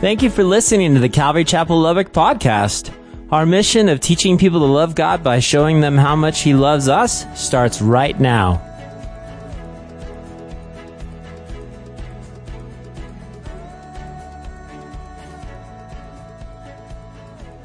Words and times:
Thank 0.00 0.22
you 0.22 0.30
for 0.30 0.42
listening 0.42 0.94
to 0.94 1.00
the 1.00 1.10
Calvary 1.10 1.44
Chapel 1.44 1.78
Lubbock 1.78 2.10
podcast. 2.10 2.90
Our 3.30 3.44
mission 3.44 3.90
of 3.90 4.00
teaching 4.00 4.38
people 4.38 4.60
to 4.60 4.64
love 4.64 4.94
God 4.94 5.22
by 5.22 5.40
showing 5.40 5.82
them 5.82 5.98
how 5.98 6.16
much 6.16 6.40
He 6.40 6.54
loves 6.54 6.88
us 6.88 7.26
starts 7.38 7.82
right 7.82 8.18
now. 8.18 8.66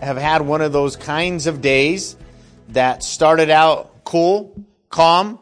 have 0.01 0.17
had 0.17 0.41
one 0.41 0.59
of 0.61 0.73
those 0.73 0.97
kinds 0.97 1.47
of 1.47 1.61
days 1.61 2.17
that 2.69 3.01
started 3.01 3.49
out 3.49 4.03
cool, 4.03 4.53
calm, 4.89 5.39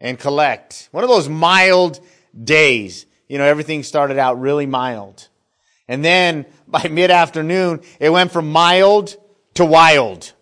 and 0.00 0.16
collect. 0.20 0.88
One 0.92 1.02
of 1.02 1.10
those 1.10 1.28
mild 1.28 1.98
days. 2.42 3.06
You 3.28 3.38
know, 3.38 3.44
everything 3.44 3.82
started 3.82 4.18
out 4.18 4.40
really 4.40 4.66
mild. 4.66 5.28
And 5.88 6.04
then 6.04 6.46
by 6.66 6.88
mid-afternoon, 6.88 7.80
it 8.00 8.10
went 8.10 8.32
from 8.32 8.50
mild 8.50 9.16
to 9.54 9.64
wild. 9.64 10.32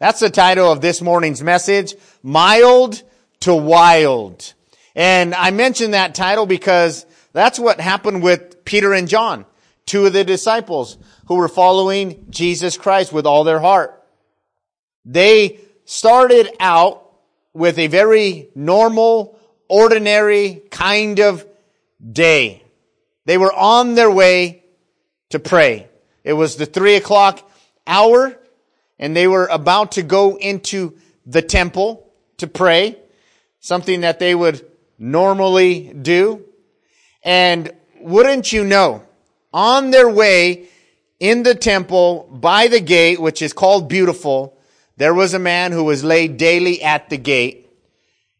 That's 0.00 0.20
the 0.20 0.30
title 0.30 0.70
of 0.72 0.80
this 0.80 1.00
morning's 1.00 1.42
message, 1.42 1.94
Mild 2.22 3.02
to 3.40 3.54
Wild. 3.54 4.54
And 4.94 5.34
I 5.34 5.50
mentioned 5.50 5.94
that 5.94 6.14
title 6.14 6.46
because 6.46 7.06
that's 7.32 7.58
what 7.58 7.80
happened 7.80 8.22
with 8.22 8.64
Peter 8.64 8.92
and 8.92 9.08
John, 9.08 9.46
two 9.86 10.06
of 10.06 10.12
the 10.12 10.24
disciples 10.24 10.98
who 11.26 11.36
were 11.36 11.48
following 11.48 12.26
Jesus 12.30 12.76
Christ 12.76 13.12
with 13.12 13.26
all 13.26 13.44
their 13.44 13.60
heart. 13.60 14.02
They 15.04 15.60
started 15.84 16.50
out 16.58 17.02
with 17.52 17.78
a 17.78 17.86
very 17.86 18.48
normal, 18.54 19.38
ordinary 19.68 20.62
kind 20.70 21.20
of 21.20 21.46
day. 22.12 22.63
They 23.24 23.38
were 23.38 23.52
on 23.52 23.94
their 23.94 24.10
way 24.10 24.64
to 25.30 25.38
pray. 25.38 25.88
It 26.22 26.34
was 26.34 26.56
the 26.56 26.66
three 26.66 26.96
o'clock 26.96 27.40
hour 27.86 28.38
and 28.98 29.16
they 29.16 29.26
were 29.26 29.46
about 29.46 29.92
to 29.92 30.02
go 30.02 30.36
into 30.36 30.96
the 31.26 31.42
temple 31.42 32.12
to 32.38 32.46
pray, 32.46 32.98
something 33.60 34.02
that 34.02 34.18
they 34.18 34.34
would 34.34 34.64
normally 34.98 35.92
do. 35.92 36.44
And 37.22 37.72
wouldn't 38.00 38.52
you 38.52 38.64
know, 38.64 39.02
on 39.52 39.90
their 39.90 40.08
way 40.08 40.68
in 41.18 41.42
the 41.42 41.54
temple 41.54 42.28
by 42.30 42.68
the 42.68 42.80
gate, 42.80 43.20
which 43.20 43.40
is 43.40 43.52
called 43.52 43.88
Beautiful, 43.88 44.58
there 44.96 45.14
was 45.14 45.34
a 45.34 45.38
man 45.38 45.72
who 45.72 45.84
was 45.84 46.04
laid 46.04 46.36
daily 46.36 46.82
at 46.82 47.10
the 47.10 47.16
gate 47.16 47.68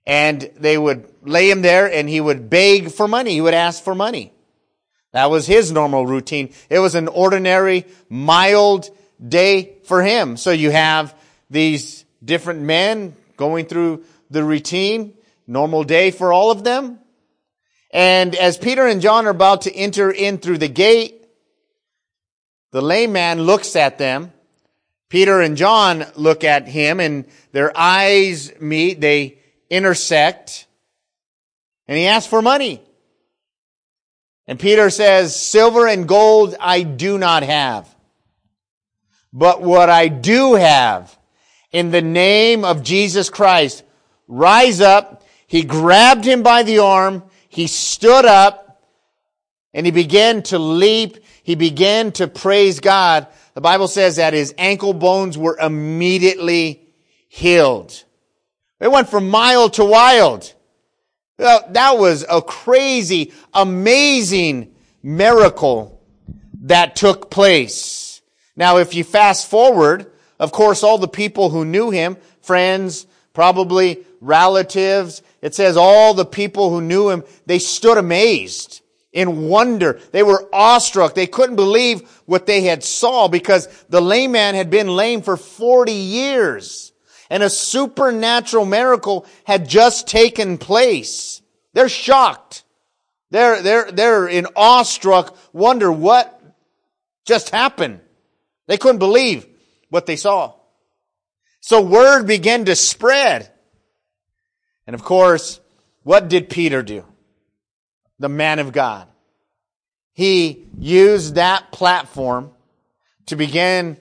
and 0.06 0.50
they 0.56 0.76
would 0.76 1.10
lay 1.22 1.50
him 1.50 1.62
there 1.62 1.90
and 1.90 2.08
he 2.08 2.20
would 2.20 2.50
beg 2.50 2.90
for 2.90 3.08
money. 3.08 3.32
He 3.32 3.40
would 3.40 3.54
ask 3.54 3.82
for 3.82 3.94
money. 3.94 4.33
That 5.14 5.30
was 5.30 5.46
his 5.46 5.70
normal 5.70 6.04
routine. 6.04 6.52
It 6.68 6.80
was 6.80 6.96
an 6.96 7.06
ordinary, 7.06 7.86
mild 8.08 8.90
day 9.26 9.76
for 9.84 10.02
him. 10.02 10.36
So 10.36 10.50
you 10.50 10.72
have 10.72 11.14
these 11.48 12.04
different 12.22 12.62
men 12.62 13.14
going 13.36 13.66
through 13.66 14.02
the 14.28 14.42
routine, 14.42 15.14
normal 15.46 15.84
day 15.84 16.10
for 16.10 16.32
all 16.32 16.50
of 16.50 16.64
them. 16.64 16.98
And 17.92 18.34
as 18.34 18.58
Peter 18.58 18.88
and 18.88 19.00
John 19.00 19.26
are 19.26 19.30
about 19.30 19.62
to 19.62 19.72
enter 19.72 20.10
in 20.10 20.38
through 20.38 20.58
the 20.58 20.68
gate, 20.68 21.24
the 22.72 22.82
lame 22.82 23.12
man 23.12 23.42
looks 23.42 23.76
at 23.76 23.98
them. 23.98 24.32
Peter 25.10 25.40
and 25.40 25.56
John 25.56 26.04
look 26.16 26.42
at 26.42 26.66
him 26.66 26.98
and 26.98 27.24
their 27.52 27.70
eyes 27.76 28.52
meet. 28.60 29.00
They 29.00 29.38
intersect. 29.70 30.66
And 31.86 31.96
he 31.96 32.08
asks 32.08 32.28
for 32.28 32.42
money. 32.42 32.82
And 34.46 34.58
Peter 34.58 34.90
says, 34.90 35.34
silver 35.34 35.86
and 35.86 36.06
gold 36.06 36.54
I 36.60 36.82
do 36.82 37.18
not 37.18 37.42
have. 37.42 37.88
But 39.32 39.62
what 39.62 39.90
I 39.90 40.08
do 40.08 40.54
have, 40.54 41.16
in 41.72 41.90
the 41.90 42.02
name 42.02 42.64
of 42.64 42.82
Jesus 42.82 43.30
Christ, 43.30 43.82
rise 44.28 44.80
up. 44.80 45.24
He 45.46 45.62
grabbed 45.62 46.24
him 46.24 46.42
by 46.42 46.62
the 46.62 46.78
arm. 46.80 47.24
He 47.48 47.66
stood 47.66 48.24
up 48.24 48.82
and 49.72 49.86
he 49.86 49.92
began 49.92 50.42
to 50.44 50.58
leap 50.58 51.24
he 51.44 51.54
began 51.56 52.10
to 52.12 52.26
praise 52.26 52.80
God. 52.80 53.28
The 53.52 53.60
Bible 53.60 53.86
says 53.86 54.16
that 54.16 54.32
his 54.32 54.54
ankle 54.56 54.94
bones 54.94 55.36
were 55.36 55.58
immediately 55.58 56.88
healed. 57.28 58.02
It 58.80 58.90
went 58.90 59.10
from 59.10 59.28
mild 59.28 59.74
to 59.74 59.84
wild. 59.84 60.52
Well, 61.38 61.64
that 61.70 61.98
was 61.98 62.24
a 62.28 62.40
crazy, 62.40 63.32
amazing 63.52 64.74
miracle 65.02 66.00
that 66.62 66.94
took 66.94 67.30
place. 67.30 68.22
Now, 68.56 68.76
if 68.78 68.94
you 68.94 69.02
fast 69.02 69.50
forward, 69.50 70.10
of 70.38 70.52
course, 70.52 70.84
all 70.84 70.98
the 70.98 71.08
people 71.08 71.50
who 71.50 71.64
knew 71.64 71.90
him, 71.90 72.16
friends, 72.40 73.06
probably 73.32 74.04
relatives, 74.20 75.22
it 75.42 75.54
says 75.54 75.76
all 75.76 76.14
the 76.14 76.24
people 76.24 76.70
who 76.70 76.80
knew 76.80 77.10
him, 77.10 77.24
they 77.46 77.58
stood 77.58 77.98
amazed 77.98 78.80
in 79.12 79.48
wonder. 79.48 80.00
They 80.12 80.22
were 80.22 80.48
awestruck. 80.52 81.14
They 81.14 81.26
couldn't 81.26 81.56
believe 81.56 82.08
what 82.26 82.46
they 82.46 82.62
had 82.62 82.84
saw 82.84 83.26
because 83.26 83.66
the 83.88 84.00
lame 84.00 84.32
man 84.32 84.54
had 84.54 84.70
been 84.70 84.88
lame 84.88 85.20
for 85.20 85.36
40 85.36 85.92
years 85.92 86.92
and 87.30 87.42
a 87.42 87.50
supernatural 87.50 88.64
miracle 88.64 89.26
had 89.44 89.68
just 89.68 90.06
taken 90.06 90.58
place. 90.58 91.42
They're 91.72 91.88
shocked. 91.88 92.64
They're, 93.30 93.62
they're, 93.62 93.90
they're 93.90 94.28
in 94.28 94.46
awestruck 94.54 95.36
wonder 95.52 95.90
what 95.90 96.40
just 97.24 97.50
happened. 97.50 98.00
They 98.66 98.76
couldn't 98.76 98.98
believe 98.98 99.46
what 99.90 100.06
they 100.06 100.16
saw. 100.16 100.54
So 101.60 101.80
word 101.80 102.26
began 102.26 102.66
to 102.66 102.76
spread. 102.76 103.50
And 104.86 104.94
of 104.94 105.02
course, 105.02 105.60
what 106.02 106.28
did 106.28 106.50
Peter 106.50 106.82
do? 106.82 107.04
the 108.18 108.28
man 108.28 108.58
of 108.58 108.72
God. 108.72 109.08
He 110.12 110.66
used 110.78 111.34
that 111.34 111.72
platform 111.72 112.52
to 113.26 113.36
begin 113.36 113.98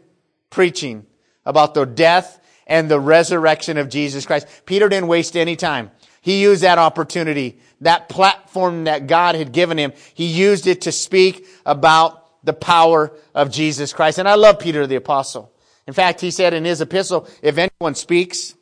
preaching 0.49 1.05
about 1.45 1.73
the 1.73 1.85
death 1.85 2.39
and 2.67 2.89
the 2.89 2.99
resurrection 2.99 3.77
of 3.77 3.89
Jesus 3.89 4.25
Christ. 4.25 4.47
Peter 4.65 4.89
didn't 4.89 5.07
waste 5.07 5.35
any 5.35 5.55
time. 5.55 5.91
He 6.21 6.41
used 6.41 6.63
that 6.63 6.77
opportunity, 6.77 7.59
that 7.81 8.09
platform 8.09 8.85
that 8.85 9.07
God 9.07 9.35
had 9.35 9.51
given 9.51 9.77
him. 9.77 9.93
He 10.13 10.27
used 10.27 10.67
it 10.67 10.81
to 10.81 10.91
speak 10.91 11.45
about 11.65 12.23
the 12.45 12.53
power 12.53 13.11
of 13.35 13.51
Jesus 13.51 13.93
Christ. 13.93 14.19
And 14.19 14.27
I 14.27 14.35
love 14.35 14.59
Peter 14.59 14.87
the 14.87 14.95
apostle. 14.95 15.51
In 15.85 15.93
fact, 15.93 16.21
he 16.21 16.31
said 16.31 16.53
in 16.53 16.63
his 16.63 16.79
epistle, 16.79 17.27
if 17.41 17.57
anyone 17.57 17.95
speaks, 17.95 18.55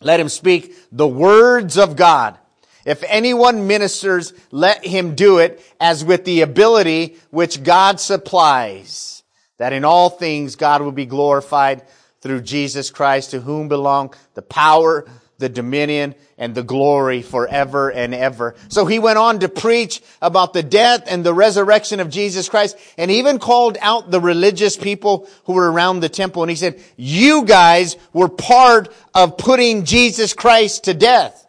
let 0.00 0.20
him 0.20 0.28
speak 0.28 0.74
the 0.92 1.08
words 1.08 1.78
of 1.78 1.96
God 1.96 2.38
if 2.84 3.02
anyone 3.06 3.66
ministers, 3.66 4.34
let 4.50 4.84
him 4.84 5.14
do 5.14 5.38
it 5.38 5.62
as 5.80 6.04
with 6.04 6.24
the 6.24 6.42
ability 6.42 7.16
which 7.30 7.62
God 7.62 7.98
supplies, 7.98 9.22
that 9.58 9.72
in 9.72 9.84
all 9.84 10.10
things 10.10 10.56
God 10.56 10.82
will 10.82 10.92
be 10.92 11.06
glorified 11.06 11.82
through 12.24 12.40
Jesus 12.40 12.90
Christ, 12.90 13.32
to 13.32 13.40
whom 13.40 13.68
belong 13.68 14.14
the 14.32 14.40
power, 14.40 15.04
the 15.36 15.50
dominion, 15.50 16.14
and 16.38 16.54
the 16.54 16.62
glory 16.62 17.20
forever 17.20 17.92
and 17.92 18.14
ever. 18.14 18.54
So 18.68 18.86
he 18.86 18.98
went 18.98 19.18
on 19.18 19.40
to 19.40 19.48
preach 19.50 20.00
about 20.22 20.54
the 20.54 20.62
death 20.62 21.04
and 21.06 21.22
the 21.22 21.34
resurrection 21.34 22.00
of 22.00 22.08
Jesus 22.08 22.48
Christ, 22.48 22.78
and 22.96 23.10
even 23.10 23.38
called 23.38 23.76
out 23.82 24.10
the 24.10 24.22
religious 24.22 24.74
people 24.74 25.28
who 25.44 25.52
were 25.52 25.70
around 25.70 26.00
the 26.00 26.08
temple, 26.08 26.42
and 26.42 26.48
he 26.48 26.56
said, 26.56 26.82
you 26.96 27.44
guys 27.44 27.98
were 28.14 28.30
part 28.30 28.90
of 29.14 29.36
putting 29.36 29.84
Jesus 29.84 30.32
Christ 30.32 30.84
to 30.84 30.94
death. 30.94 31.46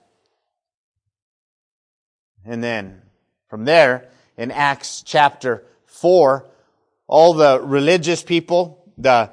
And 2.43 2.61
then 2.61 3.01
from 3.47 3.63
there, 3.63 4.09
in 4.37 4.51
Acts 4.51 5.03
chapter 5.03 5.63
4, 5.85 6.45
all 7.07 7.33
the 7.33 7.61
religious 7.61 8.21
people, 8.23 8.83
the, 8.97 9.31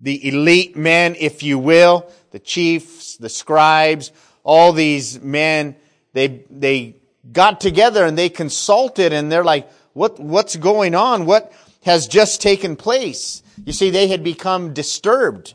the 0.00 0.28
elite 0.28 0.76
men, 0.76 1.14
if 1.18 1.42
you 1.42 1.58
will, 1.58 2.10
the 2.30 2.38
chiefs, 2.38 3.16
the 3.16 3.28
scribes, 3.28 4.12
all 4.42 4.72
these 4.72 5.20
men, 5.20 5.76
they, 6.12 6.44
they 6.50 6.96
got 7.32 7.60
together 7.60 8.04
and 8.04 8.16
they 8.16 8.28
consulted 8.28 9.12
and 9.12 9.30
they're 9.30 9.44
like, 9.44 9.70
what, 9.92 10.18
what's 10.18 10.56
going 10.56 10.94
on? 10.94 11.26
What 11.26 11.52
has 11.84 12.06
just 12.06 12.40
taken 12.40 12.76
place? 12.76 13.42
You 13.64 13.72
see, 13.72 13.90
they 13.90 14.08
had 14.08 14.24
become 14.24 14.72
disturbed 14.72 15.54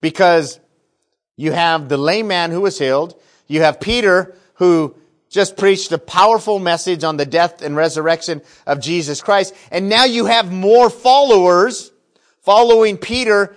because 0.00 0.60
you 1.36 1.52
have 1.52 1.88
the 1.88 1.96
lame 1.96 2.28
man 2.28 2.50
who 2.50 2.60
was 2.60 2.78
healed. 2.78 3.18
You 3.46 3.62
have 3.62 3.80
Peter 3.80 4.34
who 4.54 4.94
just 5.28 5.56
preached 5.56 5.92
a 5.92 5.98
powerful 5.98 6.58
message 6.58 7.04
on 7.04 7.16
the 7.16 7.26
death 7.26 7.62
and 7.62 7.76
resurrection 7.76 8.42
of 8.66 8.80
Jesus 8.80 9.20
Christ. 9.20 9.54
And 9.70 9.88
now 9.88 10.04
you 10.04 10.26
have 10.26 10.52
more 10.52 10.88
followers 10.90 11.92
following 12.46 12.96
Peter 12.96 13.56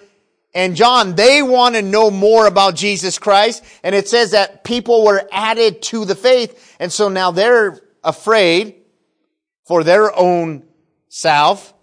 and 0.53 0.75
John. 0.75 1.15
They 1.15 1.43
want 1.43 1.75
to 1.75 1.83
know 1.83 2.09
more 2.09 2.47
about 2.47 2.75
Jesus 2.75 3.19
Christ. 3.19 3.63
And 3.83 3.93
it 3.93 4.09
says 4.09 4.31
that 4.31 4.63
people 4.63 5.05
were 5.05 5.29
added 5.31 5.83
to 5.83 6.05
the 6.05 6.15
faith. 6.15 6.75
And 6.79 6.91
so 6.91 7.07
now 7.07 7.29
they're 7.29 7.79
afraid 8.03 8.75
for 9.65 9.83
their 9.83 10.13
own 10.13 10.63
self. 11.07 11.73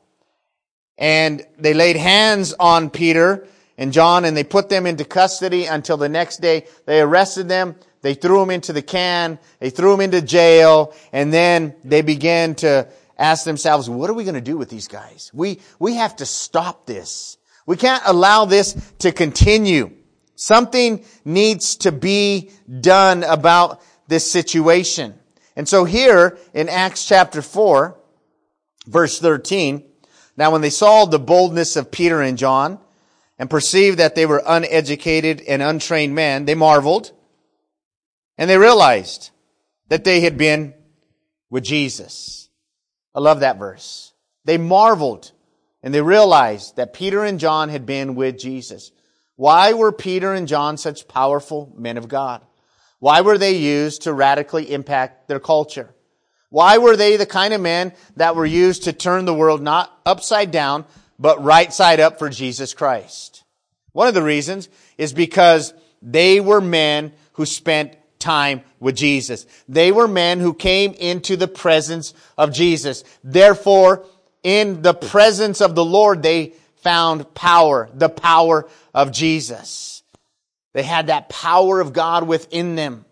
and 0.98 1.46
they 1.58 1.74
laid 1.74 1.96
hands 1.96 2.54
on 2.58 2.90
Peter 2.90 3.46
and 3.78 3.92
John 3.92 4.24
and 4.24 4.36
they 4.36 4.44
put 4.44 4.68
them 4.68 4.86
into 4.86 5.04
custody 5.04 5.66
until 5.66 5.96
the 5.96 6.08
next 6.08 6.38
day. 6.38 6.66
They 6.86 7.00
arrested 7.00 7.48
them. 7.48 7.76
They 8.02 8.14
threw 8.14 8.40
them 8.40 8.50
into 8.50 8.72
the 8.72 8.82
can. 8.82 9.38
They 9.60 9.70
threw 9.70 9.90
them 9.92 10.00
into 10.00 10.22
jail. 10.22 10.94
And 11.12 11.32
then 11.32 11.74
they 11.84 12.02
began 12.02 12.54
to 12.56 12.88
ask 13.18 13.44
themselves, 13.44 13.88
what 13.88 14.10
are 14.10 14.14
we 14.14 14.24
going 14.24 14.34
to 14.34 14.40
do 14.40 14.56
with 14.56 14.68
these 14.68 14.88
guys? 14.88 15.30
We, 15.32 15.60
we 15.78 15.94
have 15.94 16.16
to 16.16 16.26
stop 16.26 16.86
this. 16.86 17.38
We 17.66 17.76
can't 17.76 18.02
allow 18.06 18.44
this 18.44 18.92
to 19.00 19.12
continue. 19.12 19.90
Something 20.34 21.04
needs 21.24 21.76
to 21.76 21.92
be 21.92 22.50
done 22.80 23.24
about 23.24 23.82
this 24.06 24.30
situation. 24.30 25.18
And 25.56 25.68
so 25.68 25.84
here 25.84 26.38
in 26.52 26.68
Acts 26.68 27.06
chapter 27.06 27.42
4, 27.42 27.96
verse 28.86 29.18
13, 29.18 29.82
now 30.36 30.52
when 30.52 30.60
they 30.60 30.70
saw 30.70 31.06
the 31.06 31.18
boldness 31.18 31.76
of 31.76 31.90
Peter 31.90 32.20
and 32.20 32.36
John 32.36 32.78
and 33.38 33.48
perceived 33.48 33.98
that 33.98 34.14
they 34.14 34.26
were 34.26 34.42
uneducated 34.46 35.40
and 35.40 35.62
untrained 35.62 36.14
men, 36.14 36.44
they 36.44 36.54
marveled 36.54 37.12
and 38.36 38.50
they 38.50 38.58
realized 38.58 39.30
that 39.88 40.04
they 40.04 40.20
had 40.20 40.36
been 40.36 40.74
with 41.48 41.64
Jesus. 41.64 42.45
I 43.16 43.20
love 43.20 43.40
that 43.40 43.58
verse. 43.58 44.12
They 44.44 44.58
marveled 44.58 45.32
and 45.82 45.94
they 45.94 46.02
realized 46.02 46.76
that 46.76 46.92
Peter 46.92 47.24
and 47.24 47.40
John 47.40 47.70
had 47.70 47.86
been 47.86 48.14
with 48.14 48.38
Jesus. 48.38 48.92
Why 49.36 49.72
were 49.72 49.90
Peter 49.90 50.34
and 50.34 50.46
John 50.46 50.76
such 50.76 51.08
powerful 51.08 51.72
men 51.76 51.96
of 51.96 52.08
God? 52.08 52.42
Why 52.98 53.22
were 53.22 53.38
they 53.38 53.56
used 53.56 54.02
to 54.02 54.12
radically 54.12 54.70
impact 54.70 55.28
their 55.28 55.40
culture? 55.40 55.94
Why 56.50 56.78
were 56.78 56.96
they 56.96 57.16
the 57.16 57.26
kind 57.26 57.54
of 57.54 57.60
men 57.60 57.92
that 58.16 58.36
were 58.36 58.46
used 58.46 58.84
to 58.84 58.92
turn 58.92 59.24
the 59.24 59.34
world 59.34 59.62
not 59.62 59.98
upside 60.06 60.50
down, 60.50 60.84
but 61.18 61.42
right 61.42 61.72
side 61.72 62.00
up 62.00 62.18
for 62.18 62.28
Jesus 62.28 62.74
Christ? 62.74 63.44
One 63.92 64.08
of 64.08 64.14
the 64.14 64.22
reasons 64.22 64.68
is 64.98 65.12
because 65.12 65.72
they 66.02 66.40
were 66.40 66.60
men 66.60 67.12
who 67.32 67.46
spent 67.46 67.96
time 68.26 68.62
with 68.80 68.96
Jesus. 68.96 69.46
They 69.68 69.92
were 69.92 70.08
men 70.08 70.40
who 70.40 70.52
came 70.52 70.94
into 70.94 71.36
the 71.36 71.46
presence 71.46 72.12
of 72.36 72.52
Jesus. 72.52 73.04
Therefore, 73.22 74.04
in 74.42 74.82
the 74.82 74.94
presence 74.94 75.60
of 75.60 75.76
the 75.76 75.84
Lord, 75.84 76.24
they 76.24 76.54
found 76.78 77.32
power, 77.34 77.88
the 77.94 78.08
power 78.08 78.68
of 78.92 79.12
Jesus. 79.12 80.02
They 80.72 80.82
had 80.82 81.06
that 81.06 81.28
power 81.28 81.80
of 81.80 81.92
God 81.92 82.26
within 82.26 82.74
them. 82.74 83.04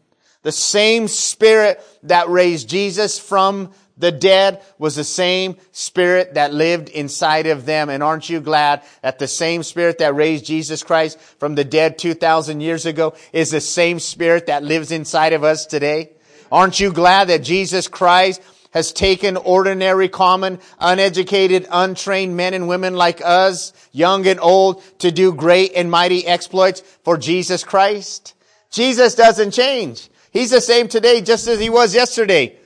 The 0.43 0.52
same 0.52 1.06
spirit 1.06 1.81
that 2.02 2.28
raised 2.28 2.69
Jesus 2.69 3.16
from 3.16 3.70
the 3.96 4.11
dead 4.11 4.62
was 4.76 4.96
the 4.96 5.05
same 5.05 5.56
spirit 5.70 6.35
that 6.35 6.52
lived 6.52 6.88
inside 6.88 7.46
of 7.46 7.64
them. 7.64 7.88
And 7.88 8.02
aren't 8.02 8.29
you 8.29 8.41
glad 8.41 8.82
that 9.02 9.19
the 9.19 9.29
same 9.29 9.62
spirit 9.62 9.99
that 9.99 10.17
raised 10.17 10.44
Jesus 10.44 10.82
Christ 10.82 11.20
from 11.20 11.55
the 11.55 11.64
dead 11.64 11.99
2,000 11.99 12.61
years 12.61 12.87
ago 12.87 13.14
is 13.32 13.50
the 13.50 13.61
same 13.61 14.00
spirit 14.00 14.46
that 14.46 14.64
lives 14.64 14.91
inside 14.91 15.32
of 15.32 15.44
us 15.44 15.67
today? 15.67 16.11
Aren't 16.50 16.81
you 16.81 16.93
glad 16.93 17.29
that 17.29 17.44
Jesus 17.44 17.87
Christ 17.87 18.43
has 18.73 18.93
taken 18.93 19.37
ordinary, 19.37 20.08
common, 20.08 20.58
uneducated, 20.81 21.67
untrained 21.70 22.37
men 22.37 22.55
and 22.55 22.67
women 22.67 22.97
like 22.97 23.20
us, 23.25 23.73
young 23.93 24.26
and 24.26 24.40
old, 24.40 24.82
to 24.99 25.12
do 25.12 25.32
great 25.32 25.73
and 25.76 25.88
mighty 25.88 26.26
exploits 26.26 26.81
for 27.05 27.17
Jesus 27.17 27.62
Christ? 27.62 28.35
Jesus 28.73 29.14
doesn't 29.14 29.52
change. 29.52 30.11
He's 30.32 30.50
the 30.50 30.61
same 30.61 30.88
today 30.88 31.20
just 31.20 31.47
as 31.47 31.61
he 31.61 31.70
was 31.70 31.94
yesterday. 31.94 32.58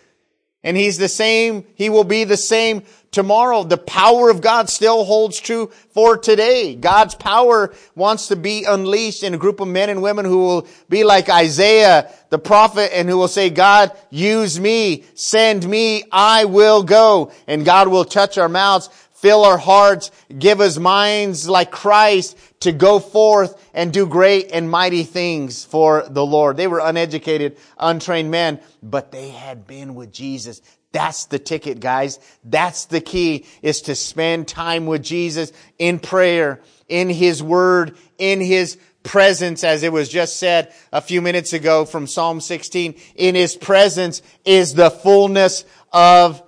And 0.64 0.76
he's 0.76 0.98
the 0.98 1.08
same, 1.08 1.64
he 1.76 1.88
will 1.88 2.04
be 2.04 2.24
the 2.24 2.36
same 2.36 2.82
tomorrow. 3.12 3.62
The 3.62 3.78
power 3.78 4.28
of 4.28 4.40
God 4.40 4.68
still 4.68 5.04
holds 5.04 5.38
true 5.38 5.70
for 5.90 6.18
today. 6.18 6.74
God's 6.74 7.14
power 7.14 7.72
wants 7.94 8.28
to 8.28 8.36
be 8.36 8.64
unleashed 8.64 9.22
in 9.22 9.34
a 9.34 9.38
group 9.38 9.60
of 9.60 9.68
men 9.68 9.88
and 9.88 10.02
women 10.02 10.24
who 10.24 10.38
will 10.38 10.68
be 10.88 11.04
like 11.04 11.28
Isaiah, 11.28 12.10
the 12.30 12.40
prophet, 12.40 12.96
and 12.96 13.08
who 13.08 13.16
will 13.16 13.28
say, 13.28 13.50
God, 13.50 13.92
use 14.10 14.58
me, 14.58 15.04
send 15.14 15.66
me, 15.68 16.04
I 16.10 16.44
will 16.46 16.82
go. 16.82 17.32
And 17.46 17.64
God 17.64 17.88
will 17.88 18.04
touch 18.04 18.36
our 18.36 18.48
mouths, 18.48 18.88
fill 19.12 19.44
our 19.44 19.58
hearts, 19.58 20.10
give 20.36 20.60
us 20.60 20.76
minds 20.76 21.48
like 21.48 21.70
Christ 21.70 22.36
to 22.60 22.72
go 22.72 22.98
forth 22.98 23.70
and 23.72 23.92
do 23.92 24.06
great 24.06 24.50
and 24.52 24.70
mighty 24.70 25.04
things 25.04 25.64
for 25.64 26.04
the 26.08 26.24
Lord. 26.24 26.56
They 26.56 26.66
were 26.66 26.80
uneducated, 26.80 27.56
untrained 27.78 28.30
men, 28.30 28.60
but 28.82 29.12
they 29.12 29.28
had 29.30 29.66
been 29.66 29.94
with 29.94 30.12
Jesus. 30.12 30.60
That's 30.92 31.26
the 31.26 31.38
ticket, 31.38 31.80
guys. 31.80 32.18
That's 32.44 32.86
the 32.86 33.00
key 33.00 33.46
is 33.62 33.82
to 33.82 33.94
spend 33.94 34.48
time 34.48 34.86
with 34.86 35.02
Jesus 35.02 35.52
in 35.78 35.98
prayer, 35.98 36.60
in 36.88 37.10
His 37.10 37.42
Word, 37.42 37.96
in 38.16 38.40
His 38.40 38.78
presence, 39.02 39.64
as 39.64 39.82
it 39.82 39.92
was 39.92 40.08
just 40.08 40.36
said 40.36 40.72
a 40.92 41.00
few 41.00 41.20
minutes 41.20 41.52
ago 41.52 41.84
from 41.84 42.06
Psalm 42.06 42.40
16. 42.40 42.94
In 43.14 43.34
His 43.34 43.54
presence 43.54 44.22
is 44.44 44.74
the 44.74 44.90
fullness 44.90 45.64
of 45.92 46.42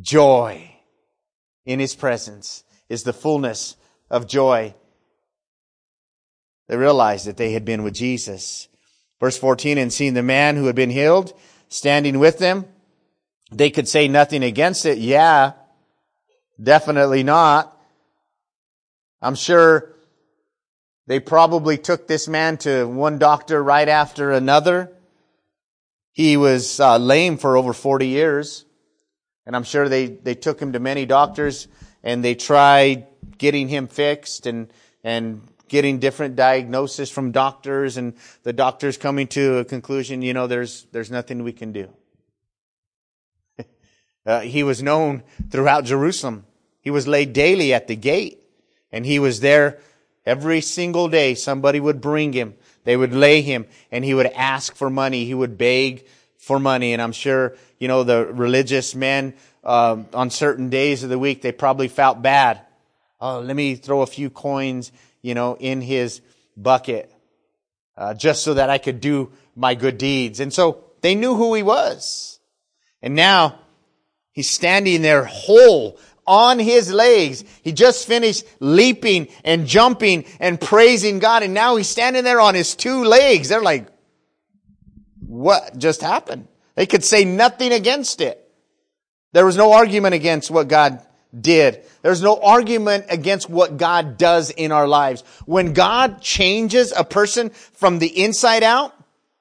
joy. 0.00 0.70
In 1.64 1.80
His 1.80 1.94
presence 1.94 2.62
is 2.88 3.04
the 3.04 3.12
fullness 3.12 3.76
of 4.10 4.26
joy. 4.28 4.74
They 6.70 6.76
realized 6.76 7.26
that 7.26 7.36
they 7.36 7.50
had 7.50 7.64
been 7.64 7.82
with 7.82 7.94
Jesus. 7.94 8.68
Verse 9.18 9.36
14, 9.36 9.76
and 9.76 9.92
seeing 9.92 10.14
the 10.14 10.22
man 10.22 10.54
who 10.54 10.66
had 10.66 10.76
been 10.76 10.88
healed 10.88 11.32
standing 11.68 12.20
with 12.20 12.38
them, 12.38 12.64
they 13.50 13.70
could 13.70 13.88
say 13.88 14.06
nothing 14.06 14.44
against 14.44 14.86
it. 14.86 14.98
Yeah, 14.98 15.54
definitely 16.62 17.24
not. 17.24 17.76
I'm 19.20 19.34
sure 19.34 19.96
they 21.08 21.18
probably 21.18 21.76
took 21.76 22.06
this 22.06 22.28
man 22.28 22.56
to 22.58 22.84
one 22.84 23.18
doctor 23.18 23.60
right 23.60 23.88
after 23.88 24.30
another. 24.30 24.92
He 26.12 26.36
was 26.36 26.78
uh, 26.78 26.98
lame 26.98 27.36
for 27.36 27.56
over 27.56 27.72
40 27.72 28.06
years. 28.06 28.64
And 29.44 29.56
I'm 29.56 29.64
sure 29.64 29.88
they, 29.88 30.06
they 30.06 30.36
took 30.36 30.62
him 30.62 30.74
to 30.74 30.78
many 30.78 31.04
doctors 31.04 31.66
and 32.04 32.24
they 32.24 32.36
tried 32.36 33.08
getting 33.38 33.66
him 33.66 33.88
fixed 33.88 34.46
and, 34.46 34.72
and 35.02 35.42
getting 35.70 36.00
different 36.00 36.36
diagnosis 36.36 37.10
from 37.10 37.30
doctors 37.30 37.96
and 37.96 38.12
the 38.42 38.52
doctors 38.52 38.98
coming 38.98 39.28
to 39.28 39.58
a 39.58 39.64
conclusion, 39.64 40.20
you 40.20 40.34
know, 40.34 40.46
there's, 40.46 40.84
there's 40.92 41.10
nothing 41.10 41.42
we 41.42 41.52
can 41.52 41.72
do. 41.72 41.88
Uh, 44.26 44.40
he 44.40 44.62
was 44.62 44.82
known 44.82 45.22
throughout 45.48 45.82
Jerusalem. 45.86 46.44
He 46.82 46.90
was 46.90 47.08
laid 47.08 47.32
daily 47.32 47.72
at 47.72 47.88
the 47.88 47.96
gate 47.96 48.38
and 48.92 49.06
he 49.06 49.18
was 49.18 49.40
there 49.40 49.78
every 50.26 50.60
single 50.60 51.08
day. 51.08 51.34
Somebody 51.34 51.80
would 51.80 52.02
bring 52.02 52.34
him. 52.34 52.54
They 52.84 52.98
would 52.98 53.14
lay 53.14 53.40
him 53.40 53.64
and 53.90 54.04
he 54.04 54.12
would 54.12 54.26
ask 54.26 54.76
for 54.76 54.90
money. 54.90 55.24
He 55.24 55.32
would 55.32 55.56
beg 55.56 56.06
for 56.36 56.58
money. 56.58 56.92
And 56.92 57.00
I'm 57.00 57.12
sure, 57.12 57.56
you 57.78 57.88
know, 57.88 58.04
the 58.04 58.26
religious 58.26 58.94
men, 58.94 59.32
uh, 59.64 60.02
on 60.12 60.28
certain 60.28 60.68
days 60.68 61.02
of 61.02 61.08
the 61.08 61.18
week, 61.18 61.40
they 61.40 61.52
probably 61.52 61.88
felt 61.88 62.20
bad. 62.20 62.60
Oh, 63.20 63.40
let 63.40 63.56
me 63.56 63.74
throw 63.74 64.02
a 64.02 64.06
few 64.06 64.28
coins, 64.30 64.92
you 65.22 65.34
know, 65.34 65.56
in 65.58 65.80
his 65.80 66.20
bucket, 66.56 67.12
uh, 67.96 68.14
just 68.14 68.42
so 68.42 68.54
that 68.54 68.70
I 68.70 68.78
could 68.78 69.00
do 69.00 69.32
my 69.54 69.74
good 69.74 69.98
deeds. 69.98 70.40
And 70.40 70.52
so 70.52 70.84
they 71.00 71.14
knew 71.14 71.34
who 71.34 71.54
he 71.54 71.62
was. 71.62 72.38
And 73.02 73.14
now 73.14 73.60
He's 74.32 74.48
standing 74.48 75.02
there 75.02 75.24
whole 75.24 75.98
on 76.26 76.58
his 76.58 76.92
legs. 76.92 77.44
He 77.62 77.72
just 77.72 78.06
finished 78.06 78.44
leaping 78.60 79.28
and 79.44 79.66
jumping 79.66 80.24
and 80.38 80.60
praising 80.60 81.18
God. 81.18 81.42
And 81.42 81.52
now 81.52 81.76
he's 81.76 81.88
standing 81.88 82.24
there 82.24 82.40
on 82.40 82.54
his 82.54 82.74
two 82.74 83.04
legs. 83.04 83.48
They're 83.48 83.62
like, 83.62 83.88
what 85.18 85.76
just 85.76 86.00
happened? 86.00 86.48
They 86.76 86.86
could 86.86 87.04
say 87.04 87.24
nothing 87.24 87.72
against 87.72 88.20
it. 88.20 88.36
There 89.32 89.46
was 89.46 89.56
no 89.56 89.72
argument 89.72 90.14
against 90.14 90.50
what 90.50 90.68
God 90.68 91.04
did. 91.38 91.84
There's 92.02 92.22
no 92.22 92.40
argument 92.40 93.06
against 93.08 93.48
what 93.48 93.76
God 93.76 94.18
does 94.18 94.50
in 94.50 94.72
our 94.72 94.88
lives. 94.88 95.22
When 95.46 95.72
God 95.72 96.20
changes 96.20 96.92
a 96.96 97.04
person 97.04 97.50
from 97.50 97.98
the 97.98 98.24
inside 98.24 98.62
out, 98.62 98.94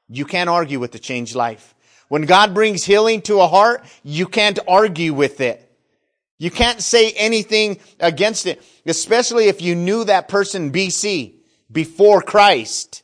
you 0.07 0.25
can't 0.25 0.49
argue 0.49 0.79
with 0.79 0.91
the 0.91 0.99
changed 0.99 1.35
life. 1.35 1.75
When 2.07 2.23
God 2.23 2.53
brings 2.53 2.83
healing 2.83 3.21
to 3.23 3.39
a 3.39 3.47
heart, 3.47 3.83
you 4.03 4.25
can't 4.25 4.59
argue 4.67 5.13
with 5.13 5.41
it. 5.41 5.65
You 6.39 6.49
can't 6.49 6.81
say 6.81 7.11
anything 7.11 7.79
against 7.99 8.47
it, 8.47 8.63
especially 8.85 9.47
if 9.47 9.61
you 9.61 9.75
knew 9.75 10.05
that 10.05 10.27
person 10.27 10.71
BC, 10.71 11.33
before 11.71 12.21
Christ. 12.21 13.03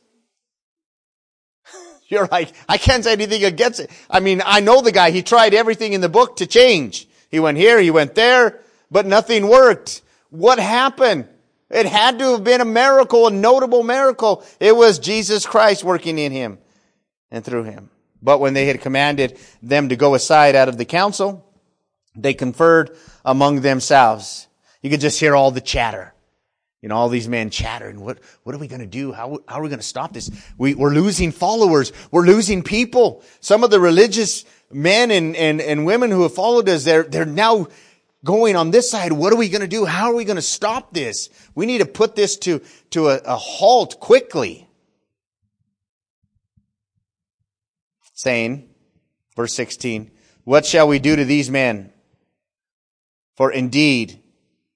You're 2.08 2.26
like, 2.26 2.52
I 2.68 2.78
can't 2.78 3.04
say 3.04 3.12
anything 3.12 3.44
against 3.44 3.78
it. 3.78 3.90
I 4.10 4.20
mean, 4.20 4.42
I 4.44 4.60
know 4.60 4.80
the 4.80 4.90
guy. 4.90 5.10
He 5.10 5.22
tried 5.22 5.54
everything 5.54 5.92
in 5.92 6.00
the 6.00 6.08
book 6.08 6.36
to 6.36 6.46
change. 6.46 7.06
He 7.30 7.38
went 7.38 7.58
here, 7.58 7.80
he 7.80 7.90
went 7.90 8.14
there, 8.14 8.60
but 8.90 9.06
nothing 9.06 9.48
worked. 9.48 10.02
What 10.30 10.58
happened? 10.58 11.28
It 11.70 11.86
had 11.86 12.18
to 12.20 12.32
have 12.32 12.44
been 12.44 12.60
a 12.60 12.64
miracle, 12.64 13.26
a 13.26 13.30
notable 13.30 13.82
miracle. 13.82 14.44
It 14.60 14.76
was 14.76 14.98
Jesus 14.98 15.44
Christ 15.44 15.82
working 15.84 16.18
in 16.18 16.32
him 16.32 16.58
and 17.30 17.44
through 17.44 17.64
him. 17.64 17.90
But 18.22 18.40
when 18.40 18.54
they 18.54 18.66
had 18.66 18.80
commanded 18.80 19.38
them 19.62 19.88
to 19.88 19.96
go 19.96 20.14
aside 20.14 20.54
out 20.54 20.68
of 20.68 20.78
the 20.78 20.84
council, 20.84 21.44
They 22.16 22.34
conferred 22.34 22.96
among 23.24 23.60
themselves. 23.60 24.48
You 24.82 24.90
could 24.90 25.00
just 25.00 25.20
hear 25.20 25.36
all 25.36 25.50
the 25.50 25.60
chatter. 25.60 26.14
You 26.82 26.88
know, 26.88 26.96
all 26.96 27.08
these 27.08 27.28
men 27.28 27.50
chattering. 27.50 28.00
What, 28.00 28.20
what 28.44 28.54
are 28.54 28.58
we 28.58 28.68
going 28.68 28.80
to 28.80 28.86
do? 28.86 29.12
How, 29.12 29.40
how 29.48 29.56
are 29.56 29.62
we 29.62 29.68
going 29.68 29.80
to 29.80 29.84
stop 29.86 30.12
this? 30.12 30.30
We, 30.56 30.74
we're 30.74 30.94
losing 30.94 31.32
followers. 31.32 31.92
We're 32.10 32.26
losing 32.26 32.62
people. 32.62 33.24
Some 33.40 33.64
of 33.64 33.70
the 33.70 33.80
religious 33.80 34.44
men 34.70 35.10
and, 35.10 35.34
and, 35.36 35.60
and 35.60 35.84
women 35.84 36.10
who 36.10 36.22
have 36.22 36.34
followed 36.34 36.68
us, 36.68 36.84
they're, 36.84 37.02
they're 37.02 37.24
now 37.24 37.68
going 38.26 38.56
on 38.56 38.70
this 38.70 38.90
side. 38.90 39.12
What 39.12 39.32
are 39.32 39.36
we 39.36 39.48
going 39.48 39.62
to 39.62 39.68
do? 39.68 39.86
How 39.86 40.10
are 40.10 40.14
we 40.14 40.26
going 40.26 40.36
to 40.36 40.42
stop 40.42 40.92
this? 40.92 41.30
We 41.54 41.64
need 41.64 41.78
to 41.78 41.86
put 41.86 42.14
this 42.14 42.36
to, 42.38 42.60
to 42.90 43.08
a, 43.08 43.16
a 43.24 43.36
halt 43.36 43.98
quickly. 44.00 44.68
Saying, 48.12 48.68
verse 49.34 49.54
16, 49.54 50.10
what 50.44 50.66
shall 50.66 50.88
we 50.88 50.98
do 50.98 51.16
to 51.16 51.24
these 51.24 51.50
men? 51.50 51.92
For 53.36 53.52
indeed, 53.52 54.20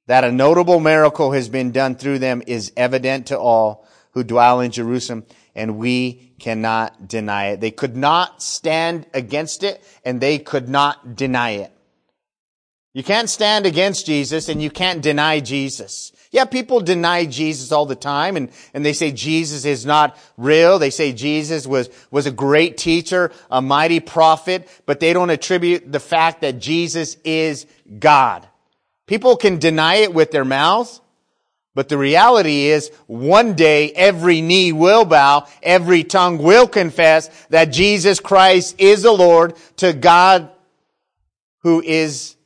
that 0.07 0.25
a 0.25 0.33
notable 0.33 0.81
miracle 0.81 1.33
has 1.33 1.49
been 1.49 1.73
done 1.73 1.97
through 1.97 2.19
them 2.19 2.43
is 2.47 2.73
evident 2.77 3.27
to 3.29 3.39
all 3.39 3.87
who 4.13 4.25
dwell 4.25 4.61
in 4.61 4.71
Jerusalem, 4.71 5.25
and 5.55 5.79
we 5.79 6.33
cannot 6.39 7.09
deny 7.09 7.49
it. 7.49 7.61
They 7.61 7.71
could 7.71 7.97
not 7.97 8.43
stand 8.43 9.07
against 9.15 9.63
it, 9.63 9.83
and 10.05 10.21
they 10.21 10.39
could 10.39 10.69
not 10.69 11.17
deny 11.17 11.51
it. 11.51 11.73
You 12.93 13.05
can't 13.05 13.31
stand 13.31 13.67
against 13.67 14.05
Jesus, 14.07 14.49
and 14.49 14.61
you 14.61 14.71
can't 14.71 15.01
deny 15.01 15.39
Jesus. 15.39 16.13
Yeah, 16.33 16.45
people 16.45 16.81
deny 16.81 17.25
Jesus 17.25 17.71
all 17.71 17.87
the 17.87 17.95
time, 17.97 18.37
and, 18.37 18.51
and 18.75 18.85
they 18.85 18.93
say 18.93 19.13
Jesus 19.13 19.65
is 19.65 19.87
not 19.87 20.17
real. 20.37 20.79
They 20.79 20.91
say 20.91 21.13
Jesus 21.13 21.67
was, 21.67 21.89
was 22.11 22.27
a 22.27 22.33
great 22.33 22.77
teacher, 22.77 23.31
a 23.51 23.63
mighty 23.63 24.01
prophet, 24.01 24.69
but 24.87 25.01
they 25.01 25.13
don't 25.13 25.31
attribute 25.31 25.91
the 25.91 26.01
fact 26.01 26.41
that 26.41 26.59
Jesus 26.59 27.17
is 27.25 27.67
God. 27.99 28.49
People 29.07 29.37
can 29.37 29.59
deny 29.59 29.97
it 29.97 30.15
with 30.15 30.31
their 30.31 30.45
mouths, 30.45 31.01
but 31.75 31.89
the 31.89 31.99
reality 31.99 32.67
is 32.67 32.91
one 33.07 33.55
day 33.55 33.91
every 33.93 34.41
knee 34.41 34.73
will 34.73 35.05
bow, 35.05 35.47
every 35.63 36.03
tongue 36.05 36.39
will 36.39 36.67
confess 36.67 37.29
that 37.49 37.67
Jesus 37.67 38.19
Christ 38.19 38.77
is 38.79 39.03
the 39.03 39.13
Lord 39.13 39.55
to 39.77 39.93
God 39.93 40.51
who 41.63 41.83
is 41.83 42.37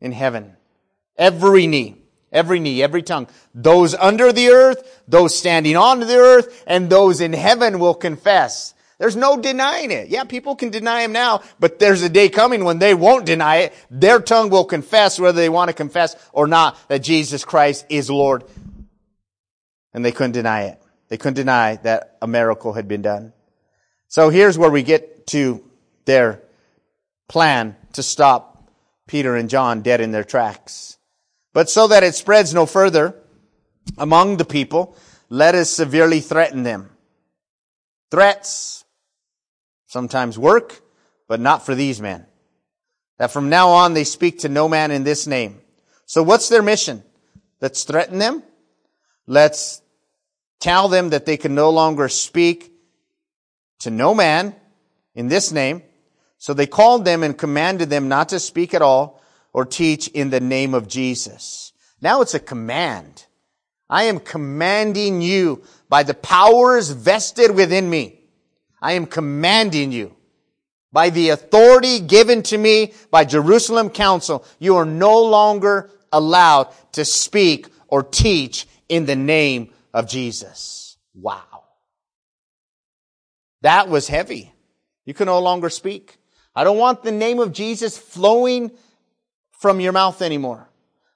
in 0.00 0.12
heaven. 0.12 0.56
Every 1.16 1.66
knee, 1.66 1.96
every 2.32 2.60
knee, 2.60 2.82
every 2.82 3.02
tongue. 3.02 3.28
Those 3.54 3.94
under 3.94 4.32
the 4.32 4.48
earth, 4.48 5.02
those 5.06 5.36
standing 5.36 5.76
on 5.76 6.00
the 6.00 6.16
earth, 6.16 6.64
and 6.66 6.88
those 6.88 7.20
in 7.20 7.32
heaven 7.32 7.78
will 7.78 7.94
confess 7.94 8.74
there's 9.00 9.16
no 9.16 9.40
denying 9.40 9.90
it. 9.90 10.08
Yeah, 10.08 10.24
people 10.24 10.54
can 10.54 10.68
deny 10.68 11.00
him 11.00 11.12
now, 11.12 11.40
but 11.58 11.78
there's 11.78 12.02
a 12.02 12.10
day 12.10 12.28
coming 12.28 12.64
when 12.64 12.78
they 12.78 12.92
won't 12.92 13.24
deny 13.24 13.56
it. 13.56 13.74
Their 13.90 14.20
tongue 14.20 14.50
will 14.50 14.66
confess 14.66 15.18
whether 15.18 15.40
they 15.40 15.48
want 15.48 15.70
to 15.70 15.72
confess 15.72 16.14
or 16.34 16.46
not 16.46 16.76
that 16.88 16.98
Jesus 16.98 17.42
Christ 17.42 17.86
is 17.88 18.10
Lord. 18.10 18.44
And 19.94 20.04
they 20.04 20.12
couldn't 20.12 20.32
deny 20.32 20.64
it. 20.64 20.82
They 21.08 21.16
couldn't 21.16 21.36
deny 21.36 21.76
that 21.76 22.18
a 22.20 22.26
miracle 22.26 22.74
had 22.74 22.88
been 22.88 23.00
done. 23.00 23.32
So 24.08 24.28
here's 24.28 24.58
where 24.58 24.70
we 24.70 24.82
get 24.82 25.26
to 25.28 25.64
their 26.04 26.42
plan 27.26 27.76
to 27.94 28.02
stop 28.02 28.49
Peter 29.10 29.34
and 29.34 29.50
John 29.50 29.82
dead 29.82 30.00
in 30.00 30.12
their 30.12 30.22
tracks. 30.22 30.96
But 31.52 31.68
so 31.68 31.88
that 31.88 32.04
it 32.04 32.14
spreads 32.14 32.54
no 32.54 32.64
further 32.64 33.16
among 33.98 34.36
the 34.36 34.44
people, 34.44 34.96
let 35.28 35.56
us 35.56 35.68
severely 35.68 36.20
threaten 36.20 36.62
them. 36.62 36.90
Threats 38.12 38.84
sometimes 39.88 40.38
work, 40.38 40.80
but 41.26 41.40
not 41.40 41.66
for 41.66 41.74
these 41.74 42.00
men. 42.00 42.24
That 43.18 43.32
from 43.32 43.48
now 43.48 43.70
on 43.70 43.94
they 43.94 44.04
speak 44.04 44.38
to 44.40 44.48
no 44.48 44.68
man 44.68 44.92
in 44.92 45.02
this 45.02 45.26
name. 45.26 45.60
So 46.06 46.22
what's 46.22 46.48
their 46.48 46.62
mission? 46.62 47.02
Let's 47.60 47.82
threaten 47.82 48.20
them. 48.20 48.44
Let's 49.26 49.82
tell 50.60 50.86
them 50.86 51.10
that 51.10 51.26
they 51.26 51.36
can 51.36 51.56
no 51.56 51.70
longer 51.70 52.08
speak 52.08 52.72
to 53.80 53.90
no 53.90 54.14
man 54.14 54.54
in 55.16 55.26
this 55.26 55.50
name. 55.50 55.82
So 56.40 56.52
they 56.52 56.66
called 56.66 57.04
them 57.04 57.22
and 57.22 57.38
commanded 57.38 57.88
them 57.88 58.08
not 58.08 58.30
to 58.30 58.40
speak 58.40 58.74
at 58.74 58.82
all 58.82 59.22
or 59.52 59.64
teach 59.64 60.08
in 60.08 60.30
the 60.30 60.40
name 60.40 60.74
of 60.74 60.88
Jesus. 60.88 61.72
Now 62.00 62.22
it's 62.22 62.34
a 62.34 62.40
command. 62.40 63.26
I 63.88 64.04
am 64.04 64.18
commanding 64.18 65.22
you 65.22 65.62
by 65.88 66.02
the 66.02 66.14
powers 66.14 66.90
vested 66.90 67.52
within 67.54 67.88
me 67.88 68.20
I 68.80 68.92
am 68.92 69.06
commanding 69.06 69.92
you 69.92 70.16
by 70.92 71.10
the 71.10 71.30
authority 71.30 72.00
given 72.00 72.42
to 72.44 72.58
me 72.58 72.94
by 73.10 73.24
Jerusalem 73.24 73.90
Council, 73.90 74.44
you 74.58 74.76
are 74.76 74.84
no 74.84 75.22
longer 75.22 75.90
allowed 76.12 76.68
to 76.92 77.04
speak 77.04 77.68
or 77.86 78.02
teach 78.02 78.66
in 78.88 79.06
the 79.06 79.16
name 79.16 79.72
of 79.94 80.08
Jesus. 80.08 80.96
Wow. 81.14 81.64
That 83.62 83.88
was 83.88 84.08
heavy. 84.08 84.52
You 85.04 85.14
can 85.14 85.26
no 85.26 85.38
longer 85.40 85.70
speak. 85.70 86.16
I 86.54 86.64
don't 86.64 86.78
want 86.78 87.02
the 87.02 87.12
name 87.12 87.38
of 87.38 87.52
Jesus 87.52 87.96
flowing 87.96 88.72
from 89.52 89.80
your 89.80 89.92
mouth 89.92 90.22
anymore. 90.22 90.68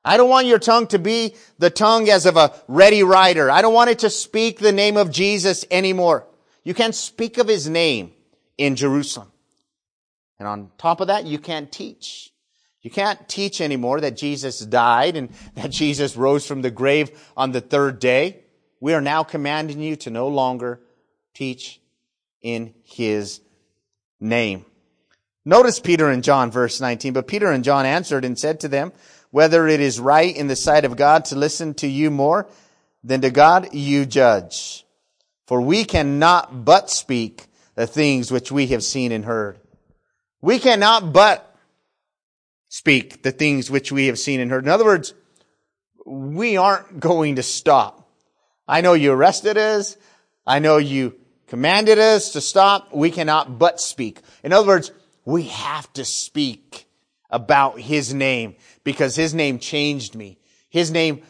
I 0.05 0.17
don't 0.17 0.29
want 0.29 0.47
your 0.47 0.59
tongue 0.59 0.87
to 0.89 0.99
be 0.99 1.35
the 1.59 1.71
tongue 1.71 2.11
as 2.11 2.27
of 2.27 2.37
a 2.37 2.53
ready 2.69 3.03
writer. 3.03 3.51
I 3.51 3.63
don't 3.63 3.73
want 3.73 3.91
it 3.91 4.01
to 4.01 4.11
speak 4.11 4.59
the 4.59 4.73
name 4.73 4.97
of 4.97 5.11
Jesus 5.11 5.65
anymore. 5.71 6.27
You 6.63 6.75
can't 6.75 6.95
speak 6.95 7.39
of 7.39 7.49
his 7.49 7.69
name 7.69 8.13
in 8.59 8.77
Jerusalem. 8.77 9.33
And 10.39 10.47
on 10.47 10.71
top 10.77 11.01
of 11.01 11.07
that, 11.07 11.25
you 11.25 11.39
can't 11.39 11.73
teach. 11.73 12.33
You 12.83 12.91
can't 12.91 13.27
teach 13.29 13.63
anymore 13.63 14.01
that 14.03 14.17
Jesus 14.17 14.61
died 14.61 15.17
and 15.17 15.31
that 15.55 15.71
Jesus 15.71 16.17
rose 16.17 16.47
from 16.47 16.61
the 16.61 16.71
grave 16.71 17.11
on 17.37 17.53
the 17.53 17.63
third 17.63 17.99
day. 17.99 18.41
We 18.81 18.93
are 18.93 19.01
now 19.01 19.23
commanding 19.23 19.81
you 19.81 19.97
to 19.97 20.11
no 20.11 20.29
longer 20.29 20.81
teach 21.33 21.81
in 22.43 22.75
his 22.85 23.41
name. 24.21 24.67
Notice 25.45 25.79
Peter 25.79 26.09
and 26.09 26.25
John, 26.25 26.51
verse 26.51 26.81
19. 26.81 27.13
But 27.13 27.29
Peter 27.29 27.51
and 27.51 27.65
John 27.65 27.85
answered 27.85 28.25
and 28.25 28.39
said 28.39 28.61
to 28.61 28.69
them, 28.69 28.93
whether 29.31 29.67
it 29.67 29.81
is 29.81 29.99
right 29.99 30.35
in 30.35 30.47
the 30.47 30.57
sight 30.57 30.85
of 30.85 30.97
God 30.97 31.25
to 31.27 31.37
listen 31.37 31.75
to 31.75 31.89
you 31.89 32.11
more 32.11 32.49
than 33.03 33.21
to 33.23 33.31
God, 33.31 33.75
you 33.75 34.07
judge. 34.07 34.87
For 35.47 35.61
we 35.61 35.85
cannot 35.85 36.65
but 36.65 36.89
speak 36.89 37.47
the 37.75 37.87
things 37.87 38.31
which 38.31 38.53
we 38.53 38.69
have 38.69 38.85
seen 38.85 39.13
and 39.13 39.25
heard. 39.25 39.59
We 40.41 40.59
cannot 40.59 41.13
but 41.13 41.55
speak 42.69 43.23
the 43.23 43.33
things 43.33 43.71
which 43.71 43.91
we 43.91 44.07
have 44.07 44.19
seen 44.19 44.41
and 44.41 44.51
heard. 44.51 44.65
In 44.65 44.71
other 44.71 44.85
words, 44.85 45.15
we 46.07 46.57
aren't 46.57 47.01
going 47.01 47.37
to 47.37 47.43
stop. 47.43 48.09
I 48.69 48.81
know 48.81 48.95
you 48.95 49.13
arrested 49.13 49.59
us. 49.59 49.97
I 50.47 50.61
know 50.61 50.77
you 50.77 51.17
commanded 51.49 51.99
us 51.99 52.33
to 52.35 52.41
stop. 52.41 52.95
We 52.95 53.11
cannot 53.11 53.59
but 53.59 53.81
speak. 53.81 54.21
In 54.43 54.53
other 54.53 54.67
words, 54.67 54.93
we 55.25 55.45
have 55.45 55.93
to 55.95 56.05
speak 56.05 56.87
about 57.31 57.81
His 57.81 58.13
name 58.13 58.57
because 58.85 59.17
His 59.17 59.35
name 59.35 59.59
changed 59.59 60.15
me. 60.15 60.39
His 60.69 60.91
name 60.91 61.23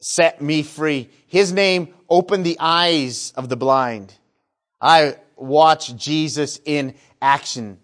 set 0.00 0.40
me 0.40 0.62
free. 0.62 1.10
His 1.26 1.52
name 1.52 1.94
opened 2.08 2.44
the 2.44 2.58
eyes 2.60 3.32
of 3.36 3.48
the 3.48 3.56
blind. 3.56 4.14
I 4.80 5.16
watch 5.36 5.94
Jesus 5.96 6.60
in 6.64 6.94
action. 7.20 7.78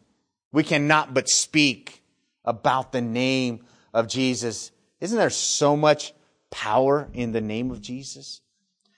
We 0.53 0.63
cannot 0.63 1.15
but 1.15 1.29
speak 1.29 2.03
about 2.45 2.93
the 2.93 3.01
name 3.01 3.65
of 3.93 4.09
Jesus. 4.09 4.71
Isn't 5.01 5.19
there 5.19 5.31
so 5.31 5.77
much 5.77 6.13
power 6.51 7.09
in 7.13 7.33
the 7.33 7.41
name 7.41 7.71
of 7.71 7.81
Jesus? 7.81 8.41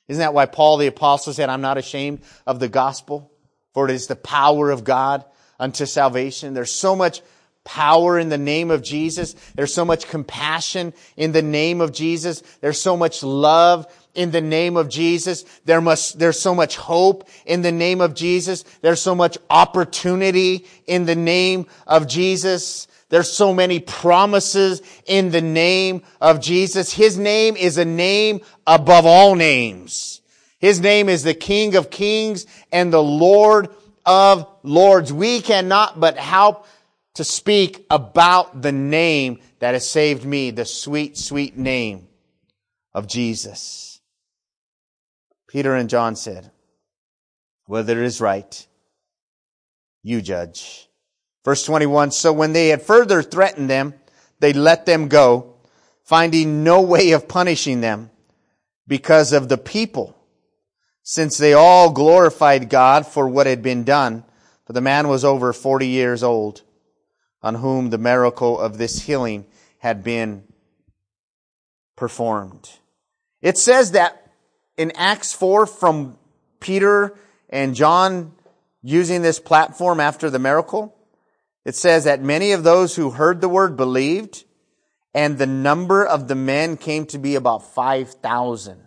Isn't 0.08 0.20
that 0.20 0.34
why 0.34 0.46
Paul 0.46 0.76
the 0.76 0.86
apostle 0.86 1.32
said, 1.32 1.48
I'm 1.48 1.60
not 1.60 1.78
ashamed 1.78 2.20
of 2.46 2.60
the 2.60 2.68
gospel, 2.68 3.32
for 3.72 3.88
it 3.88 3.92
is 3.92 4.06
the 4.06 4.16
power 4.16 4.70
of 4.70 4.84
God 4.84 5.25
unto 5.58 5.86
salvation. 5.86 6.54
There's 6.54 6.75
so 6.75 6.96
much 6.96 7.22
power 7.64 8.18
in 8.18 8.28
the 8.28 8.38
name 8.38 8.70
of 8.70 8.82
Jesus. 8.82 9.34
There's 9.54 9.75
so 9.75 9.84
much 9.84 10.08
compassion 10.08 10.94
in 11.16 11.32
the 11.32 11.42
name 11.42 11.80
of 11.80 11.92
Jesus. 11.92 12.42
There's 12.60 12.80
so 12.80 12.96
much 12.96 13.22
love 13.22 13.86
in 14.14 14.30
the 14.30 14.40
name 14.40 14.76
of 14.76 14.88
Jesus. 14.88 15.44
There 15.64 15.80
must, 15.80 16.18
there's 16.18 16.40
so 16.40 16.54
much 16.54 16.76
hope 16.76 17.28
in 17.44 17.62
the 17.62 17.72
name 17.72 18.00
of 18.00 18.14
Jesus. 18.14 18.62
There's 18.80 19.02
so 19.02 19.14
much 19.14 19.36
opportunity 19.50 20.64
in 20.86 21.04
the 21.04 21.16
name 21.16 21.66
of 21.86 22.08
Jesus. 22.08 22.88
There's 23.08 23.30
so 23.30 23.52
many 23.52 23.80
promises 23.80 24.80
in 25.04 25.30
the 25.30 25.42
name 25.42 26.02
of 26.20 26.40
Jesus. 26.40 26.92
His 26.92 27.18
name 27.18 27.56
is 27.56 27.78
a 27.78 27.84
name 27.84 28.40
above 28.66 29.06
all 29.06 29.34
names. 29.34 30.22
His 30.58 30.80
name 30.80 31.08
is 31.08 31.22
the 31.22 31.34
King 31.34 31.76
of 31.76 31.90
Kings 31.90 32.46
and 32.72 32.92
the 32.92 33.02
Lord 33.02 33.68
of 34.06 34.48
Lords. 34.62 35.12
We 35.12 35.40
cannot 35.42 36.00
but 36.00 36.16
help 36.16 36.66
to 37.14 37.25
speak 37.25 37.84
about 37.90 38.62
the 38.62 38.72
name 38.72 39.40
that 39.58 39.75
has 39.75 39.88
saved 39.88 40.25
me, 40.25 40.50
the 40.50 40.64
sweet, 40.64 41.18
sweet 41.18 41.56
name 41.56 42.08
of 42.94 43.06
Jesus. 43.06 44.00
Peter 45.48 45.75
and 45.75 45.90
John 45.90 46.16
said, 46.16 46.50
whether 47.66 48.00
it 48.00 48.06
is 48.06 48.20
right, 48.20 48.66
you 50.02 50.22
judge. 50.22 50.88
Verse 51.44 51.64
21, 51.64 52.10
so 52.10 52.32
when 52.32 52.52
they 52.52 52.68
had 52.68 52.82
further 52.82 53.22
threatened 53.22 53.68
them, 53.70 53.94
they 54.40 54.52
let 54.52 54.86
them 54.86 55.08
go, 55.08 55.54
finding 56.04 56.64
no 56.64 56.82
way 56.82 57.12
of 57.12 57.28
punishing 57.28 57.80
them 57.80 58.10
because 58.86 59.32
of 59.32 59.48
the 59.48 59.58
people, 59.58 60.15
since 61.08 61.38
they 61.38 61.52
all 61.52 61.92
glorified 61.92 62.68
God 62.68 63.06
for 63.06 63.28
what 63.28 63.46
had 63.46 63.62
been 63.62 63.84
done. 63.84 64.25
For 64.66 64.72
the 64.72 64.80
man 64.80 65.06
was 65.06 65.25
over 65.25 65.52
40 65.52 65.86
years 65.86 66.25
old, 66.25 66.62
on 67.42 67.54
whom 67.54 67.90
the 67.90 67.96
miracle 67.96 68.58
of 68.58 68.76
this 68.76 69.02
healing 69.02 69.46
had 69.78 70.02
been 70.02 70.42
performed. 71.94 72.68
It 73.40 73.56
says 73.56 73.92
that 73.92 74.32
in 74.76 74.90
Acts 74.96 75.32
4 75.32 75.66
from 75.66 76.18
Peter 76.58 77.16
and 77.48 77.76
John 77.76 78.32
using 78.82 79.22
this 79.22 79.38
platform 79.38 80.00
after 80.00 80.28
the 80.28 80.40
miracle, 80.40 80.92
it 81.64 81.76
says 81.76 82.02
that 82.02 82.20
many 82.20 82.50
of 82.50 82.64
those 82.64 82.96
who 82.96 83.10
heard 83.10 83.40
the 83.40 83.48
word 83.48 83.76
believed, 83.76 84.42
and 85.14 85.38
the 85.38 85.46
number 85.46 86.04
of 86.04 86.26
the 86.26 86.34
men 86.34 86.76
came 86.76 87.06
to 87.06 87.18
be 87.18 87.36
about 87.36 87.62
5,000. 87.75 88.85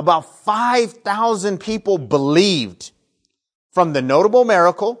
About 0.00 0.44
5,000 0.46 1.60
people 1.60 1.98
believed 1.98 2.90
from 3.72 3.92
the 3.92 4.00
notable 4.00 4.46
miracle 4.46 4.98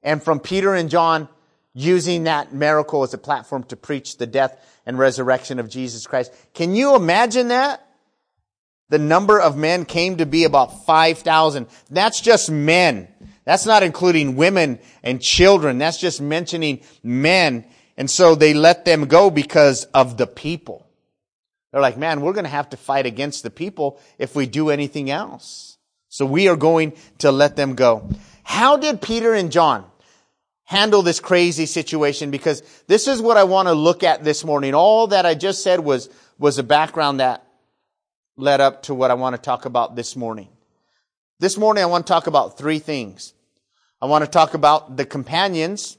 and 0.00 0.22
from 0.22 0.38
Peter 0.38 0.76
and 0.76 0.88
John 0.88 1.28
using 1.74 2.22
that 2.22 2.54
miracle 2.54 3.02
as 3.02 3.12
a 3.12 3.18
platform 3.18 3.64
to 3.64 3.76
preach 3.76 4.16
the 4.16 4.28
death 4.28 4.56
and 4.86 4.96
resurrection 4.96 5.58
of 5.58 5.68
Jesus 5.68 6.06
Christ. 6.06 6.32
Can 6.54 6.76
you 6.76 6.94
imagine 6.94 7.48
that? 7.48 7.84
The 8.90 9.00
number 9.00 9.40
of 9.40 9.56
men 9.56 9.84
came 9.84 10.18
to 10.18 10.24
be 10.24 10.44
about 10.44 10.86
5,000. 10.86 11.66
That's 11.90 12.20
just 12.20 12.48
men. 12.48 13.08
That's 13.42 13.66
not 13.66 13.82
including 13.82 14.36
women 14.36 14.78
and 15.02 15.20
children. 15.20 15.78
That's 15.78 15.98
just 15.98 16.20
mentioning 16.20 16.82
men. 17.02 17.64
And 17.96 18.08
so 18.08 18.36
they 18.36 18.54
let 18.54 18.84
them 18.84 19.06
go 19.06 19.30
because 19.30 19.86
of 19.86 20.16
the 20.16 20.28
people. 20.28 20.87
They're 21.72 21.82
like, 21.82 21.98
man, 21.98 22.20
we're 22.20 22.32
going 22.32 22.44
to 22.44 22.50
have 22.50 22.70
to 22.70 22.76
fight 22.76 23.06
against 23.06 23.42
the 23.42 23.50
people 23.50 24.00
if 24.18 24.34
we 24.34 24.46
do 24.46 24.70
anything 24.70 25.10
else. 25.10 25.76
So 26.08 26.24
we 26.24 26.48
are 26.48 26.56
going 26.56 26.94
to 27.18 27.30
let 27.30 27.56
them 27.56 27.74
go. 27.74 28.08
How 28.42 28.78
did 28.78 29.02
Peter 29.02 29.34
and 29.34 29.52
John 29.52 29.84
handle 30.64 31.02
this 31.02 31.20
crazy 31.20 31.66
situation? 31.66 32.30
Because 32.30 32.62
this 32.86 33.06
is 33.06 33.20
what 33.20 33.36
I 33.36 33.44
want 33.44 33.68
to 33.68 33.74
look 33.74 34.02
at 34.02 34.24
this 34.24 34.44
morning. 34.44 34.74
All 34.74 35.08
that 35.08 35.26
I 35.26 35.34
just 35.34 35.62
said 35.62 35.80
was, 35.80 36.08
was 36.38 36.58
a 36.58 36.62
background 36.62 37.20
that 37.20 37.44
led 38.36 38.62
up 38.62 38.84
to 38.84 38.94
what 38.94 39.10
I 39.10 39.14
want 39.14 39.36
to 39.36 39.42
talk 39.42 39.66
about 39.66 39.96
this 39.96 40.16
morning. 40.16 40.48
This 41.40 41.58
morning 41.58 41.82
I 41.82 41.86
want 41.86 42.06
to 42.06 42.10
talk 42.10 42.26
about 42.26 42.56
three 42.56 42.78
things. 42.78 43.34
I 44.00 44.06
want 44.06 44.24
to 44.24 44.30
talk 44.30 44.54
about 44.54 44.96
the 44.96 45.04
companions. 45.04 45.98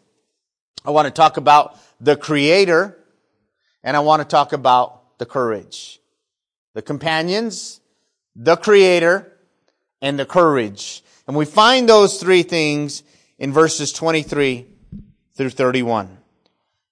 I 0.84 0.92
want 0.92 1.06
to 1.06 1.12
talk 1.12 1.38
about 1.38 1.78
the 2.02 2.16
creator. 2.16 2.98
And 3.84 3.96
I 3.96 4.00
want 4.00 4.22
to 4.22 4.28
talk 4.28 4.54
about 4.54 4.99
the 5.20 5.28
courage. 5.28 6.00
The 6.74 6.82
companions, 6.82 7.80
the 8.36 8.56
creator, 8.56 9.32
and 10.02 10.18
the 10.18 10.26
courage. 10.26 11.04
And 11.28 11.38
we 11.38 11.46
find 11.46 11.88
those 11.88 12.20
three 12.20 12.42
things 12.42 13.04
in 13.38 13.54
verses 13.54 13.94
23 13.94 14.66
through 15.36 15.50
31. 15.52 16.18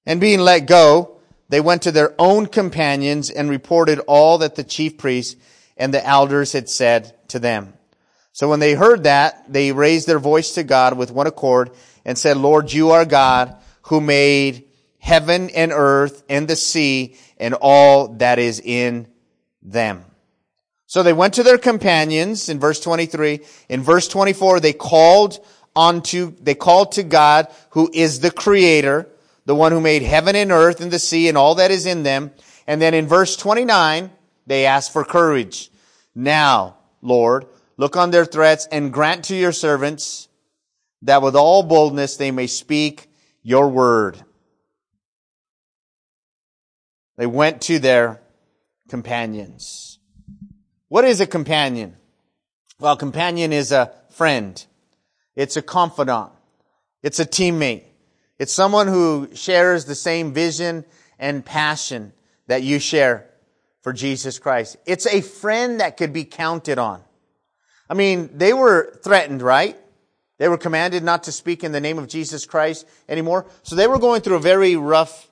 And 0.06 0.22
being 0.22 0.40
let 0.40 0.68
go, 0.68 1.20
they 1.50 1.62
went 1.62 1.82
to 1.84 1.92
their 1.92 2.14
own 2.20 2.46
companions 2.46 3.30
and 3.30 3.50
reported 3.50 4.00
all 4.08 4.38
that 4.40 4.56
the 4.56 4.64
chief 4.64 4.98
priests 4.98 5.36
and 5.76 5.94
the 5.94 6.06
elders 6.06 6.52
had 6.54 6.70
said 6.70 7.16
to 7.30 7.40
them. 7.40 7.74
So 8.34 8.50
when 8.50 8.60
they 8.60 8.74
heard 8.74 9.04
that, 9.04 9.52
they 9.52 9.72
raised 9.72 10.08
their 10.08 10.20
voice 10.20 10.54
to 10.54 10.64
God 10.64 10.98
with 10.98 11.12
one 11.12 11.28
accord 11.28 11.72
and 12.06 12.18
said, 12.18 12.38
Lord, 12.38 12.72
you 12.72 12.92
are 12.92 13.06
God 13.06 13.56
who 13.84 14.00
made 14.02 14.67
heaven 15.08 15.50
and 15.52 15.72
earth 15.74 16.24
and 16.28 16.48
the 16.48 16.56
sea 16.56 17.16
and 17.38 17.54
all 17.54 18.10
that 18.16 18.40
is 18.40 18.60
in 18.60 19.08
them. 19.62 20.04
So 20.86 21.02
they 21.02 21.14
went 21.14 21.36
to 21.36 21.44
their 21.44 21.58
companions 21.58 22.50
in 22.50 22.60
verse 22.60 22.82
23. 22.82 23.40
In 23.70 23.82
verse 23.84 24.10
24, 24.10 24.60
they 24.60 24.74
called 24.74 25.40
onto, 25.76 26.36
they 26.42 26.56
called 26.56 26.94
to 26.94 27.04
God 27.04 27.48
who 27.70 27.90
is 27.94 28.20
the 28.20 28.32
creator 28.32 29.08
the 29.48 29.56
one 29.56 29.72
who 29.72 29.80
made 29.80 30.02
heaven 30.02 30.36
and 30.36 30.52
earth 30.52 30.82
and 30.82 30.92
the 30.92 31.00
sea 31.00 31.30
and 31.30 31.38
all 31.38 31.56
that 31.56 31.72
is 31.72 31.86
in 31.86 32.04
them. 32.04 32.32
And 32.68 32.82
then 32.82 32.94
in 32.94 33.08
verse 33.08 33.38
29, 33.38 34.12
they 34.46 34.66
ask 34.66 34.92
for 34.92 35.06
courage. 35.06 35.72
Now, 36.14 36.76
Lord, 37.02 37.46
look 37.78 37.96
on 37.96 38.12
their 38.12 38.26
threats 38.26 38.68
and 38.74 38.92
grant 38.92 39.24
to 39.26 39.36
your 39.38 39.54
servants 39.54 40.28
that 41.04 41.22
with 41.22 41.38
all 41.38 41.64
boldness 41.64 42.18
they 42.18 42.30
may 42.30 42.48
speak 42.48 43.10
your 43.42 43.70
word. 43.70 44.22
They 47.18 47.26
went 47.26 47.62
to 47.64 47.80
their 47.80 48.22
companions. 48.90 50.00
What 50.88 51.04
is 51.04 51.20
a 51.20 51.28
companion? 51.28 51.96
Well, 52.80 52.96
companion 52.96 53.52
is 53.52 53.72
a 53.72 53.92
friend. 54.12 54.64
It's 55.36 55.58
a 55.58 55.62
confidant. 55.62 56.32
It's 57.04 57.20
a 57.20 57.26
teammate. 57.26 57.84
It's 58.40 58.54
someone 58.54 58.88
who 58.88 59.30
shares 59.34 59.86
the 59.86 59.96
same 59.96 60.34
vision 60.34 60.86
and 61.18 61.44
passion 61.44 62.14
that 62.48 62.64
you 62.64 62.80
share 62.80 63.30
for 63.82 63.94
Jesus 63.94 64.38
Christ. 64.40 64.78
It's 64.86 65.08
a 65.08 65.22
friend 65.22 65.80
that 65.80 65.98
could 65.98 66.14
be 66.14 66.24
counted 66.24 66.78
on. 66.78 67.02
I 67.90 67.94
mean, 67.94 68.30
they 68.34 68.54
were 68.54 69.00
threatened, 69.04 69.42
right? 69.42 69.78
They 70.38 70.48
were 70.48 70.58
commanded 70.58 71.04
not 71.04 71.24
to 71.24 71.32
speak 71.32 71.64
in 71.64 71.72
the 71.72 71.82
name 71.82 71.98
of 71.98 72.08
Jesus 72.08 72.46
Christ 72.46 72.86
anymore. 73.10 73.48
So 73.64 73.76
they 73.76 73.88
were 73.88 73.98
going 73.98 74.22
through 74.22 74.36
a 74.36 74.42
very 74.42 74.76
rough 74.76 75.30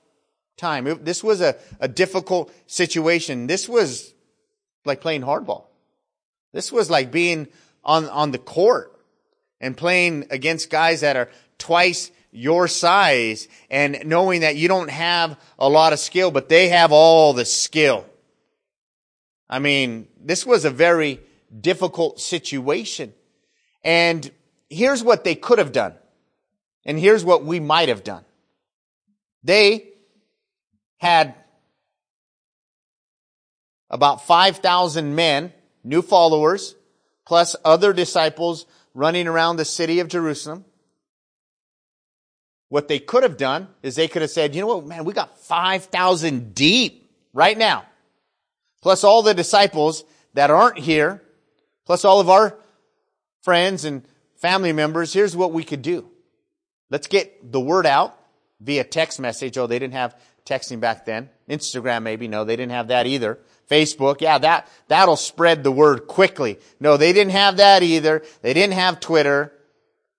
time. 0.56 1.04
This 1.04 1.22
was 1.22 1.40
a, 1.40 1.56
a 1.80 1.88
difficult 1.88 2.52
situation. 2.66 3.46
This 3.46 3.68
was 3.68 4.14
like 4.84 5.00
playing 5.00 5.22
hardball. 5.22 5.64
This 6.52 6.72
was 6.72 6.90
like 6.90 7.10
being 7.10 7.48
on, 7.84 8.06
on 8.06 8.30
the 8.30 8.38
court 8.38 8.98
and 9.60 9.76
playing 9.76 10.26
against 10.30 10.70
guys 10.70 11.00
that 11.00 11.16
are 11.16 11.30
twice 11.58 12.10
your 12.30 12.68
size 12.68 13.48
and 13.70 14.02
knowing 14.04 14.42
that 14.42 14.56
you 14.56 14.68
don't 14.68 14.90
have 14.90 15.38
a 15.58 15.68
lot 15.68 15.92
of 15.92 15.98
skill, 15.98 16.30
but 16.30 16.48
they 16.48 16.68
have 16.68 16.92
all 16.92 17.32
the 17.32 17.44
skill. 17.44 18.04
I 19.48 19.58
mean, 19.58 20.08
this 20.20 20.44
was 20.44 20.64
a 20.64 20.70
very 20.70 21.20
difficult 21.60 22.20
situation. 22.20 23.14
And 23.84 24.30
here's 24.68 25.02
what 25.02 25.24
they 25.24 25.34
could 25.34 25.58
have 25.58 25.72
done. 25.72 25.94
And 26.84 26.98
here's 26.98 27.24
what 27.24 27.44
we 27.44 27.60
might 27.60 27.88
have 27.88 28.04
done. 28.04 28.24
They 29.42 29.88
had 30.98 31.34
about 33.90 34.26
5,000 34.26 35.14
men, 35.14 35.52
new 35.84 36.02
followers, 36.02 36.74
plus 37.24 37.56
other 37.64 37.92
disciples 37.92 38.66
running 38.94 39.28
around 39.28 39.56
the 39.56 39.64
city 39.64 40.00
of 40.00 40.08
Jerusalem. 40.08 40.64
What 42.68 42.88
they 42.88 42.98
could 42.98 43.22
have 43.22 43.36
done 43.36 43.68
is 43.82 43.94
they 43.94 44.08
could 44.08 44.22
have 44.22 44.30
said, 44.30 44.54
you 44.54 44.60
know 44.60 44.66
what, 44.68 44.86
man, 44.86 45.04
we 45.04 45.12
got 45.12 45.38
5,000 45.38 46.54
deep 46.54 47.10
right 47.32 47.56
now. 47.56 47.84
Plus 48.82 49.04
all 49.04 49.22
the 49.22 49.34
disciples 49.34 50.04
that 50.34 50.50
aren't 50.50 50.78
here, 50.78 51.22
plus 51.84 52.04
all 52.04 52.20
of 52.20 52.28
our 52.28 52.58
friends 53.42 53.84
and 53.84 54.04
family 54.36 54.72
members. 54.72 55.12
Here's 55.12 55.36
what 55.36 55.52
we 55.52 55.62
could 55.62 55.82
do. 55.82 56.10
Let's 56.90 57.06
get 57.06 57.52
the 57.52 57.60
word 57.60 57.86
out 57.86 58.18
via 58.60 58.84
text 58.84 59.20
message. 59.20 59.56
Oh, 59.58 59.66
they 59.66 59.78
didn't 59.78 59.94
have 59.94 60.16
texting 60.46 60.80
back 60.80 61.04
then. 61.04 61.28
Instagram 61.48 62.02
maybe. 62.02 62.28
No, 62.28 62.44
they 62.44 62.56
didn't 62.56 62.72
have 62.72 62.88
that 62.88 63.06
either. 63.06 63.38
Facebook. 63.70 64.20
Yeah, 64.20 64.38
that, 64.38 64.68
that'll 64.88 65.16
spread 65.16 65.64
the 65.64 65.72
word 65.72 66.06
quickly. 66.06 66.58
No, 66.80 66.96
they 66.96 67.12
didn't 67.12 67.32
have 67.32 67.56
that 67.58 67.82
either. 67.82 68.22
They 68.42 68.54
didn't 68.54 68.74
have 68.74 69.00
Twitter. 69.00 69.52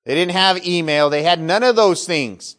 They 0.06 0.16
didn't 0.16 0.34
have 0.34 0.66
email. 0.66 1.10
They 1.10 1.24
had 1.24 1.40
none 1.40 1.63
of 1.63 1.76
those 1.76 2.06
things. 2.06 2.58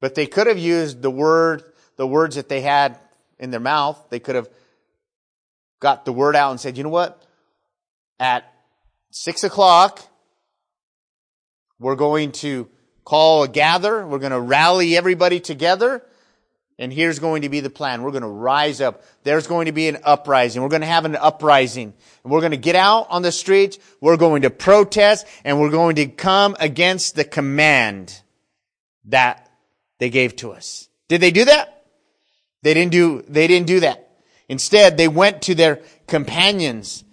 But 0.00 0.14
they 0.14 0.26
could 0.26 0.46
have 0.46 0.58
used 0.58 1.00
the 1.00 1.10
word, 1.10 1.62
the 1.96 2.06
words 2.06 2.36
that 2.36 2.48
they 2.48 2.60
had 2.60 2.98
in 3.38 3.50
their 3.50 3.60
mouth. 3.60 4.04
They 4.10 4.18
could 4.18 4.34
have 4.34 4.48
got 5.80 6.04
the 6.04 6.12
word 6.12 6.36
out 6.36 6.50
and 6.50 6.60
said, 6.60 6.76
you 6.76 6.84
know 6.84 6.90
what? 6.90 7.22
At 8.18 8.44
six 9.10 9.44
o'clock, 9.44 10.00
we're 11.78 11.96
going 11.96 12.32
to 12.32 12.68
call 13.04 13.42
a 13.44 13.48
gather. 13.48 14.06
We're 14.06 14.18
going 14.18 14.32
to 14.32 14.40
rally 14.40 14.96
everybody 14.96 15.40
together. 15.40 16.02
And 16.78 16.92
here's 16.92 17.20
going 17.20 17.42
to 17.42 17.48
be 17.48 17.60
the 17.60 17.70
plan. 17.70 18.02
We're 18.02 18.10
going 18.10 18.22
to 18.22 18.28
rise 18.28 18.80
up. 18.80 19.02
There's 19.22 19.46
going 19.46 19.66
to 19.66 19.72
be 19.72 19.88
an 19.88 19.98
uprising. 20.02 20.60
We're 20.60 20.68
going 20.68 20.80
to 20.80 20.88
have 20.88 21.04
an 21.04 21.14
uprising. 21.14 21.94
And 22.24 22.32
we're 22.32 22.40
going 22.40 22.50
to 22.50 22.56
get 22.56 22.74
out 22.74 23.06
on 23.10 23.22
the 23.22 23.30
streets. 23.30 23.78
We're 24.00 24.16
going 24.16 24.42
to 24.42 24.50
protest 24.50 25.26
and 25.44 25.60
we're 25.60 25.70
going 25.70 25.96
to 25.96 26.06
come 26.06 26.56
against 26.58 27.14
the 27.14 27.24
command 27.24 28.20
that 29.04 29.48
they 29.98 30.10
gave 30.10 30.34
to 30.36 30.50
us. 30.52 30.88
Did 31.08 31.20
they 31.20 31.30
do 31.30 31.44
that? 31.44 31.84
They 32.62 32.74
didn't 32.74 32.92
do, 32.92 33.22
they 33.28 33.46
didn't 33.46 33.66
do 33.66 33.80
that. 33.80 34.10
Instead, 34.48 34.96
they 34.96 35.08
went 35.08 35.42
to 35.42 35.54
their 35.54 35.80
companions 36.06 37.03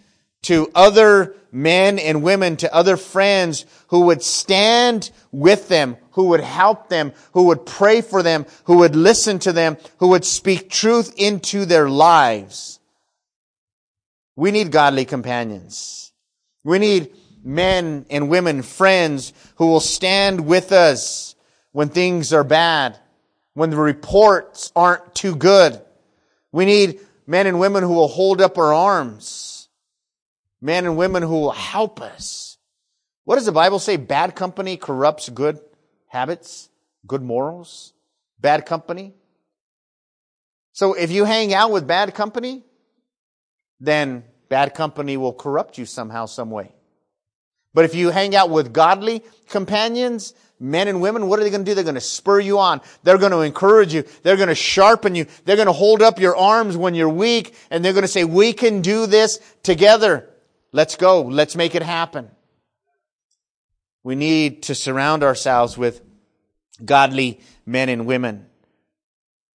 to 0.44 0.72
other 0.74 1.36
men 1.52 2.00
and 2.00 2.24
women, 2.24 2.56
to 2.58 2.74
other 2.74 2.98
friends 2.98 3.66
who 3.88 4.02
would 4.02 4.24
stand 4.24 5.12
with 5.32 5.68
them, 5.68 5.98
who 6.12 6.30
would 6.30 6.42
help 6.42 6.90
them, 6.90 7.14
who 7.34 7.44
would 7.44 7.66
pray 7.66 8.02
for 8.02 8.24
them, 8.24 8.46
who 8.66 8.78
would 8.78 8.96
listen 8.96 9.40
to 9.40 9.52
them, 9.52 9.78
who 9.98 10.10
would 10.10 10.26
speak 10.26 10.70
truth 10.70 11.14
into 11.18 11.66
their 11.66 11.90
lives. 11.90 12.80
We 14.36 14.52
need 14.52 14.72
godly 14.72 15.06
companions. 15.06 16.12
We 16.64 16.80
need 16.80 17.12
men 17.44 18.06
and 18.10 18.30
women, 18.30 18.62
friends 18.62 19.34
who 19.56 19.68
will 19.68 19.80
stand 19.80 20.46
with 20.46 20.72
us 20.72 21.36
when 21.72 21.90
things 21.90 22.34
are 22.34 22.44
bad, 22.44 22.98
when 23.54 23.70
the 23.70 23.78
reports 23.78 24.72
aren't 24.76 25.14
too 25.14 25.36
good. 25.36 25.82
We 26.52 26.66
need 26.66 27.00
men 27.28 27.48
and 27.48 27.60
women 27.60 27.84
who 27.84 27.94
will 27.94 28.08
hold 28.08 28.42
up 28.42 28.58
our 28.58 28.74
arms. 28.74 29.61
Men 30.62 30.86
and 30.86 30.96
women 30.96 31.24
who 31.24 31.40
will 31.40 31.52
help 31.52 32.02
us. 32.02 32.58
What 33.24 33.36
does 33.36 33.46
the 33.46 33.52
Bible 33.52 33.80
say? 33.80 33.98
Bad 33.98 34.36
company 34.36 34.78
corrupts 34.78 35.30
good 35.30 35.60
habits, 36.08 36.70
good 37.08 37.22
morals. 37.22 37.94
Bad 38.40 38.66
company. 38.66 39.14
So 40.74 40.94
if 40.94 41.12
you 41.12 41.26
hang 41.26 41.54
out 41.54 41.72
with 41.72 41.88
bad 41.88 42.14
company, 42.14 42.64
then 43.80 44.24
bad 44.50 44.74
company 44.74 45.18
will 45.18 45.34
corrupt 45.34 45.78
you 45.78 45.86
somehow, 45.86 46.26
some 46.26 46.50
way. 46.50 46.72
But 47.74 47.86
if 47.86 47.96
you 47.96 48.10
hang 48.10 48.36
out 48.36 48.50
with 48.50 48.74
godly 48.74 49.24
companions, 49.48 50.34
men 50.60 50.88
and 50.88 51.02
women, 51.02 51.28
what 51.28 51.40
are 51.40 51.44
they 51.44 51.50
going 51.50 51.64
to 51.64 51.72
do? 51.72 51.76
They're 51.76 51.84
going 51.84 51.96
to 51.96 52.02
spur 52.02 52.40
you 52.40 52.60
on. 52.60 52.82
They're 53.04 53.18
going 53.18 53.32
to 53.32 53.42
encourage 53.42 53.94
you. 53.94 54.04
They're 54.24 54.36
going 54.36 54.50
to 54.50 54.56
sharpen 54.56 55.16
you. 55.16 55.26
They're 55.46 55.56
going 55.56 55.68
to 55.68 55.72
hold 55.72 56.02
up 56.02 56.20
your 56.20 56.36
arms 56.36 56.76
when 56.76 56.96
you're 56.96 57.10
weak 57.10 57.56
and 57.70 57.84
they're 57.84 57.94
going 57.94 58.04
to 58.04 58.10
say, 58.10 58.24
we 58.24 58.52
can 58.54 58.82
do 58.82 59.06
this 59.06 59.40
together. 59.64 60.28
Let's 60.74 60.96
go. 60.96 61.22
Let's 61.22 61.56
make 61.56 61.76
it 61.76 61.84
happen. 61.84 62.30
We 64.04 64.16
need 64.16 64.64
to 64.64 64.76
surround 64.76 65.24
ourselves 65.24 65.78
with 65.78 66.02
godly 66.84 67.42
men 67.66 67.90
and 67.90 68.06
women. 68.06 68.46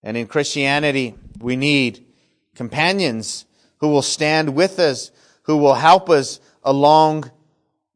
And 0.03 0.17
in 0.17 0.27
Christianity, 0.27 1.15
we 1.39 1.57
need 1.57 2.05
companions 2.55 3.47
who 3.79 3.89
will 3.89 4.03
stand 4.03 4.55
with 4.55 4.79
us, 4.79 5.11
who 5.43 5.57
will 5.57 5.75
help 5.75 6.11
us 6.11 6.41
along 6.63 7.31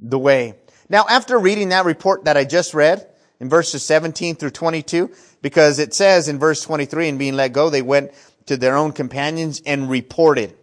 the 0.00 0.18
way. 0.18 0.54
Now, 0.88 1.04
after 1.09 1.38
reading 1.38 1.68
that 1.70 1.85
report 1.85 2.24
that 2.24 2.37
I 2.37 2.44
just 2.44 2.72
read 2.72 3.07
in 3.40 3.48
verses 3.48 3.85
17 3.85 4.37
through 4.37 4.50
22, 4.50 5.11
because 5.42 5.78
it 5.78 5.92
says 5.92 6.28
in 6.28 6.38
verse 6.38 6.62
23, 6.62 7.09
and 7.09 7.18
being 7.18 7.35
let 7.35 7.52
go, 7.52 7.68
they 7.68 7.83
went 7.83 8.12
to 8.46 8.57
their 8.57 8.76
own 8.76 8.92
companions 8.92 9.61
and 9.66 9.90
reported 9.90 10.57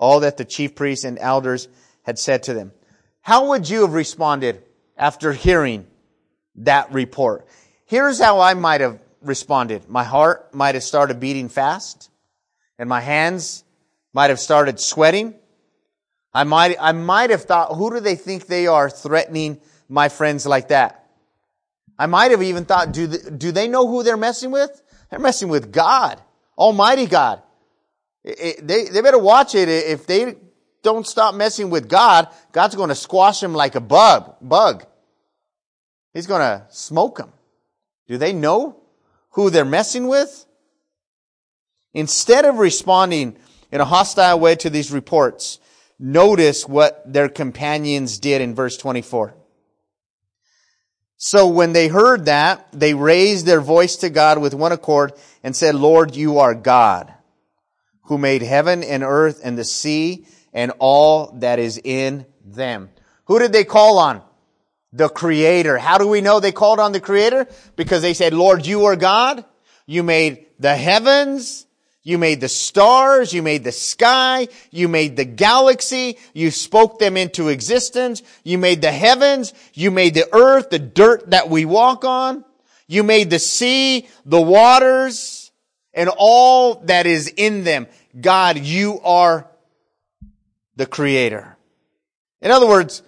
all 0.00 0.20
that 0.20 0.36
the 0.36 0.44
chief 0.44 0.74
priests 0.74 1.04
and 1.04 1.18
elders 1.18 1.68
had 2.02 2.18
said 2.18 2.42
to 2.44 2.54
them. 2.54 2.72
How 3.20 3.50
would 3.50 3.68
you 3.68 3.82
have 3.82 3.92
responded 3.92 4.64
after 4.96 5.32
hearing 5.32 5.86
that 6.56 6.92
report? 6.92 7.46
Here's 7.84 8.18
how 8.18 8.40
I 8.40 8.54
might 8.54 8.80
have 8.80 8.98
responded. 9.22 9.88
My 9.88 10.02
heart 10.02 10.52
might 10.52 10.74
have 10.74 10.82
started 10.82 11.20
beating 11.20 11.48
fast 11.48 12.10
and 12.78 12.88
my 12.88 13.00
hands 13.00 13.62
might 14.12 14.30
have 14.30 14.40
started 14.40 14.80
sweating 14.80 15.34
I 16.32 16.44
might, 16.44 16.76
I 16.80 16.92
might 16.92 17.30
have 17.30 17.42
thought, 17.42 17.74
who 17.74 17.90
do 17.90 18.00
they 18.00 18.14
think 18.14 18.46
they 18.46 18.66
are 18.66 18.88
threatening 18.88 19.60
my 19.88 20.08
friends 20.08 20.46
like 20.46 20.68
that? 20.68 21.06
I 21.98 22.06
might 22.06 22.30
have 22.30 22.42
even 22.42 22.64
thought, 22.64 22.92
do 22.92 23.06
they, 23.06 23.30
do 23.30 23.52
they 23.52 23.68
know 23.68 23.86
who 23.86 24.02
they're 24.02 24.16
messing 24.16 24.50
with? 24.50 24.80
They're 25.10 25.18
messing 25.18 25.48
with 25.48 25.72
God, 25.72 26.20
Almighty 26.56 27.06
God. 27.06 27.42
It, 28.24 28.66
they, 28.66 28.84
they 28.84 29.00
better 29.00 29.18
watch 29.18 29.54
it. 29.54 29.68
If 29.68 30.06
they 30.06 30.36
don't 30.82 31.06
stop 31.06 31.34
messing 31.34 31.70
with 31.70 31.88
God, 31.88 32.28
God's 32.52 32.74
going 32.74 32.88
to 32.88 32.94
squash 32.94 33.40
them 33.40 33.54
like 33.54 33.74
a 33.74 33.80
bug, 33.80 34.36
bug. 34.40 34.84
He's 36.12 36.26
going 36.26 36.40
to 36.40 36.66
smoke 36.70 37.18
them. 37.18 37.32
Do 38.08 38.18
they 38.18 38.32
know 38.32 38.80
who 39.30 39.50
they're 39.50 39.64
messing 39.64 40.08
with? 40.08 40.46
Instead 41.94 42.44
of 42.44 42.58
responding 42.58 43.36
in 43.72 43.80
a 43.80 43.84
hostile 43.84 44.38
way 44.38 44.56
to 44.56 44.70
these 44.70 44.90
reports, 44.90 45.58
notice 45.98 46.66
what 46.66 47.02
their 47.10 47.28
companions 47.28 48.18
did 48.18 48.40
in 48.40 48.54
verse 48.54 48.76
24. 48.76 49.34
So 51.16 51.48
when 51.48 51.72
they 51.72 51.88
heard 51.88 52.24
that, 52.24 52.68
they 52.72 52.94
raised 52.94 53.44
their 53.44 53.60
voice 53.60 53.96
to 53.96 54.08
God 54.08 54.38
with 54.38 54.54
one 54.54 54.72
accord 54.72 55.12
and 55.42 55.54
said, 55.54 55.74
Lord, 55.74 56.16
you 56.16 56.38
are 56.38 56.54
God, 56.54 57.12
who 58.10 58.18
made 58.18 58.42
heaven 58.42 58.82
and 58.82 59.04
earth 59.04 59.40
and 59.44 59.56
the 59.56 59.62
sea 59.62 60.26
and 60.52 60.72
all 60.80 61.30
that 61.38 61.60
is 61.60 61.80
in 61.84 62.26
them. 62.44 62.90
Who 63.26 63.38
did 63.38 63.52
they 63.52 63.62
call 63.62 63.98
on? 63.98 64.20
The 64.92 65.08
Creator. 65.08 65.78
How 65.78 65.96
do 65.96 66.08
we 66.08 66.20
know 66.20 66.40
they 66.40 66.50
called 66.50 66.80
on 66.80 66.90
the 66.90 66.98
Creator? 66.98 67.46
Because 67.76 68.02
they 68.02 68.14
said, 68.14 68.34
Lord, 68.34 68.66
you 68.66 68.86
are 68.86 68.96
God. 68.96 69.44
You 69.86 70.02
made 70.02 70.46
the 70.58 70.74
heavens 70.74 71.66
you 72.02 72.16
made 72.16 72.40
the 72.40 72.48
stars, 72.48 73.34
you 73.34 73.42
made 73.42 73.62
the 73.62 73.72
sky, 73.72 74.48
you 74.70 74.88
made 74.88 75.16
the 75.16 75.24
galaxy, 75.26 76.16
you 76.32 76.50
spoke 76.50 76.98
them 76.98 77.18
into 77.18 77.50
existence, 77.50 78.22
you 78.42 78.56
made 78.56 78.80
the 78.80 78.90
heavens, 78.90 79.52
you 79.74 79.90
made 79.90 80.14
the 80.14 80.26
earth, 80.34 80.70
the 80.70 80.78
dirt 80.78 81.30
that 81.30 81.50
we 81.50 81.66
walk 81.66 82.04
on, 82.06 82.42
you 82.88 83.02
made 83.02 83.28
the 83.28 83.38
sea, 83.38 84.08
the 84.24 84.40
waters, 84.40 85.40
and 85.92 86.10
all 86.16 86.76
that 86.84 87.06
is 87.06 87.28
in 87.36 87.64
them. 87.64 87.86
God, 88.18 88.58
you 88.58 89.00
are 89.00 89.48
the 90.76 90.86
creator. 90.86 91.56
In 92.40 92.50
other 92.50 92.66
words, 92.66 93.02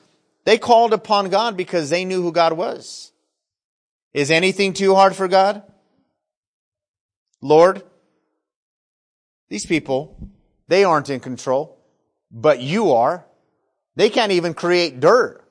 they 0.44 0.58
called 0.58 0.92
upon 0.92 1.30
God 1.30 1.56
because 1.56 1.90
they 1.90 2.04
knew 2.04 2.22
who 2.22 2.32
God 2.32 2.52
was. 2.52 3.12
Is 4.12 4.30
anything 4.30 4.74
too 4.74 4.94
hard 4.94 5.16
for 5.16 5.28
God? 5.28 5.62
Lord, 7.40 7.82
these 9.48 9.66
people, 9.66 10.30
they 10.68 10.84
aren't 10.84 11.10
in 11.10 11.20
control, 11.20 11.78
but 12.30 12.60
you 12.60 12.92
are. 12.92 13.26
They 13.96 14.10
can't 14.10 14.32
even 14.32 14.54
create 14.54 15.00
dirt. 15.00 15.42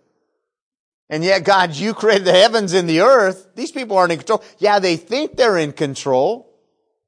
And 1.10 1.24
yet, 1.24 1.44
God, 1.44 1.76
you 1.76 1.94
created 1.94 2.26
the 2.26 2.32
heavens 2.32 2.74
and 2.74 2.88
the 2.90 3.02
earth. 3.02 3.50
These 3.56 3.72
people 3.72 3.98
aren't 3.98 4.14
in 4.14 4.20
control. 4.20 4.44
Yeah, 4.60 4.80
they 4.80 4.96
think 4.96 5.36
they're 5.36 5.58
in 5.58 5.74
control, 5.74 6.50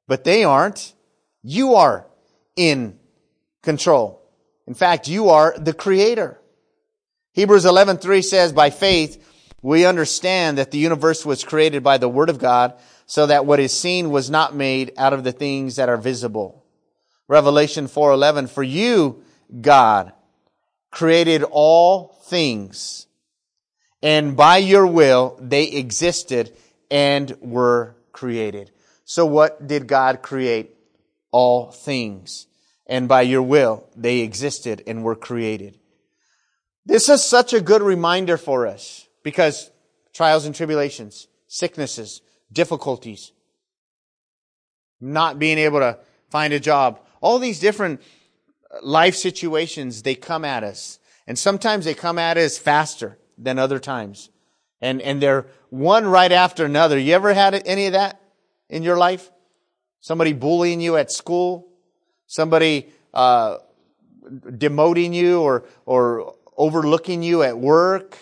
but 0.07 0.25
they 0.25 0.43
aren't. 0.43 0.93
You 1.41 1.75
are 1.75 2.05
in 2.55 2.99
control. 3.61 4.21
In 4.67 4.73
fact, 4.73 5.07
you 5.07 5.29
are 5.29 5.55
the 5.57 5.73
creator. 5.73 6.39
Hebrews 7.33 7.65
11:3 7.65 8.21
says, 8.21 8.53
"By 8.53 8.69
faith 8.69 9.23
we 9.61 9.85
understand 9.85 10.57
that 10.57 10.71
the 10.71 10.77
universe 10.77 11.25
was 11.25 11.43
created 11.43 11.83
by 11.83 11.97
the 11.97 12.09
word 12.09 12.29
of 12.29 12.37
God, 12.37 12.73
so 13.05 13.25
that 13.25 13.45
what 13.45 13.59
is 13.59 13.77
seen 13.77 14.11
was 14.11 14.29
not 14.29 14.55
made 14.55 14.93
out 14.97 15.13
of 15.13 15.23
the 15.23 15.31
things 15.31 15.75
that 15.75 15.89
are 15.89 15.97
visible." 15.97 16.63
Revelation 17.27 17.87
4:11 17.87 18.47
For 18.47 18.63
you 18.63 19.23
God 19.61 20.13
created 20.91 21.43
all 21.43 22.15
things 22.25 23.07
and 24.03 24.35
by 24.35 24.57
your 24.57 24.85
will 24.85 25.39
they 25.41 25.63
existed 25.63 26.53
and 26.91 27.35
were 27.39 27.95
created. 28.11 28.69
So 29.05 29.25
what 29.25 29.65
did 29.65 29.87
God 29.87 30.21
create? 30.21 30.72
All 31.33 31.69
things. 31.71 32.47
And 32.87 33.09
by 33.09 33.23
your 33.23 33.41
will 33.41 33.89
they 33.97 34.19
existed 34.19 34.83
and 34.87 35.03
were 35.03 35.15
created. 35.15 35.77
This 36.85 37.09
is 37.09 37.21
such 37.21 37.51
a 37.53 37.61
good 37.61 37.81
reminder 37.81 38.37
for 38.37 38.67
us 38.67 39.07
because 39.23 39.69
trials 40.13 40.45
and 40.45 40.55
tribulations, 40.55 41.27
sicknesses, 41.47 42.21
difficulties, 42.51 43.33
not 45.01 45.39
being 45.39 45.57
able 45.57 45.79
to 45.79 45.99
find 46.29 46.53
a 46.53 46.59
job, 46.59 46.99
all 47.21 47.39
these 47.39 47.59
different 47.59 48.01
life 48.81 49.15
situations, 49.15 50.01
they 50.01 50.15
come 50.15 50.45
at 50.45 50.63
us. 50.63 50.99
And 51.27 51.37
sometimes 51.39 51.85
they 51.85 51.93
come 51.93 52.19
at 52.19 52.37
us 52.37 52.57
faster 52.57 53.17
than 53.37 53.59
other 53.59 53.79
times. 53.79 54.29
And, 54.81 55.01
and 55.01 55.21
they're 55.21 55.47
one 55.69 56.05
right 56.05 56.31
after 56.31 56.65
another. 56.65 56.97
You 56.99 57.13
ever 57.13 57.33
had 57.33 57.61
any 57.65 57.87
of 57.87 57.93
that 57.93 58.19
in 58.69 58.83
your 58.83 58.97
life? 58.97 59.31
Somebody 60.03 60.33
bullying 60.33 60.81
you 60.81 60.97
at 60.97 61.13
school? 61.13 61.69
Somebody, 62.27 62.89
uh, 63.13 63.59
demoting 64.21 65.13
you 65.13 65.39
or, 65.39 65.63
or 65.85 66.35
overlooking 66.57 67.23
you 67.23 67.41
at 67.43 67.57
work? 67.57 68.17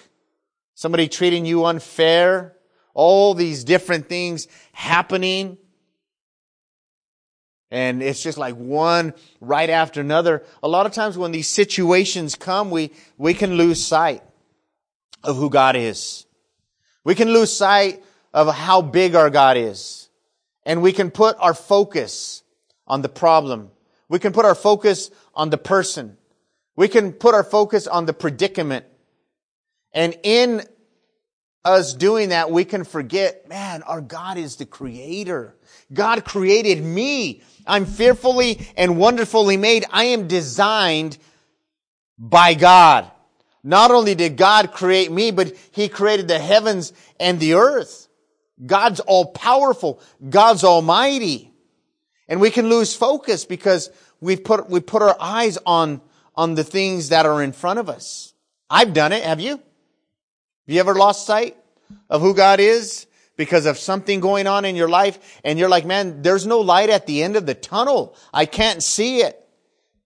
Somebody 0.76 1.08
treating 1.08 1.44
you 1.44 1.66
unfair? 1.66 2.56
All 2.94 3.34
these 3.34 3.64
different 3.64 4.08
things 4.08 4.48
happening 4.74 5.58
and 7.72 8.04
it's 8.04 8.22
just 8.22 8.38
like 8.38 8.56
one 8.56 9.14
right 9.40 9.70
after 9.70 10.02
another. 10.02 10.44
A 10.62 10.68
lot 10.68 10.86
of 10.86 10.92
times 10.92 11.18
when 11.18 11.32
these 11.32 11.48
situations 11.48 12.36
come, 12.36 12.70
we, 12.70 12.92
we 13.18 13.34
can 13.34 13.56
lose 13.56 13.84
sight 13.84 14.22
of 15.24 15.38
who 15.38 15.50
God 15.50 15.76
is. 15.76 16.28
We 17.04 17.16
can 17.16 17.30
lose 17.30 17.52
sight 17.52 18.04
of 18.34 18.54
how 18.54 18.84
big 18.84 19.16
our 19.16 19.32
God 19.32 19.58
is. 19.58 20.01
And 20.66 20.82
we 20.82 20.94
can 20.94 21.12
put 21.12 21.38
our 21.40 21.54
focus 21.54 22.44
on 22.88 23.02
the 23.02 23.10
problem. 23.10 23.72
We 24.10 24.20
can 24.20 24.34
put 24.34 24.46
our 24.46 24.56
focus 24.56 25.10
on 25.34 25.50
the 25.50 25.58
person. 25.58 26.18
We 26.76 26.88
can 26.88 27.14
put 27.14 27.34
our 27.34 27.44
focus 27.44 27.88
on 27.88 28.06
the 28.06 28.14
predicament. 28.14 28.86
And 29.94 30.18
in 30.24 30.64
us 31.64 31.94
doing 31.94 32.30
that, 32.30 32.52
we 32.52 32.66
can 32.66 32.84
forget, 32.84 33.48
man, 33.48 33.84
our 33.84 34.02
God 34.02 34.38
is 34.38 34.56
the 34.56 34.66
creator. 34.66 35.56
God 35.94 36.26
created 36.26 36.84
me. 36.84 37.42
I'm 37.68 37.86
fearfully 37.86 38.68
and 38.76 38.98
wonderfully 38.98 39.58
made. 39.58 39.86
I 39.92 40.06
am 40.06 40.28
designed 40.28 41.18
by 42.18 42.54
God. 42.54 43.10
Not 43.64 43.92
only 43.92 44.16
did 44.16 44.38
God 44.38 44.72
create 44.72 45.12
me, 45.12 45.32
but 45.32 45.56
He 45.72 45.88
created 45.88 46.28
the 46.28 46.40
heavens 46.40 46.94
and 47.20 47.40
the 47.40 47.54
earth. 47.56 48.01
God's 48.66 49.00
all 49.00 49.26
powerful. 49.32 50.02
God's 50.30 50.64
almighty. 50.64 51.52
And 52.28 52.40
we 52.40 52.52
can 52.52 52.70
lose 52.70 52.96
focus 52.96 53.46
because 53.46 53.90
we 54.20 54.38
put, 54.38 54.70
we 54.70 54.80
put 54.80 55.02
our 55.02 55.18
eyes 55.20 55.58
on, 55.66 56.02
on 56.36 56.56
the 56.56 56.64
things 56.64 57.10
that 57.10 57.26
are 57.26 57.42
in 57.42 57.52
front 57.52 57.80
of 57.80 57.90
us. 57.90 58.34
I've 58.70 58.94
done 58.94 59.12
it. 59.12 59.24
Have 59.24 59.40
you? 59.40 59.52
Have 59.52 59.62
you 60.68 60.80
ever 60.80 60.96
lost 60.96 61.26
sight 61.26 61.58
of 62.10 62.22
who 62.22 62.34
God 62.34 62.60
is 62.60 63.08
because 63.36 63.66
of 63.66 63.78
something 63.78 64.20
going 64.20 64.48
on 64.48 64.66
in 64.66 64.76
your 64.76 64.88
life 64.88 65.42
and 65.44 65.58
you're 65.58 65.70
like, 65.70 65.86
man, 65.86 66.22
there's 66.22 66.46
no 66.46 66.60
light 66.60 66.90
at 66.90 67.08
the 67.08 67.24
end 67.24 67.36
of 67.36 67.46
the 67.46 67.56
tunnel. 67.56 68.16
I 68.34 68.46
can't 68.46 68.84
see 68.84 69.22
it. 69.22 69.41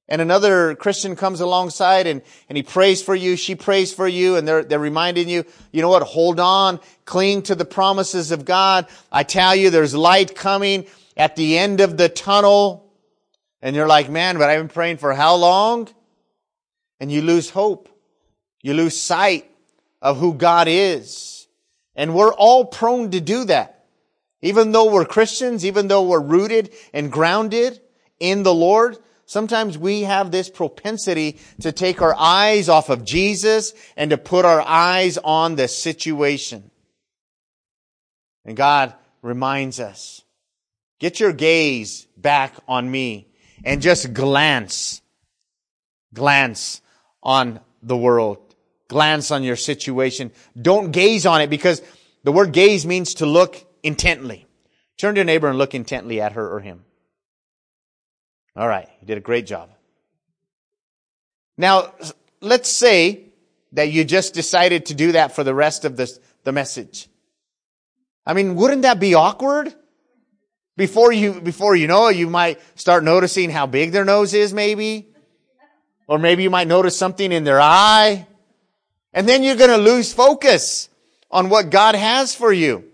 And 0.07 0.21
another 0.21 0.75
Christian 0.75 1.15
comes 1.15 1.39
alongside 1.39 2.05
and, 2.05 2.21
and 2.47 2.57
he 2.57 2.63
prays 2.63 3.01
for 3.01 3.15
you, 3.15 3.35
she 3.35 3.55
prays 3.55 3.91
for 3.91 4.07
you, 4.07 4.35
and 4.35 4.47
they're, 4.47 4.63
they're 4.63 4.79
reminding 4.79 5.29
you, 5.29 5.45
you 5.71 5.81
know 5.81 5.89
what, 5.89 6.03
hold 6.03 6.39
on, 6.39 6.79
cling 7.05 7.41
to 7.43 7.55
the 7.55 7.65
promises 7.65 8.31
of 8.31 8.45
God. 8.45 8.87
I 9.11 9.23
tell 9.23 9.55
you, 9.55 9.71
there's 9.71 9.95
light 9.95 10.35
coming 10.35 10.85
at 11.17 11.35
the 11.35 11.57
end 11.57 11.81
of 11.81 11.97
the 11.97 12.09
tunnel. 12.09 12.91
And 13.61 13.75
you're 13.75 13.87
like, 13.87 14.09
man, 14.09 14.37
but 14.37 14.49
I've 14.49 14.59
been 14.59 14.67
praying 14.67 14.97
for 14.97 15.13
how 15.13 15.35
long? 15.35 15.89
And 16.99 17.11
you 17.11 17.23
lose 17.23 17.49
hope. 17.49 17.89
You 18.61 18.75
lose 18.75 18.99
sight 18.99 19.49
of 20.01 20.17
who 20.17 20.35
God 20.35 20.67
is. 20.69 21.47
And 21.95 22.13
we're 22.13 22.33
all 22.33 22.65
prone 22.65 23.09
to 23.11 23.21
do 23.21 23.45
that. 23.45 23.85
Even 24.41 24.71
though 24.71 24.91
we're 24.91 25.05
Christians, 25.05 25.65
even 25.65 25.87
though 25.87 26.03
we're 26.03 26.21
rooted 26.21 26.71
and 26.93 27.11
grounded 27.11 27.79
in 28.19 28.43
the 28.43 28.53
Lord, 28.53 28.97
sometimes 29.25 29.77
we 29.77 30.01
have 30.01 30.31
this 30.31 30.49
propensity 30.49 31.39
to 31.61 31.71
take 31.71 32.01
our 32.01 32.15
eyes 32.17 32.69
off 32.69 32.89
of 32.89 33.05
Jesus 33.05 33.73
and 33.97 34.11
to 34.11 34.17
put 34.17 34.45
our 34.45 34.61
eyes 34.61 35.17
on 35.17 35.55
the 35.55 35.67
situation. 35.67 36.71
And 38.45 38.55
God 38.55 38.93
reminds 39.21 39.79
us, 39.79 40.21
get 40.99 41.19
your 41.19 41.33
gaze 41.33 42.07
back 42.15 42.53
on 42.67 42.89
me 42.89 43.27
and 43.63 43.81
just 43.81 44.13
glance, 44.13 45.01
glance 46.13 46.81
on 47.23 47.59
the 47.81 47.97
world. 47.97 48.37
Glance 48.87 49.31
on 49.31 49.43
your 49.43 49.55
situation. 49.55 50.31
Don't 50.59 50.91
gaze 50.91 51.25
on 51.25 51.41
it 51.41 51.49
because 51.49 51.81
the 52.23 52.31
word 52.31 52.51
gaze 52.51 52.85
means 52.85 53.15
to 53.15 53.25
look 53.25 53.65
intently. 53.81 54.45
Turn 54.97 55.15
to 55.15 55.19
your 55.19 55.25
neighbor 55.25 55.47
and 55.47 55.57
look 55.57 55.73
intently 55.73 56.21
at 56.21 56.33
her 56.33 56.47
or 56.53 56.59
him. 56.59 56.85
All 58.55 58.67
right. 58.67 58.87
You 59.01 59.07
did 59.07 59.17
a 59.17 59.21
great 59.21 59.45
job. 59.45 59.69
Now, 61.57 61.93
let's 62.41 62.69
say 62.69 63.25
that 63.73 63.91
you 63.91 64.03
just 64.03 64.33
decided 64.33 64.87
to 64.87 64.93
do 64.93 65.13
that 65.13 65.33
for 65.35 65.43
the 65.43 65.53
rest 65.53 65.85
of 65.85 65.97
this, 65.97 66.19
the 66.43 66.51
message. 66.51 67.07
I 68.25 68.33
mean, 68.33 68.55
wouldn't 68.55 68.83
that 68.83 68.99
be 68.99 69.13
awkward? 69.13 69.73
Before 70.77 71.11
you, 71.11 71.39
before 71.39 71.75
you 71.75 71.87
know 71.87 72.07
it, 72.07 72.17
you 72.17 72.29
might 72.29 72.59
start 72.75 73.03
noticing 73.03 73.49
how 73.49 73.65
big 73.65 73.91
their 73.91 74.03
nose 74.03 74.33
is 74.33 74.53
maybe. 74.53 75.07
Or 76.07 76.19
maybe 76.19 76.43
you 76.43 76.49
might 76.49 76.67
notice 76.67 76.97
something 76.97 77.31
in 77.31 77.43
their 77.43 77.61
eye. 77.61 78.27
And 79.13 79.27
then 79.27 79.43
you're 79.43 79.55
going 79.55 79.69
to 79.69 79.77
lose 79.77 80.13
focus 80.13 80.89
on 81.31 81.49
what 81.49 81.69
God 81.69 81.95
has 81.95 82.35
for 82.35 82.51
you. 82.51 82.85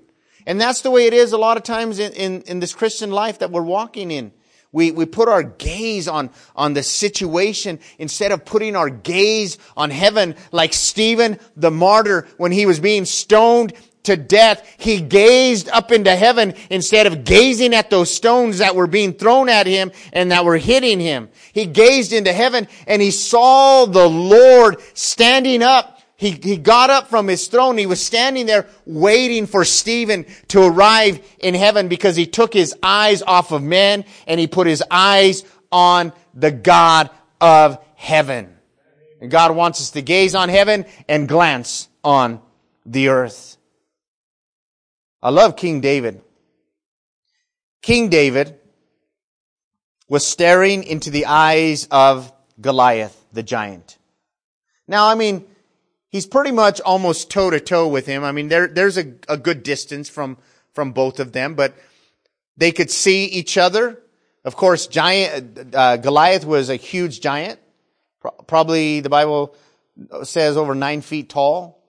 And 0.46 0.60
that's 0.60 0.82
the 0.82 0.92
way 0.92 1.08
it 1.08 1.14
is 1.14 1.34
a 1.34 1.38
lot 1.38 1.58
of 1.58 1.64
times 1.64 2.00
in, 2.00 2.14
in, 2.14 2.42
in 2.44 2.60
this 2.60 2.74
Christian 2.74 3.12
life 3.12 3.40
that 3.40 3.52
we're 3.52 3.62
walking 3.62 4.12
in. 4.12 4.32
We, 4.74 4.92
we 4.92 5.06
put 5.06 5.28
our 5.28 5.44
gaze 5.44 6.08
on, 6.08 6.30
on 6.56 6.74
the 6.74 6.84
situation 6.84 7.80
instead 7.98 8.32
of 8.32 8.46
putting 8.46 8.76
our 8.76 8.90
gaze 8.90 9.58
on 9.76 9.90
heaven 9.90 10.36
like 10.52 10.74
Stephen 10.74 11.40
the 11.58 11.72
martyr 11.72 12.28
when 12.38 12.54
he 12.54 12.66
was 12.66 12.80
being 12.80 13.04
stoned 13.04 13.74
to 14.04 14.16
death. 14.16 14.68
He 14.78 15.02
gazed 15.02 15.70
up 15.70 15.92
into 15.92 16.16
heaven 16.16 16.54
instead 16.70 17.06
of 17.06 17.24
gazing 17.24 17.74
at 17.74 17.90
those 17.90 18.14
stones 18.14 18.60
that 18.60 18.76
were 18.76 18.88
being 18.88 19.14
thrown 19.14 19.50
at 19.50 19.68
him 19.68 19.92
and 20.14 20.32
that 20.32 20.46
were 20.46 20.58
hitting 20.58 21.00
him. 21.00 21.30
He 21.54 21.66
gazed 21.66 22.14
into 22.14 22.34
heaven 22.34 22.68
and 22.88 23.02
he 23.02 23.12
saw 23.12 23.86
the 23.86 24.08
Lord 24.08 24.78
standing 24.94 25.62
up 25.64 26.01
he, 26.22 26.40
he 26.44 26.56
got 26.56 26.92
up 26.92 27.08
from 27.08 27.28
his 27.28 27.48
throne. 27.48 27.80
He 27.80 27.88
was 27.88 28.00
standing 28.00 28.46
there 28.46 28.68
waiting 28.86 29.48
for 29.48 29.66
Stephen 29.66 30.28
to 30.50 30.62
arrive 30.62 31.20
in 31.40 31.56
heaven 31.56 31.88
because 31.88 32.16
he 32.16 32.28
took 32.28 32.54
his 32.54 32.76
eyes 32.84 33.24
off 33.24 33.52
of 33.52 33.64
men 33.64 34.06
and 34.28 34.40
he 34.40 34.46
put 34.46 34.68
his 34.68 34.84
eyes 34.92 35.44
on 35.72 36.14
the 36.36 36.52
God 36.52 37.10
of 37.42 37.84
heaven. 37.96 38.56
And 39.20 39.32
God 39.32 39.56
wants 39.56 39.82
us 39.82 39.90
to 39.92 40.04
gaze 40.04 40.36
on 40.36 40.50
heaven 40.50 40.86
and 41.10 41.28
glance 41.28 41.90
on 42.04 42.40
the 42.86 43.08
earth. 43.08 43.58
I 45.24 45.32
love 45.32 45.58
King 45.58 45.82
David. 45.82 46.22
King 47.82 48.10
David 48.10 48.60
was 50.08 50.24
staring 50.24 50.84
into 50.84 51.10
the 51.10 51.26
eyes 51.26 51.88
of 51.90 52.32
Goliath, 52.60 53.20
the 53.34 53.42
giant. 53.42 53.98
Now, 54.88 55.10
I 55.10 55.16
mean, 55.16 55.48
he's 56.12 56.28
pretty 56.28 56.52
much 56.52 56.80
almost 56.82 57.32
toe 57.32 57.50
to 57.50 57.60
toe 57.60 57.88
with 57.88 58.06
him. 58.06 58.24
I 58.24 58.32
mean, 58.32 58.50
there, 58.50 58.68
there's 58.68 58.98
a, 58.98 59.14
a 59.28 59.38
good 59.38 59.64
distance 59.64 60.10
from, 60.10 60.38
from 60.74 60.92
both 60.92 61.20
of 61.20 61.32
them, 61.32 61.56
but 61.56 61.74
they 62.58 62.72
could 62.72 62.92
see 62.92 63.26
each 63.26 63.58
other. 63.58 64.00
Of 64.44 64.56
course, 64.56 64.88
giant, 64.88 65.74
uh, 65.74 65.98
Goliath 65.98 66.46
was 66.46 66.70
a 66.70 66.76
huge 66.76 67.22
giant. 67.22 67.60
Probably 68.46 69.00
the 69.00 69.10
Bible 69.10 69.56
says 70.24 70.58
over 70.58 70.76
nine 70.76 71.02
feet 71.02 71.30
tall. 71.30 71.82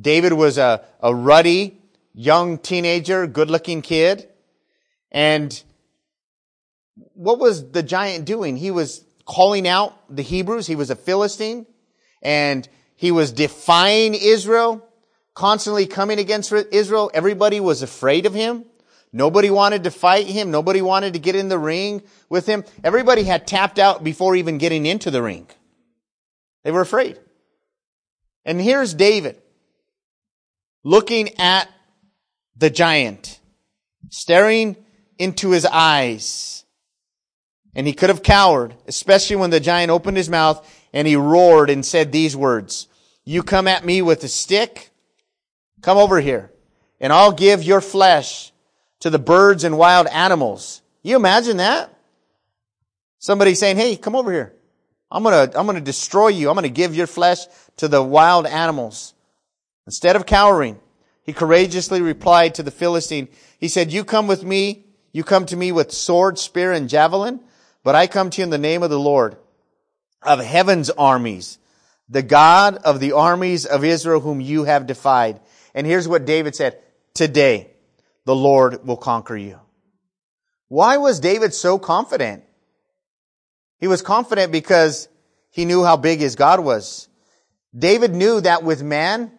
David 0.00 0.32
was 0.32 0.56
a, 0.56 0.84
a 1.00 1.14
ruddy, 1.14 1.78
young 2.14 2.58
teenager, 2.58 3.26
good 3.26 3.50
looking 3.50 3.82
kid. 3.82 4.28
And 5.10 5.60
what 7.14 7.38
was 7.38 7.70
the 7.70 7.82
giant 7.82 8.24
doing? 8.24 8.56
He 8.56 8.70
was 8.70 9.04
calling 9.24 9.66
out 9.66 9.94
the 10.14 10.22
Hebrews. 10.22 10.66
He 10.66 10.76
was 10.76 10.90
a 10.90 10.96
Philistine 10.96 11.66
and 12.22 12.68
he 12.98 13.12
was 13.12 13.30
defying 13.30 14.12
Israel, 14.12 14.84
constantly 15.32 15.86
coming 15.86 16.18
against 16.18 16.52
Israel. 16.52 17.12
Everybody 17.14 17.60
was 17.60 17.80
afraid 17.80 18.26
of 18.26 18.34
him. 18.34 18.64
Nobody 19.12 19.50
wanted 19.50 19.84
to 19.84 19.92
fight 19.92 20.26
him. 20.26 20.50
Nobody 20.50 20.82
wanted 20.82 21.12
to 21.12 21.20
get 21.20 21.36
in 21.36 21.48
the 21.48 21.60
ring 21.60 22.02
with 22.28 22.44
him. 22.46 22.64
Everybody 22.82 23.22
had 23.22 23.46
tapped 23.46 23.78
out 23.78 24.02
before 24.02 24.34
even 24.34 24.58
getting 24.58 24.84
into 24.84 25.12
the 25.12 25.22
ring. 25.22 25.46
They 26.64 26.72
were 26.72 26.80
afraid. 26.80 27.20
And 28.44 28.60
here's 28.60 28.94
David 28.94 29.40
looking 30.82 31.38
at 31.38 31.68
the 32.56 32.68
giant, 32.68 33.38
staring 34.10 34.76
into 35.18 35.50
his 35.52 35.64
eyes. 35.64 36.64
And 37.76 37.86
he 37.86 37.92
could 37.92 38.08
have 38.08 38.24
cowered, 38.24 38.74
especially 38.88 39.36
when 39.36 39.50
the 39.50 39.60
giant 39.60 39.92
opened 39.92 40.16
his 40.16 40.28
mouth 40.28 40.68
and 40.92 41.06
he 41.06 41.16
roared 41.16 41.70
and 41.70 41.84
said 41.84 42.12
these 42.12 42.36
words, 42.36 42.88
you 43.24 43.42
come 43.42 43.68
at 43.68 43.84
me 43.84 44.02
with 44.02 44.24
a 44.24 44.28
stick? 44.28 44.90
Come 45.82 45.98
over 45.98 46.20
here 46.20 46.50
and 47.00 47.12
I'll 47.12 47.32
give 47.32 47.62
your 47.62 47.80
flesh 47.80 48.52
to 49.00 49.10
the 49.10 49.18
birds 49.18 49.64
and 49.64 49.78
wild 49.78 50.06
animals. 50.08 50.82
You 51.02 51.16
imagine 51.16 51.58
that? 51.58 51.92
Somebody 53.18 53.54
saying, 53.54 53.76
Hey, 53.76 53.96
come 53.96 54.16
over 54.16 54.32
here. 54.32 54.54
I'm 55.10 55.22
gonna, 55.22 55.52
I'm 55.54 55.66
gonna 55.66 55.80
destroy 55.80 56.28
you. 56.28 56.48
I'm 56.48 56.54
gonna 56.54 56.68
give 56.68 56.94
your 56.94 57.06
flesh 57.06 57.46
to 57.76 57.88
the 57.88 58.02
wild 58.02 58.46
animals. 58.46 59.14
Instead 59.86 60.16
of 60.16 60.26
cowering, 60.26 60.78
he 61.22 61.32
courageously 61.32 62.02
replied 62.02 62.54
to 62.54 62.62
the 62.62 62.70
Philistine. 62.70 63.28
He 63.58 63.68
said, 63.68 63.92
you 63.92 64.04
come 64.04 64.26
with 64.26 64.44
me. 64.44 64.84
You 65.12 65.24
come 65.24 65.46
to 65.46 65.56
me 65.56 65.72
with 65.72 65.90
sword, 65.90 66.38
spear, 66.38 66.72
and 66.72 66.88
javelin, 66.88 67.40
but 67.82 67.94
I 67.94 68.06
come 68.06 68.28
to 68.30 68.40
you 68.40 68.44
in 68.44 68.50
the 68.50 68.58
name 68.58 68.82
of 68.82 68.90
the 68.90 68.98
Lord 68.98 69.36
of 70.22 70.40
heaven's 70.40 70.90
armies, 70.90 71.58
the 72.08 72.22
God 72.22 72.76
of 72.76 73.00
the 73.00 73.12
armies 73.12 73.66
of 73.66 73.84
Israel 73.84 74.20
whom 74.20 74.40
you 74.40 74.64
have 74.64 74.86
defied. 74.86 75.40
And 75.74 75.86
here's 75.86 76.08
what 76.08 76.24
David 76.24 76.56
said, 76.56 76.78
today 77.14 77.70
the 78.24 78.36
Lord 78.36 78.86
will 78.86 78.96
conquer 78.96 79.36
you. 79.36 79.58
Why 80.68 80.98
was 80.98 81.20
David 81.20 81.54
so 81.54 81.78
confident? 81.78 82.44
He 83.78 83.86
was 83.86 84.02
confident 84.02 84.52
because 84.52 85.08
he 85.50 85.64
knew 85.64 85.84
how 85.84 85.96
big 85.96 86.18
his 86.18 86.36
God 86.36 86.60
was. 86.60 87.08
David 87.76 88.14
knew 88.14 88.40
that 88.40 88.62
with 88.62 88.82
man, 88.82 89.32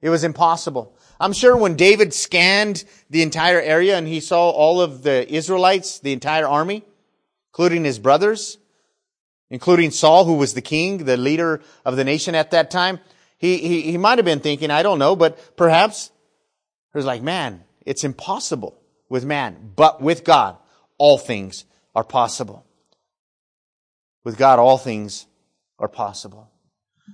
it 0.00 0.10
was 0.10 0.22
impossible. 0.22 0.96
I'm 1.18 1.32
sure 1.32 1.56
when 1.56 1.76
David 1.76 2.12
scanned 2.12 2.84
the 3.08 3.22
entire 3.22 3.60
area 3.60 3.96
and 3.96 4.06
he 4.06 4.20
saw 4.20 4.50
all 4.50 4.80
of 4.80 5.02
the 5.02 5.32
Israelites, 5.32 5.98
the 5.98 6.12
entire 6.12 6.46
army, 6.46 6.84
including 7.50 7.84
his 7.84 7.98
brothers, 7.98 8.58
including 9.50 9.90
Saul, 9.90 10.24
who 10.24 10.34
was 10.34 10.54
the 10.54 10.62
king, 10.62 11.04
the 11.04 11.16
leader 11.16 11.60
of 11.84 11.96
the 11.96 12.04
nation 12.04 12.34
at 12.34 12.50
that 12.50 12.70
time. 12.70 13.00
He, 13.38 13.58
he, 13.58 13.82
he 13.82 13.98
might 13.98 14.18
have 14.18 14.24
been 14.24 14.40
thinking, 14.40 14.70
I 14.70 14.82
don't 14.82 14.98
know, 14.98 15.14
but 15.14 15.56
perhaps 15.56 16.10
he 16.92 16.98
was 16.98 17.04
like, 17.04 17.22
man, 17.22 17.64
it's 17.84 18.04
impossible 18.04 18.80
with 19.08 19.24
man, 19.24 19.72
but 19.76 20.00
with 20.00 20.24
God, 20.24 20.56
all 20.98 21.18
things 21.18 21.64
are 21.94 22.04
possible. 22.04 22.64
With 24.24 24.36
God, 24.36 24.58
all 24.58 24.78
things 24.78 25.26
are 25.78 25.88
possible. 25.88 26.50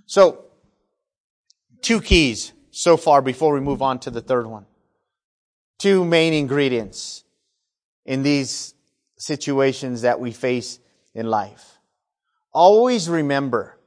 So, 0.07 0.45
two 1.83 2.01
keys 2.01 2.53
so 2.71 2.97
far 2.97 3.21
before 3.21 3.53
we 3.53 3.61
move 3.61 3.83
on 3.83 3.99
to 4.01 4.11
the 4.11 4.23
third 4.23 4.47
one. 4.47 4.67
Two 5.79 6.05
main 6.05 6.33
ingredients 6.33 7.25
in 8.07 8.23
these 8.23 8.75
situations 9.19 10.03
that 10.03 10.21
we 10.21 10.33
face 10.33 10.79
in 11.15 11.27
life. 11.27 11.79
Always 12.53 13.09
remember 13.09 13.79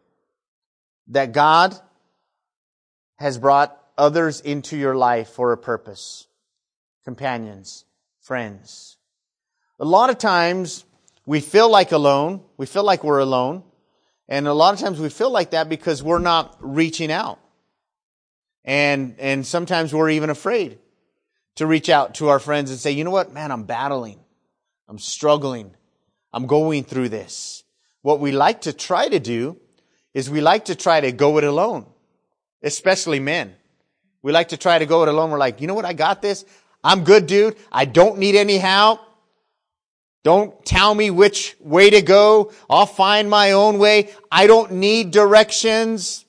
that 1.08 1.32
God 1.32 1.75
has 3.17 3.38
brought 3.38 3.80
others 3.97 4.41
into 4.41 4.75
your 4.78 4.95
life 4.95 5.30
for 5.30 5.51
a 5.51 5.58
purpose. 5.58 6.28
Companions, 7.04 7.86
friends. 8.21 8.97
A 9.80 9.86
lot 9.86 10.10
of 10.10 10.17
times 10.17 10.86
we 11.25 11.39
feel 11.39 11.69
like 11.69 11.91
alone. 11.91 12.41
We 12.58 12.65
feel 12.65 12.84
like 12.84 13.04
we're 13.04 13.19
alone. 13.19 13.63
And 14.28 14.47
a 14.47 14.54
lot 14.54 14.73
of 14.73 14.80
times 14.80 14.99
we 14.99 15.10
feel 15.10 15.30
like 15.30 15.51
that 15.51 15.69
because 15.69 16.01
we're 16.01 16.19
not 16.19 16.58
reaching 16.60 17.12
out. 17.12 17.39
And, 18.63 19.15
and 19.19 19.45
sometimes 19.45 19.93
we're 19.93 20.10
even 20.10 20.32
afraid 20.32 20.80
to 21.56 21.67
reach 21.67 21.89
out 21.89 22.15
to 22.15 22.30
our 22.30 22.39
friends 22.39 22.71
and 22.71 22.80
say, 22.80 22.91
you 22.91 23.04
know 23.04 23.12
what, 23.12 23.32
man, 23.32 23.51
I'm 23.51 23.63
battling. 23.63 24.19
I'm 24.88 24.97
struggling. 24.97 25.71
I'm 26.34 26.47
going 26.47 26.84
through 26.84 27.10
this. 27.10 27.63
What 28.05 28.19
we 28.19 28.31
like 28.31 28.61
to 28.61 28.71
try 28.71 29.07
to 29.07 29.19
do 29.19 29.57
is 30.13 30.29
we 30.29 30.39
like 30.39 30.65
to 30.65 30.75
try 30.75 31.01
to 31.01 31.11
go 31.11 31.39
it 31.39 31.43
alone, 31.43 31.87
especially 32.61 33.19
men. 33.19 33.55
We 34.21 34.31
like 34.31 34.49
to 34.49 34.57
try 34.57 34.77
to 34.77 34.85
go 34.85 35.01
it 35.01 35.09
alone. 35.09 35.31
We're 35.31 35.39
like, 35.39 35.59
you 35.59 35.65
know 35.65 35.73
what? 35.73 35.85
I 35.85 35.93
got 35.93 36.21
this. 36.21 36.45
I'm 36.83 37.03
good, 37.03 37.25
dude. 37.25 37.57
I 37.71 37.85
don't 37.85 38.19
need 38.19 38.35
any 38.35 38.59
help. 38.59 38.99
Don't 40.23 40.63
tell 40.63 40.93
me 40.93 41.09
which 41.09 41.55
way 41.59 41.89
to 41.89 42.03
go. 42.03 42.51
I'll 42.69 42.85
find 42.85 43.27
my 43.27 43.53
own 43.53 43.79
way. 43.79 44.11
I 44.31 44.45
don't 44.45 44.73
need 44.73 45.09
directions. 45.09 46.25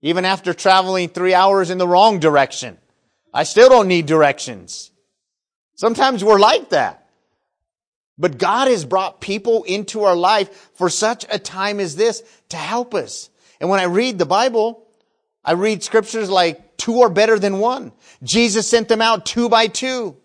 Even 0.00 0.24
after 0.24 0.54
traveling 0.54 1.08
three 1.08 1.34
hours 1.34 1.70
in 1.70 1.78
the 1.78 1.88
wrong 1.88 2.20
direction, 2.20 2.78
I 3.34 3.42
still 3.42 3.68
don't 3.68 3.88
need 3.88 4.06
directions. 4.06 4.92
Sometimes 5.74 6.22
we're 6.22 6.38
like 6.38 6.68
that. 6.68 7.07
But 8.18 8.38
God 8.38 8.68
has 8.68 8.84
brought 8.84 9.20
people 9.20 9.64
into 9.64 10.02
our 10.04 10.16
life 10.16 10.70
for 10.74 10.90
such 10.90 11.24
a 11.30 11.38
time 11.38 11.78
as 11.78 11.96
this 11.96 12.22
to 12.48 12.56
help 12.56 12.94
us. 12.94 13.30
And 13.60 13.70
when 13.70 13.80
I 13.80 13.84
read 13.84 14.18
the 14.18 14.26
Bible, 14.26 14.86
I 15.44 15.52
read 15.52 15.82
scriptures 15.82 16.28
like 16.28 16.76
two 16.76 17.02
are 17.02 17.10
better 17.10 17.38
than 17.38 17.58
one. 17.58 17.92
Jesus 18.22 18.68
sent 18.68 18.88
them 18.88 19.00
out 19.00 19.24
two 19.24 19.48
by 19.48 19.68
two. 19.68 20.16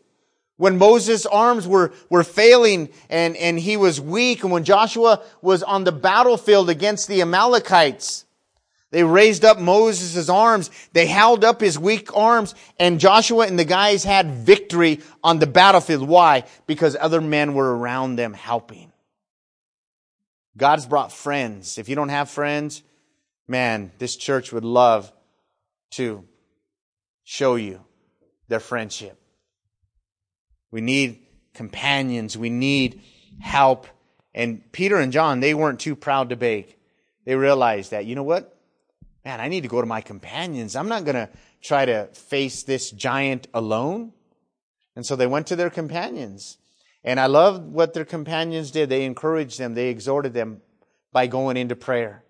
When 0.57 0.77
Moses' 0.77 1.25
arms 1.25 1.67
were, 1.67 1.93
were 2.09 2.23
failing 2.23 2.89
and, 3.09 3.35
and 3.37 3.59
he 3.59 3.75
was 3.75 3.99
weak, 3.99 4.43
and 4.43 4.51
when 4.51 4.63
Joshua 4.63 5.23
was 5.41 5.63
on 5.63 5.83
the 5.83 5.91
battlefield 5.91 6.69
against 6.69 7.07
the 7.07 7.21
Amalekites, 7.21 8.22
they 8.93 9.03
raised 9.03 9.43
up 9.43 9.57
Moses' 9.57 10.29
arms. 10.29 10.69
They 10.93 11.07
held 11.07 11.43
up 11.43 11.61
his 11.61 11.79
weak 11.79 12.15
arms 12.15 12.53
and 12.77 12.99
Joshua 12.99 13.47
and 13.47 13.57
the 13.57 13.65
guys 13.65 14.03
had 14.03 14.29
victory 14.29 15.01
on 15.23 15.39
the 15.39 15.47
battlefield. 15.47 16.07
Why? 16.07 16.43
Because 16.67 16.95
other 16.99 17.19
men 17.19 17.55
were 17.55 17.75
around 17.75 18.17
them 18.17 18.33
helping. 18.33 18.91
God's 20.55 20.85
brought 20.85 21.11
friends. 21.11 21.79
If 21.79 21.89
you 21.89 21.95
don't 21.95 22.09
have 22.09 22.29
friends, 22.29 22.83
man, 23.47 23.91
this 23.97 24.15
church 24.15 24.53
would 24.53 24.63
love 24.63 25.11
to 25.93 26.23
show 27.23 27.55
you 27.55 27.83
their 28.47 28.59
friendship. 28.59 29.19
We 30.69 30.81
need 30.81 31.25
companions. 31.55 32.37
We 32.37 32.51
need 32.51 33.01
help. 33.39 33.87
And 34.35 34.71
Peter 34.71 34.97
and 34.97 35.11
John, 35.11 35.39
they 35.39 35.55
weren't 35.55 35.79
too 35.79 35.95
proud 35.95 36.29
to 36.29 36.35
beg. 36.35 36.75
They 37.25 37.35
realized 37.35 37.89
that, 37.89 38.05
you 38.05 38.13
know 38.13 38.21
what? 38.21 38.52
Man, 39.25 39.39
I 39.39 39.47
need 39.47 39.61
to 39.61 39.69
go 39.69 39.81
to 39.81 39.87
my 39.87 40.01
companions. 40.01 40.75
I'm 40.75 40.89
not 40.89 41.05
going 41.05 41.15
to 41.15 41.29
try 41.61 41.85
to 41.85 42.07
face 42.07 42.63
this 42.63 42.91
giant 42.91 43.47
alone. 43.53 44.11
And 44.95 45.05
so 45.05 45.15
they 45.15 45.27
went 45.27 45.47
to 45.47 45.55
their 45.55 45.69
companions. 45.69 46.57
And 47.03 47.19
I 47.19 47.25
love 47.27 47.63
what 47.63 47.93
their 47.93 48.05
companions 48.05 48.71
did. 48.71 48.89
They 48.89 49.05
encouraged 49.05 49.59
them, 49.59 49.73
they 49.73 49.89
exhorted 49.89 50.33
them 50.33 50.61
by 51.11 51.27
going 51.27 51.57
into 51.57 51.75
prayer. 51.75 52.23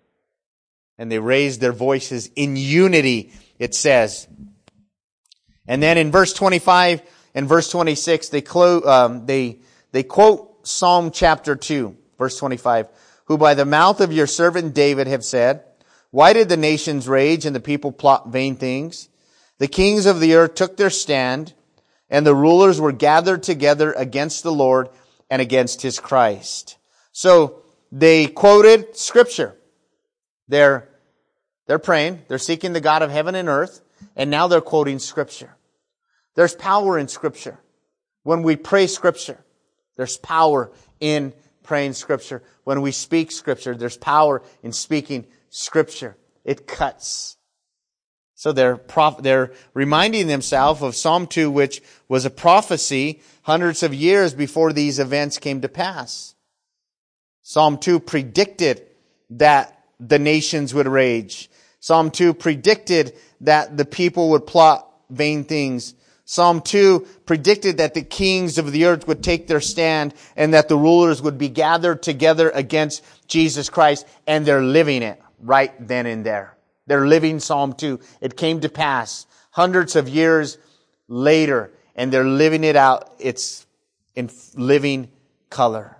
And 0.98 1.10
they 1.10 1.18
raised 1.18 1.60
their 1.60 1.72
voices 1.72 2.30
in 2.36 2.56
unity, 2.56 3.32
it 3.58 3.74
says. 3.74 4.28
And 5.66 5.82
then 5.82 5.98
in 5.98 6.12
verse 6.12 6.32
25 6.32 7.02
and 7.34 7.48
verse 7.48 7.68
26, 7.70 8.28
they, 8.28 8.40
clo- 8.40 8.82
um, 8.82 9.26
they, 9.26 9.60
they 9.90 10.04
quote 10.04 10.66
Psalm 10.66 11.10
chapter 11.10 11.56
2, 11.56 11.96
verse 12.18 12.38
25, 12.38 12.88
who 13.24 13.38
by 13.38 13.54
the 13.54 13.64
mouth 13.64 14.00
of 14.00 14.12
your 14.12 14.28
servant 14.28 14.74
David 14.74 15.08
have 15.08 15.24
said, 15.24 15.64
why 16.14 16.32
did 16.32 16.48
the 16.48 16.56
nations 16.56 17.08
rage 17.08 17.44
and 17.44 17.56
the 17.56 17.60
people 17.60 17.90
plot 17.90 18.28
vain 18.28 18.54
things? 18.54 19.08
The 19.58 19.66
kings 19.66 20.06
of 20.06 20.20
the 20.20 20.36
earth 20.36 20.54
took 20.54 20.76
their 20.76 20.88
stand, 20.88 21.54
and 22.08 22.24
the 22.24 22.36
rulers 22.36 22.80
were 22.80 22.92
gathered 22.92 23.42
together 23.42 23.92
against 23.92 24.44
the 24.44 24.52
Lord 24.52 24.90
and 25.28 25.42
against 25.42 25.82
his 25.82 25.98
Christ. 25.98 26.78
So 27.10 27.64
they 27.90 28.28
quoted 28.28 28.96
scripture. 28.96 29.56
They're, 30.46 30.88
they're 31.66 31.80
praying, 31.80 32.22
they're 32.28 32.38
seeking 32.38 32.74
the 32.74 32.80
God 32.80 33.02
of 33.02 33.10
heaven 33.10 33.34
and 33.34 33.48
earth, 33.48 33.80
and 34.14 34.30
now 34.30 34.46
they're 34.46 34.60
quoting 34.60 35.00
scripture. 35.00 35.56
There's 36.36 36.54
power 36.54 36.96
in 36.96 37.08
scripture. 37.08 37.58
When 38.22 38.44
we 38.44 38.54
pray 38.54 38.86
scripture, 38.86 39.44
there's 39.96 40.16
power 40.16 40.70
in 41.00 41.32
praying 41.64 41.94
scripture. 41.94 42.44
When 42.62 42.82
we 42.82 42.92
speak 42.92 43.32
scripture, 43.32 43.74
there's 43.74 43.96
power 43.96 44.42
in 44.62 44.70
speaking 44.70 45.26
scripture. 45.54 46.16
It 46.44 46.66
cuts. 46.66 47.36
So 48.34 48.52
they're, 48.52 48.76
prof- 48.76 49.22
they're 49.22 49.52
reminding 49.72 50.26
themselves 50.26 50.82
of 50.82 50.96
Psalm 50.96 51.26
2, 51.26 51.50
which 51.50 51.80
was 52.08 52.24
a 52.24 52.30
prophecy 52.30 53.22
hundreds 53.42 53.82
of 53.82 53.94
years 53.94 54.34
before 54.34 54.72
these 54.72 54.98
events 54.98 55.38
came 55.38 55.60
to 55.60 55.68
pass. 55.68 56.34
Psalm 57.42 57.78
2 57.78 58.00
predicted 58.00 58.82
that 59.30 59.84
the 60.00 60.18
nations 60.18 60.74
would 60.74 60.88
rage. 60.88 61.48
Psalm 61.78 62.10
2 62.10 62.34
predicted 62.34 63.14
that 63.42 63.76
the 63.76 63.84
people 63.84 64.30
would 64.30 64.46
plot 64.46 64.90
vain 65.08 65.44
things. 65.44 65.94
Psalm 66.24 66.62
2 66.62 67.06
predicted 67.26 67.76
that 67.76 67.94
the 67.94 68.02
kings 68.02 68.58
of 68.58 68.72
the 68.72 68.86
earth 68.86 69.06
would 69.06 69.22
take 69.22 69.46
their 69.46 69.60
stand 69.60 70.14
and 70.36 70.52
that 70.52 70.68
the 70.68 70.76
rulers 70.76 71.22
would 71.22 71.38
be 71.38 71.48
gathered 71.48 72.02
together 72.02 72.50
against 72.50 73.04
Jesus 73.28 73.70
Christ 73.70 74.06
and 74.26 74.44
they're 74.44 74.62
living 74.62 75.02
it 75.02 75.20
right 75.40 75.72
then 75.86 76.06
and 76.06 76.24
there. 76.24 76.56
They're 76.86 77.06
living 77.06 77.40
Psalm 77.40 77.72
2. 77.72 78.00
It 78.20 78.36
came 78.36 78.60
to 78.60 78.68
pass 78.68 79.26
hundreds 79.50 79.96
of 79.96 80.08
years 80.08 80.58
later, 81.08 81.72
and 81.94 82.12
they're 82.12 82.24
living 82.24 82.64
it 82.64 82.76
out. 82.76 83.12
It's 83.18 83.66
in 84.14 84.30
living 84.54 85.08
color. 85.50 85.96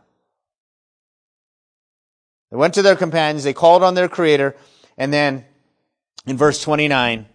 They 2.51 2.57
went 2.57 2.75
to 2.75 2.83
their 2.83 2.97
companions, 2.97 3.45
they 3.45 3.53
called 3.53 3.83
on 3.83 3.95
their 3.95 4.09
Creator, 4.09 4.55
and 4.97 5.13
then 5.13 5.45
in 6.27 6.37
verse 6.37 6.63
29, 6.63 7.27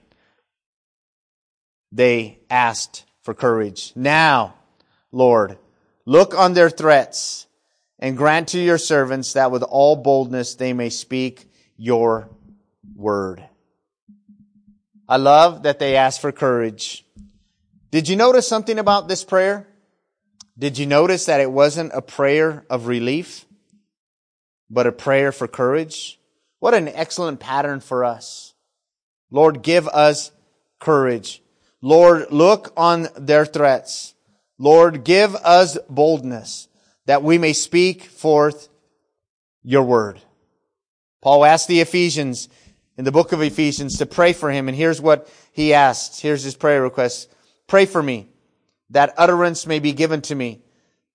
they 1.92 2.40
asked 2.50 3.06
for 3.22 3.34
courage. 3.34 3.92
Now, 3.96 4.56
Lord, 5.12 5.58
look 6.06 6.38
on 6.38 6.54
their 6.54 6.70
threats 6.70 7.48
and 7.98 8.16
grant 8.16 8.50
to 8.50 8.60
your 8.60 8.78
servants 8.78 9.34
that 9.34 9.52
with 9.52 9.64
all 9.64 9.96
boldness 9.96 10.56
they 10.56 10.74
may 10.74 10.90
speak 10.90 11.49
your 11.80 12.30
word. 12.96 13.44
I 15.08 15.18
love 15.18 15.64
that 15.64 15.80
they 15.80 15.96
asked 15.96 16.22
for 16.22 16.32
courage. 16.32 17.06
Did 17.90 18.08
you 18.08 18.16
notice 18.16 18.48
something 18.48 18.78
about 18.78 19.08
this 19.08 19.24
prayer? 19.24 19.66
Did 20.58 20.78
you 20.78 20.86
notice 20.86 21.26
that 21.26 21.40
it 21.40 21.52
wasn't 21.52 21.94
a 21.94 22.02
prayer 22.02 22.66
of 22.70 22.88
relief, 22.88 23.46
but 24.70 24.86
a 24.86 24.92
prayer 24.92 25.32
for 25.32 25.48
courage? 25.48 26.20
What 26.60 26.74
an 26.74 26.90
excellent 26.90 27.40
pattern 27.40 27.80
for 27.80 28.04
us. 28.04 28.54
Lord, 29.32 29.64
give 29.64 29.88
us 29.88 30.32
courage. 30.80 31.42
Lord, 31.82 32.28
look 32.30 32.74
on 32.76 33.08
their 33.16 33.46
threats. 33.46 34.14
Lord, 34.58 35.06
give 35.06 35.34
us 35.36 35.78
boldness 35.90 36.68
that 37.06 37.24
we 37.24 37.38
may 37.38 37.54
speak 37.54 38.04
forth 38.04 38.68
your 39.64 39.84
word. 39.84 40.20
Paul 41.22 41.46
asked 41.46 41.68
the 41.68 41.82
Ephesians 41.82 42.50
in 42.98 43.06
the 43.06 43.12
book 43.12 43.32
of 43.32 43.42
Ephesians 43.42 43.98
to 43.98 44.06
pray 44.06 44.34
for 44.34 44.52
him, 44.52 44.68
and 44.68 44.78
here's 44.78 45.02
what 45.02 45.30
he 45.52 45.74
asked. 45.74 46.22
Here's 46.22 46.44
his 46.44 46.56
prayer 46.56 46.82
request. 46.82 47.34
Pray 47.68 47.86
for 47.86 48.02
me, 48.02 48.30
that 48.90 49.14
utterance 49.18 49.68
may 49.68 49.80
be 49.80 49.94
given 49.94 50.22
to 50.24 50.36
me, 50.36 50.62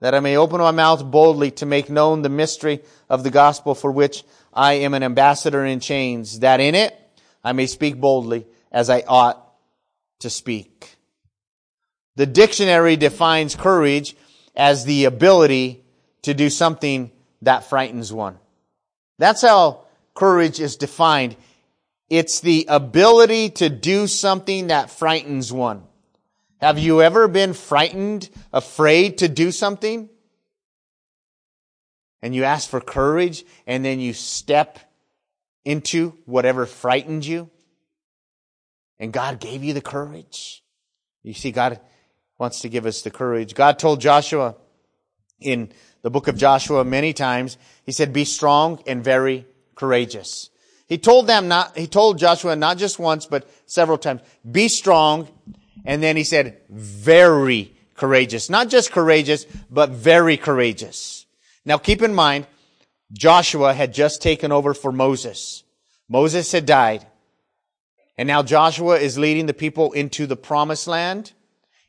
that 0.00 0.14
I 0.14 0.20
may 0.20 0.36
open 0.36 0.59
my 0.61 0.70
mouth 0.70 1.05
boldly 1.11 1.50
to 1.52 1.66
make 1.66 1.90
known 1.90 2.22
the 2.22 2.28
mystery 2.28 2.82
of 3.09 3.22
the 3.22 3.30
gospel 3.30 3.74
for 3.74 3.90
which 3.90 4.24
I 4.52 4.74
am 4.74 4.94
an 4.94 5.02
ambassador 5.02 5.64
in 5.64 5.80
chains, 5.80 6.40
that 6.40 6.61
in 6.61 6.74
it 6.74 6.94
I 7.42 7.52
may 7.52 7.66
speak 7.66 8.00
boldly 8.00 8.46
as 8.70 8.90
I 8.90 9.02
ought 9.07 9.40
to 10.20 10.30
speak. 10.30 10.96
The 12.16 12.26
dictionary 12.26 12.96
defines 12.96 13.57
courage 13.57 14.14
as 14.55 14.84
the 14.84 15.05
ability 15.05 15.84
to 16.22 16.34
do 16.34 16.48
something 16.48 17.11
that 17.42 17.68
frightens 17.68 18.12
one. 18.12 18.38
That's 19.18 19.42
how 19.42 19.84
courage 20.14 20.60
is 20.60 20.76
defined. 20.76 21.36
It's 22.08 22.40
the 22.40 22.66
ability 22.68 23.50
to 23.50 23.68
do 23.68 24.06
something 24.06 24.68
that 24.68 24.90
frightens 24.90 25.52
one. 25.52 25.82
Have 26.58 26.78
you 26.78 27.02
ever 27.02 27.28
been 27.28 27.52
frightened, 27.52 28.30
afraid 28.52 29.18
to 29.18 29.28
do 29.28 29.50
something? 29.50 30.08
And 32.22 32.34
you 32.34 32.44
ask 32.44 32.70
for 32.70 32.80
courage 32.80 33.44
and 33.66 33.84
then 33.84 34.00
you 34.00 34.14
step 34.14 34.78
into 35.64 36.16
whatever 36.24 36.64
frightened 36.64 37.26
you? 37.26 37.50
And 38.98 39.12
God 39.12 39.40
gave 39.40 39.64
you 39.64 39.74
the 39.74 39.80
courage. 39.80 40.62
You 41.22 41.34
see, 41.34 41.52
God 41.52 41.80
wants 42.38 42.60
to 42.60 42.68
give 42.68 42.86
us 42.86 43.02
the 43.02 43.10
courage. 43.10 43.54
God 43.54 43.78
told 43.78 44.00
Joshua 44.00 44.54
in 45.40 45.72
the 46.02 46.10
book 46.10 46.28
of 46.28 46.36
Joshua 46.36 46.84
many 46.84 47.12
times, 47.12 47.58
He 47.84 47.92
said, 47.92 48.12
be 48.12 48.24
strong 48.24 48.82
and 48.86 49.02
very 49.02 49.46
courageous. 49.75 50.51
He 50.87 50.99
told 50.99 51.27
them 51.27 51.49
not, 51.49 51.77
he 51.77 51.87
told 51.87 52.18
Joshua 52.18 52.57
not 52.57 52.79
just 52.79 52.99
once, 52.99 53.27
but 53.27 53.49
several 53.66 53.99
times, 53.99 54.20
be 54.51 54.68
strong. 54.68 55.29
And 55.85 56.03
then 56.03 56.16
he 56.16 56.25
said, 56.25 56.61
very 56.70 57.75
courageous. 57.95 58.51
Not 58.51 58.68
just 58.68 58.93
courageous, 58.93 59.47
but 59.70 59.91
very 59.91 60.37
courageous. 60.37 61.27
Now 61.64 61.79
keep 61.79 62.03
in 62.03 62.14
mind, 62.14 62.47
Joshua 63.12 63.72
had 63.75 63.95
just 63.95 64.20
taken 64.20 64.53
over 64.53 64.75
for 64.75 64.93
Moses. 64.93 65.62
Moses 66.09 66.53
had 66.53 66.66
died. 66.66 67.07
And 68.16 68.27
now 68.27 68.43
Joshua 68.43 68.99
is 68.99 69.18
leading 69.18 69.47
the 69.47 69.55
people 69.55 69.93
into 69.93 70.27
the 70.27 70.37
promised 70.37 70.87
land, 70.87 71.33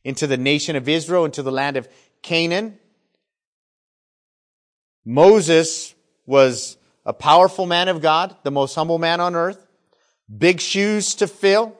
into 0.03 0.27
the 0.27 0.37
nation 0.37 0.75
of 0.75 0.89
Israel, 0.89 1.25
into 1.25 1.43
the 1.43 1.51
land 1.51 1.77
of 1.77 1.87
Canaan. 2.21 2.79
Moses 5.05 5.93
was 6.25 6.77
a 7.05 7.13
powerful 7.13 7.65
man 7.65 7.87
of 7.87 8.01
God, 8.01 8.35
the 8.43 8.51
most 8.51 8.75
humble 8.75 8.97
man 8.97 9.19
on 9.21 9.35
earth, 9.35 9.65
big 10.35 10.59
shoes 10.59 11.15
to 11.15 11.27
fill. 11.27 11.77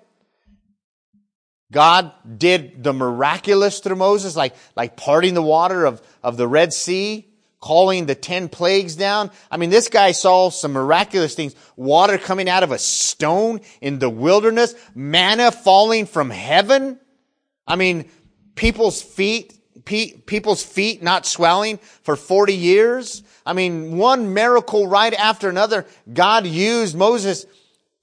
God 1.71 2.11
did 2.37 2.83
the 2.83 2.93
miraculous 2.93 3.79
through 3.79 3.95
Moses, 3.95 4.35
like, 4.35 4.55
like 4.75 4.95
parting 4.95 5.33
the 5.33 5.41
water 5.41 5.85
of, 5.85 6.01
of 6.23 6.37
the 6.37 6.47
Red 6.47 6.73
Sea, 6.73 7.27
calling 7.59 8.05
the 8.05 8.13
ten 8.13 8.47
plagues 8.47 8.95
down. 8.95 9.31
I 9.49 9.57
mean, 9.57 9.71
this 9.71 9.89
guy 9.89 10.11
saw 10.11 10.51
some 10.51 10.73
miraculous 10.73 11.33
things. 11.33 11.55
Water 11.75 12.19
coming 12.19 12.47
out 12.47 12.61
of 12.61 12.71
a 12.71 12.77
stone 12.77 13.61
in 13.81 13.97
the 13.97 14.09
wilderness, 14.09 14.75
manna 14.93 15.51
falling 15.51 16.05
from 16.05 16.29
heaven. 16.29 16.99
I 17.67 17.75
mean, 17.75 18.09
people's 18.53 19.01
feet, 19.01 19.53
pe- 19.85 20.13
people's 20.13 20.63
feet 20.63 21.01
not 21.01 21.25
swelling 21.25 21.77
for 22.03 22.15
40 22.15 22.53
years. 22.53 23.23
I 23.45 23.53
mean, 23.53 23.97
one 23.97 24.33
miracle 24.33 24.87
right 24.87 25.13
after 25.13 25.49
another. 25.49 25.85
God 26.11 26.47
used 26.47 26.95
Moses 26.95 27.45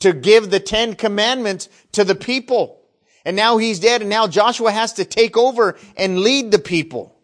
to 0.01 0.13
give 0.13 0.51
the 0.51 0.61
Ten 0.61 0.95
Commandments 0.95 1.69
to 1.93 2.05
the 2.05 2.15
people. 2.15 2.81
And 3.25 3.37
now 3.37 3.57
he's 3.57 3.81
dead 3.81 4.01
and 4.01 4.11
now 4.11 4.27
Joshua 4.27 4.71
has 4.71 4.95
to 4.95 5.05
take 5.05 5.37
over 5.37 5.77
and 5.97 6.21
lead 6.21 6.51
the 6.51 6.59
people. 6.59 7.15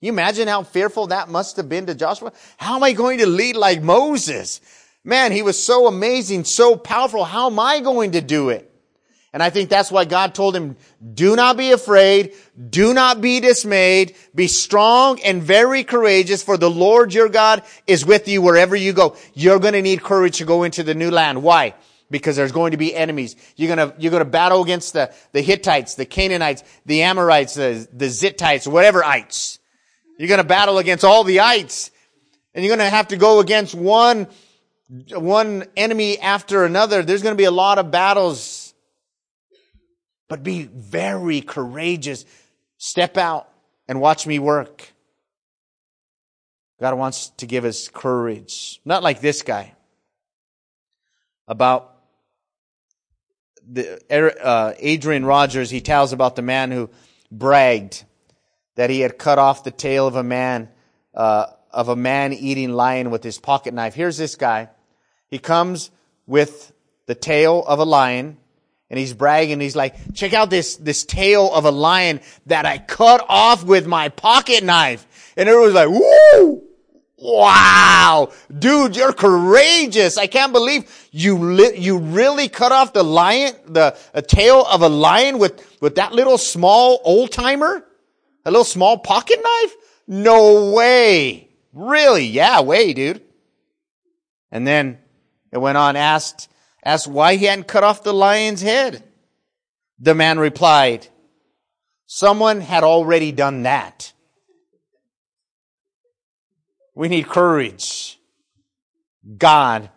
You 0.00 0.08
imagine 0.10 0.48
how 0.48 0.64
fearful 0.64 1.08
that 1.08 1.28
must 1.28 1.56
have 1.56 1.68
been 1.68 1.86
to 1.86 1.94
Joshua? 1.94 2.32
How 2.56 2.76
am 2.76 2.82
I 2.82 2.92
going 2.92 3.18
to 3.18 3.26
lead 3.26 3.56
like 3.56 3.82
Moses? 3.82 4.60
Man, 5.04 5.30
he 5.30 5.42
was 5.42 5.62
so 5.62 5.86
amazing, 5.86 6.44
so 6.44 6.76
powerful. 6.76 7.24
How 7.24 7.48
am 7.48 7.58
I 7.58 7.80
going 7.80 8.12
to 8.12 8.20
do 8.20 8.48
it? 8.48 8.71
And 9.32 9.42
I 9.42 9.48
think 9.48 9.70
that's 9.70 9.90
why 9.90 10.04
God 10.04 10.34
told 10.34 10.54
him, 10.54 10.76
do 11.14 11.34
not 11.36 11.56
be 11.56 11.72
afraid. 11.72 12.34
Do 12.68 12.92
not 12.92 13.22
be 13.22 13.40
dismayed. 13.40 14.14
Be 14.34 14.46
strong 14.46 15.20
and 15.22 15.42
very 15.42 15.84
courageous 15.84 16.42
for 16.42 16.58
the 16.58 16.68
Lord 16.68 17.14
your 17.14 17.30
God 17.30 17.62
is 17.86 18.04
with 18.04 18.28
you 18.28 18.42
wherever 18.42 18.76
you 18.76 18.92
go. 18.92 19.16
You're 19.32 19.58
going 19.58 19.72
to 19.72 19.80
need 19.80 20.02
courage 20.02 20.38
to 20.38 20.44
go 20.44 20.64
into 20.64 20.82
the 20.82 20.94
new 20.94 21.10
land. 21.10 21.42
Why? 21.42 21.74
Because 22.10 22.36
there's 22.36 22.52
going 22.52 22.72
to 22.72 22.76
be 22.76 22.94
enemies. 22.94 23.36
You're 23.56 23.74
going 23.74 23.90
to, 23.90 23.96
you're 23.98 24.10
going 24.10 24.22
to 24.24 24.28
battle 24.30 24.62
against 24.62 24.92
the, 24.92 25.14
the 25.32 25.40
Hittites, 25.40 25.94
the 25.94 26.04
Canaanites, 26.04 26.62
the 26.84 27.00
Amorites, 27.02 27.54
the, 27.54 27.88
the 27.90 28.06
Zittites, 28.06 28.70
whatever 28.70 29.02
ites. 29.02 29.58
You're 30.18 30.28
going 30.28 30.42
to 30.42 30.44
battle 30.44 30.76
against 30.76 31.04
all 31.04 31.24
the 31.24 31.40
ites. 31.40 31.90
And 32.54 32.62
you're 32.62 32.76
going 32.76 32.86
to 32.86 32.94
have 32.94 33.08
to 33.08 33.16
go 33.16 33.40
against 33.40 33.74
one, 33.74 34.26
one 35.08 35.64
enemy 35.74 36.18
after 36.18 36.66
another. 36.66 37.02
There's 37.02 37.22
going 37.22 37.34
to 37.34 37.38
be 37.38 37.44
a 37.44 37.50
lot 37.50 37.78
of 37.78 37.90
battles 37.90 38.61
but 40.32 40.42
be 40.42 40.62
very 40.62 41.42
courageous. 41.42 42.24
Step 42.78 43.18
out 43.18 43.50
and 43.86 44.00
watch 44.00 44.26
me 44.26 44.38
work. 44.38 44.90
God 46.80 46.96
wants 46.96 47.28
to 47.36 47.44
give 47.44 47.66
us 47.66 47.88
courage. 47.88 48.80
Not 48.82 49.02
like 49.02 49.20
this 49.20 49.42
guy. 49.42 49.74
About 51.46 51.98
the, 53.70 54.02
uh, 54.42 54.72
Adrian 54.78 55.26
Rogers, 55.26 55.68
he 55.68 55.82
tells 55.82 56.14
about 56.14 56.34
the 56.34 56.40
man 56.40 56.70
who 56.70 56.88
bragged 57.30 58.02
that 58.76 58.88
he 58.88 59.00
had 59.00 59.18
cut 59.18 59.38
off 59.38 59.64
the 59.64 59.70
tail 59.70 60.06
of 60.06 60.16
a 60.16 60.22
man, 60.22 60.70
uh, 61.12 61.44
of 61.70 61.90
a 61.90 61.96
man 61.96 62.32
eating 62.32 62.72
lion 62.72 63.10
with 63.10 63.22
his 63.22 63.38
pocket 63.38 63.74
knife. 63.74 63.92
Here's 63.92 64.16
this 64.16 64.36
guy. 64.36 64.70
He 65.28 65.38
comes 65.38 65.90
with 66.26 66.72
the 67.04 67.14
tail 67.14 67.62
of 67.66 67.80
a 67.80 67.84
lion 67.84 68.38
and 68.92 68.98
he's 68.98 69.14
bragging. 69.14 69.58
He's 69.58 69.74
like, 69.74 69.96
check 70.12 70.34
out 70.34 70.50
this, 70.50 70.76
this 70.76 71.02
tail 71.02 71.50
of 71.54 71.64
a 71.64 71.70
lion 71.70 72.20
that 72.44 72.66
I 72.66 72.76
cut 72.76 73.24
off 73.26 73.64
with 73.64 73.86
my 73.86 74.10
pocket 74.10 74.62
knife. 74.62 75.32
And 75.34 75.48
everyone's 75.48 75.72
like, 75.72 75.88
woo! 75.88 76.62
Wow! 77.16 78.32
Dude, 78.56 78.94
you're 78.94 79.14
courageous. 79.14 80.18
I 80.18 80.26
can't 80.26 80.52
believe 80.52 81.08
you 81.10 81.38
li- 81.38 81.78
you 81.78 82.00
really 82.00 82.50
cut 82.50 82.70
off 82.70 82.92
the 82.92 83.02
lion, 83.02 83.54
the 83.66 83.96
a 84.12 84.20
tail 84.20 84.66
of 84.70 84.82
a 84.82 84.90
lion 84.90 85.38
with, 85.38 85.80
with 85.80 85.94
that 85.94 86.12
little 86.12 86.36
small 86.36 87.00
old 87.02 87.32
timer? 87.32 87.86
A 88.44 88.50
little 88.50 88.62
small 88.62 88.98
pocket 88.98 89.40
knife? 89.42 89.74
No 90.06 90.70
way. 90.72 91.48
Really? 91.72 92.26
Yeah, 92.26 92.60
way, 92.60 92.92
dude. 92.92 93.22
And 94.50 94.66
then 94.66 94.98
it 95.50 95.56
went 95.56 95.78
on, 95.78 95.96
asked 95.96 96.50
asked 96.84 97.06
why 97.06 97.36
he 97.36 97.46
hadn't 97.46 97.68
cut 97.68 97.84
off 97.84 98.02
the 98.02 98.14
lion's 98.14 98.62
head. 98.62 99.02
The 99.98 100.14
man 100.14 100.38
replied, 100.38 101.06
someone 102.06 102.60
had 102.60 102.84
already 102.84 103.32
done 103.32 103.62
that. 103.62 104.12
We 106.94 107.08
need 107.08 107.28
courage. 107.28 108.18
God 109.38 109.90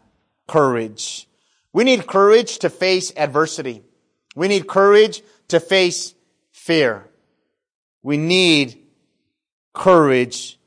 courage. 0.48 1.28
We 1.74 1.84
need 1.84 2.08
courage 2.08 2.60
to 2.60 2.70
face 2.70 3.12
adversity. 3.18 3.84
We 4.36 4.48
need 4.48 4.68
courage 4.68 5.24
to 5.50 5.60
face 5.60 6.14
fear. 6.52 7.10
We 8.02 8.18
need 8.18 8.78
courage 9.74 10.60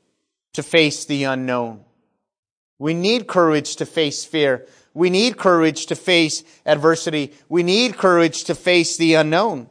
to 0.53 0.63
face 0.63 1.05
the 1.05 1.23
unknown. 1.23 1.83
We 2.77 2.93
need 2.93 3.27
courage 3.27 3.77
to 3.77 3.85
face 3.85 4.23
fear. 4.23 4.67
We 4.93 5.09
need 5.09 5.37
courage 5.37 5.87
to 5.87 5.95
face 5.95 6.43
adversity. 6.65 7.33
We 7.47 7.63
need 7.63 7.97
courage 7.97 8.45
to 8.45 8.55
face 8.55 8.97
the 8.97 9.15
unknown. 9.15 9.69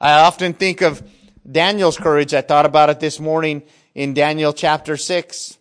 I 0.00 0.20
often 0.20 0.52
think 0.52 0.80
of 0.80 1.02
Daniel's 1.50 1.96
courage. 1.96 2.34
I 2.34 2.40
thought 2.40 2.66
about 2.66 2.90
it 2.90 3.00
this 3.00 3.18
morning 3.18 3.62
in 3.94 4.14
Daniel 4.14 4.52
chapter 4.52 4.96
6 4.96 5.58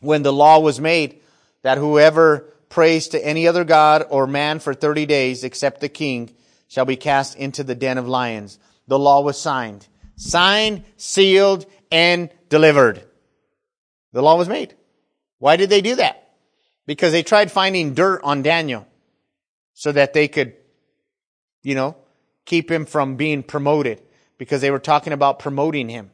when 0.00 0.22
the 0.22 0.32
law 0.32 0.58
was 0.60 0.80
made 0.80 1.20
that 1.62 1.78
whoever 1.78 2.52
prays 2.68 3.08
to 3.08 3.24
any 3.24 3.46
other 3.46 3.64
god 3.64 4.06
or 4.08 4.26
man 4.26 4.60
for 4.60 4.72
30 4.72 5.04
days 5.06 5.44
except 5.44 5.80
the 5.80 5.88
king 5.88 6.30
shall 6.68 6.84
be 6.84 6.96
cast 6.96 7.36
into 7.36 7.64
the 7.64 7.74
den 7.74 7.98
of 7.98 8.08
lions. 8.08 8.58
The 8.86 8.98
law 8.98 9.20
was 9.20 9.38
signed. 9.38 9.86
Signed, 10.16 10.84
sealed, 10.96 11.66
and 11.90 12.30
delivered. 12.48 13.02
The 14.12 14.22
law 14.22 14.36
was 14.36 14.48
made. 14.48 14.74
Why 15.38 15.56
did 15.56 15.70
they 15.70 15.80
do 15.80 15.96
that? 15.96 16.29
Because 16.90 17.12
they 17.12 17.22
tried 17.22 17.52
finding 17.52 17.94
dirt 17.94 18.20
on 18.24 18.42
Daniel 18.42 18.84
so 19.74 19.92
that 19.92 20.12
they 20.12 20.26
could, 20.26 20.54
you 21.62 21.76
know, 21.76 21.94
keep 22.44 22.68
him 22.68 22.84
from 22.84 23.14
being 23.14 23.44
promoted 23.44 24.02
because 24.38 24.60
they 24.60 24.72
were 24.72 24.80
talking 24.80 25.12
about 25.12 25.38
promoting 25.38 25.88
him. 25.88 26.10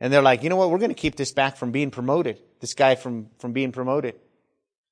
And 0.00 0.12
they're 0.12 0.20
like, 0.20 0.42
you 0.42 0.50
know 0.50 0.56
what? 0.56 0.70
We're 0.70 0.76
going 0.76 0.90
to 0.90 0.94
keep 0.94 1.16
this 1.16 1.32
back 1.32 1.56
from 1.56 1.70
being 1.70 1.90
promoted. 1.90 2.38
This 2.60 2.74
guy 2.74 2.96
from, 2.96 3.30
from 3.38 3.54
being 3.54 3.72
promoted. 3.72 4.16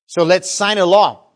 So 0.07 0.23
let's 0.23 0.49
sign 0.49 0.79
a 0.79 0.85
law 0.87 1.27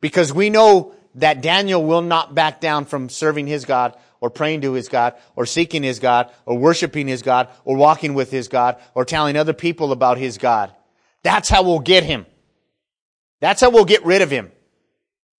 because 0.00 0.32
we 0.32 0.48
know 0.48 0.94
that 1.16 1.42
Daniel 1.42 1.84
will 1.84 2.00
not 2.00 2.34
back 2.34 2.62
down 2.62 2.86
from 2.86 3.10
serving 3.10 3.46
his 3.46 3.66
God 3.66 3.94
or 4.22 4.30
praying 4.30 4.62
to 4.62 4.72
his 4.72 4.88
God, 4.88 5.16
or 5.36 5.44
seeking 5.44 5.82
his 5.82 5.98
God, 5.98 6.32
or 6.46 6.56
worshiping 6.56 7.06
his 7.06 7.20
God, 7.20 7.50
or 7.66 7.76
walking 7.76 8.14
with 8.14 8.30
his 8.30 8.48
God, 8.48 8.80
or 8.94 9.04
telling 9.04 9.36
other 9.36 9.52
people 9.52 9.92
about 9.92 10.16
his 10.16 10.38
God. 10.38 10.74
That's 11.22 11.50
how 11.50 11.62
we'll 11.62 11.78
get 11.78 12.04
him. 12.04 12.24
That's 13.40 13.60
how 13.60 13.70
we'll 13.70 13.84
get 13.84 14.04
rid 14.04 14.22
of 14.22 14.30
him. 14.30 14.50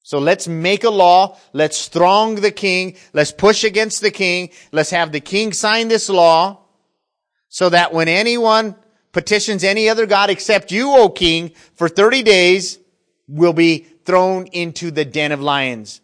So 0.03 0.19
let's 0.19 0.47
make 0.47 0.83
a 0.83 0.89
law. 0.89 1.37
Let's 1.53 1.87
throng 1.87 2.35
the 2.35 2.51
king. 2.51 2.95
Let's 3.13 3.31
push 3.31 3.63
against 3.63 4.01
the 4.01 4.11
king. 4.11 4.49
Let's 4.71 4.89
have 4.91 5.11
the 5.11 5.19
king 5.19 5.53
sign 5.53 5.87
this 5.87 6.09
law 6.09 6.61
so 7.49 7.69
that 7.69 7.93
when 7.93 8.07
anyone 8.07 8.75
petitions 9.11 9.63
any 9.63 9.89
other 9.89 10.05
God 10.05 10.29
except 10.29 10.71
you, 10.71 10.91
O 10.95 11.09
king, 11.09 11.51
for 11.75 11.89
30 11.89 12.23
days 12.23 12.79
will 13.27 13.53
be 13.53 13.79
thrown 14.05 14.47
into 14.47 14.91
the 14.91 15.05
den 15.05 15.31
of 15.31 15.41
lions. 15.41 16.01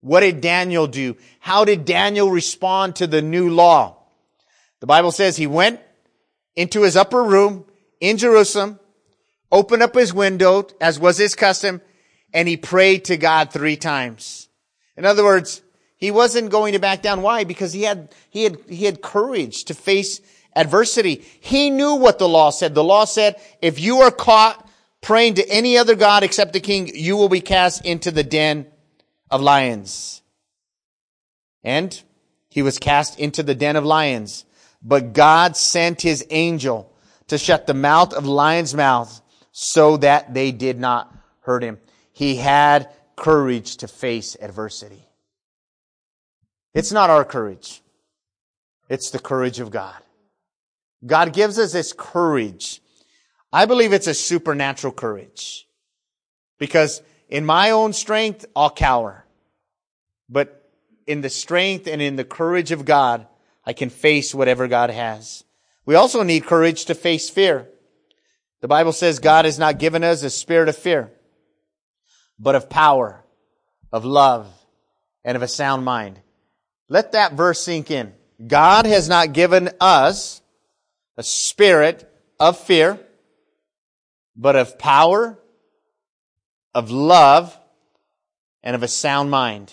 What 0.00 0.20
did 0.20 0.40
Daniel 0.40 0.86
do? 0.86 1.16
How 1.40 1.64
did 1.64 1.84
Daniel 1.84 2.30
respond 2.30 2.96
to 2.96 3.06
the 3.06 3.22
new 3.22 3.50
law? 3.50 3.96
The 4.80 4.86
Bible 4.86 5.10
says 5.10 5.36
he 5.36 5.46
went 5.46 5.80
into 6.54 6.82
his 6.82 6.96
upper 6.96 7.22
room 7.22 7.64
in 8.00 8.16
Jerusalem, 8.16 8.78
opened 9.50 9.82
up 9.82 9.94
his 9.94 10.12
window 10.12 10.66
as 10.80 10.98
was 10.98 11.18
his 11.18 11.34
custom, 11.34 11.80
and 12.32 12.48
he 12.48 12.56
prayed 12.56 13.04
to 13.06 13.16
God 13.16 13.52
three 13.52 13.76
times. 13.76 14.48
In 14.96 15.04
other 15.04 15.24
words, 15.24 15.62
he 15.96 16.10
wasn't 16.10 16.50
going 16.50 16.72
to 16.72 16.78
back 16.78 17.02
down. 17.02 17.22
Why? 17.22 17.44
Because 17.44 17.72
he 17.72 17.82
had, 17.82 18.14
he 18.30 18.44
had, 18.44 18.58
he 18.68 18.84
had 18.84 19.02
courage 19.02 19.64
to 19.64 19.74
face 19.74 20.20
adversity. 20.54 21.24
He 21.40 21.70
knew 21.70 21.94
what 21.94 22.18
the 22.18 22.28
law 22.28 22.50
said. 22.50 22.74
The 22.74 22.84
law 22.84 23.04
said, 23.04 23.40
if 23.62 23.78
you 23.80 24.00
are 24.00 24.10
caught 24.10 24.68
praying 25.00 25.34
to 25.34 25.48
any 25.48 25.78
other 25.78 25.94
God 25.94 26.22
except 26.22 26.52
the 26.52 26.60
king, 26.60 26.90
you 26.94 27.16
will 27.16 27.28
be 27.28 27.40
cast 27.40 27.84
into 27.84 28.10
the 28.10 28.24
den 28.24 28.66
of 29.30 29.40
lions. 29.40 30.22
And 31.62 32.02
he 32.48 32.62
was 32.62 32.78
cast 32.78 33.18
into 33.18 33.42
the 33.42 33.54
den 33.54 33.76
of 33.76 33.84
lions. 33.84 34.44
But 34.82 35.12
God 35.12 35.56
sent 35.56 36.02
his 36.02 36.24
angel 36.30 36.92
to 37.28 37.38
shut 37.38 37.66
the 37.66 37.74
mouth 37.74 38.12
of 38.12 38.26
lions' 38.26 38.74
mouths 38.74 39.20
so 39.58 39.96
that 39.96 40.34
they 40.34 40.52
did 40.52 40.78
not 40.78 41.10
hurt 41.40 41.62
him. 41.62 41.78
He 42.12 42.36
had 42.36 42.90
courage 43.16 43.78
to 43.78 43.88
face 43.88 44.36
adversity. 44.38 45.08
It's 46.74 46.92
not 46.92 47.08
our 47.08 47.24
courage. 47.24 47.80
It's 48.90 49.08
the 49.08 49.18
courage 49.18 49.58
of 49.58 49.70
God. 49.70 49.96
God 51.06 51.32
gives 51.32 51.58
us 51.58 51.72
this 51.72 51.94
courage. 51.94 52.82
I 53.50 53.64
believe 53.64 53.94
it's 53.94 54.06
a 54.06 54.12
supernatural 54.12 54.92
courage. 54.92 55.66
Because 56.58 57.00
in 57.30 57.46
my 57.46 57.70
own 57.70 57.94
strength, 57.94 58.44
I'll 58.54 58.68
cower. 58.68 59.24
But 60.28 60.70
in 61.06 61.22
the 61.22 61.30
strength 61.30 61.86
and 61.86 62.02
in 62.02 62.16
the 62.16 62.24
courage 62.24 62.72
of 62.72 62.84
God, 62.84 63.26
I 63.64 63.72
can 63.72 63.88
face 63.88 64.34
whatever 64.34 64.68
God 64.68 64.90
has. 64.90 65.44
We 65.86 65.94
also 65.94 66.22
need 66.22 66.44
courage 66.44 66.84
to 66.84 66.94
face 66.94 67.30
fear. 67.30 67.70
The 68.60 68.68
Bible 68.68 68.92
says 68.92 69.18
God 69.18 69.44
has 69.44 69.58
not 69.58 69.78
given 69.78 70.02
us 70.02 70.22
a 70.22 70.30
spirit 70.30 70.68
of 70.68 70.76
fear, 70.76 71.12
but 72.38 72.54
of 72.54 72.70
power, 72.70 73.24
of 73.92 74.04
love, 74.04 74.46
and 75.24 75.36
of 75.36 75.42
a 75.42 75.48
sound 75.48 75.84
mind. 75.84 76.20
Let 76.88 77.12
that 77.12 77.32
verse 77.32 77.60
sink 77.60 77.90
in. 77.90 78.14
God 78.44 78.86
has 78.86 79.08
not 79.08 79.32
given 79.32 79.70
us 79.80 80.40
a 81.16 81.22
spirit 81.22 82.10
of 82.38 82.58
fear, 82.58 82.98
but 84.36 84.56
of 84.56 84.78
power, 84.78 85.38
of 86.74 86.90
love, 86.90 87.58
and 88.62 88.74
of 88.74 88.82
a 88.82 88.88
sound 88.88 89.30
mind. 89.30 89.72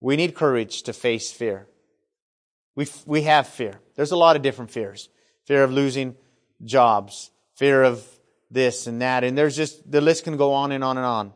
We 0.00 0.16
need 0.16 0.34
courage 0.34 0.82
to 0.84 0.92
face 0.92 1.32
fear. 1.32 1.66
We, 2.74 2.86
we 3.06 3.22
have 3.22 3.46
fear. 3.46 3.80
There's 3.96 4.12
a 4.12 4.16
lot 4.16 4.36
of 4.36 4.42
different 4.42 4.70
fears. 4.70 5.08
Fear 5.46 5.64
of 5.64 5.72
losing 5.72 6.16
jobs, 6.64 7.30
fear 7.62 7.84
of 7.84 8.04
this 8.50 8.88
and 8.88 9.02
that, 9.02 9.22
and 9.22 9.38
there's 9.38 9.54
just, 9.54 9.88
the 9.88 10.00
list 10.00 10.24
can 10.24 10.36
go 10.36 10.52
on 10.52 10.72
and 10.72 10.82
on 10.82 10.96
and 10.96 11.06
on. 11.06 11.32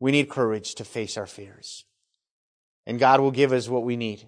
We 0.00 0.10
need 0.10 0.28
courage 0.28 0.74
to 0.74 0.84
face 0.84 1.16
our 1.16 1.28
fears. 1.28 1.84
And 2.84 2.98
God 2.98 3.20
will 3.20 3.30
give 3.30 3.52
us 3.52 3.68
what 3.68 3.84
we 3.84 3.94
need. 3.96 4.24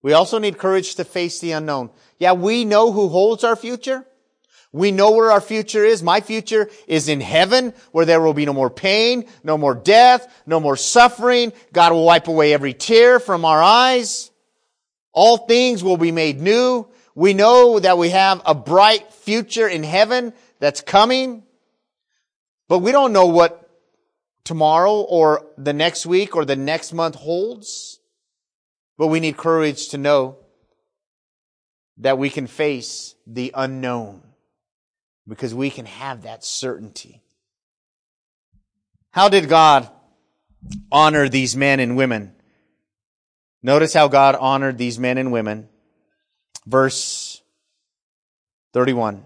We 0.00 0.14
also 0.14 0.38
need 0.38 0.56
courage 0.56 0.94
to 0.94 1.04
face 1.04 1.40
the 1.40 1.52
unknown. 1.52 1.90
Yeah, 2.18 2.32
we 2.32 2.64
know 2.64 2.90
who 2.90 3.10
holds 3.10 3.44
our 3.44 3.54
future. 3.54 4.06
We 4.72 4.92
know 4.92 5.10
where 5.10 5.30
our 5.30 5.42
future 5.42 5.84
is. 5.84 6.02
My 6.02 6.22
future 6.22 6.70
is 6.86 7.10
in 7.10 7.20
heaven 7.20 7.74
where 7.92 8.06
there 8.06 8.22
will 8.22 8.32
be 8.32 8.46
no 8.46 8.54
more 8.54 8.70
pain, 8.70 9.26
no 9.42 9.58
more 9.58 9.74
death, 9.74 10.26
no 10.46 10.58
more 10.58 10.78
suffering. 10.78 11.52
God 11.70 11.92
will 11.92 12.06
wipe 12.06 12.28
away 12.28 12.54
every 12.54 12.72
tear 12.72 13.20
from 13.20 13.44
our 13.44 13.62
eyes. 13.62 14.30
All 15.12 15.36
things 15.36 15.84
will 15.84 15.98
be 15.98 16.12
made 16.12 16.40
new. 16.40 16.86
We 17.14 17.32
know 17.32 17.78
that 17.78 17.98
we 17.98 18.10
have 18.10 18.42
a 18.44 18.54
bright 18.54 19.12
future 19.12 19.68
in 19.68 19.82
heaven 19.82 20.32
that's 20.58 20.80
coming, 20.80 21.44
but 22.68 22.80
we 22.80 22.92
don't 22.92 23.12
know 23.12 23.26
what 23.26 23.70
tomorrow 24.44 25.00
or 25.00 25.46
the 25.56 25.72
next 25.72 26.06
week 26.06 26.34
or 26.34 26.44
the 26.44 26.56
next 26.56 26.92
month 26.92 27.14
holds. 27.14 28.00
But 28.96 29.08
we 29.08 29.20
need 29.20 29.36
courage 29.36 29.88
to 29.88 29.98
know 29.98 30.38
that 31.98 32.18
we 32.18 32.30
can 32.30 32.46
face 32.46 33.14
the 33.26 33.52
unknown 33.54 34.22
because 35.26 35.54
we 35.54 35.70
can 35.70 35.86
have 35.86 36.22
that 36.22 36.44
certainty. 36.44 37.22
How 39.10 39.28
did 39.28 39.48
God 39.48 39.88
honor 40.90 41.28
these 41.28 41.56
men 41.56 41.80
and 41.80 41.96
women? 41.96 42.34
Notice 43.62 43.94
how 43.94 44.08
God 44.08 44.34
honored 44.34 44.76
these 44.76 44.98
men 44.98 45.18
and 45.18 45.32
women. 45.32 45.68
Verse 46.66 47.42
31. 48.72 49.22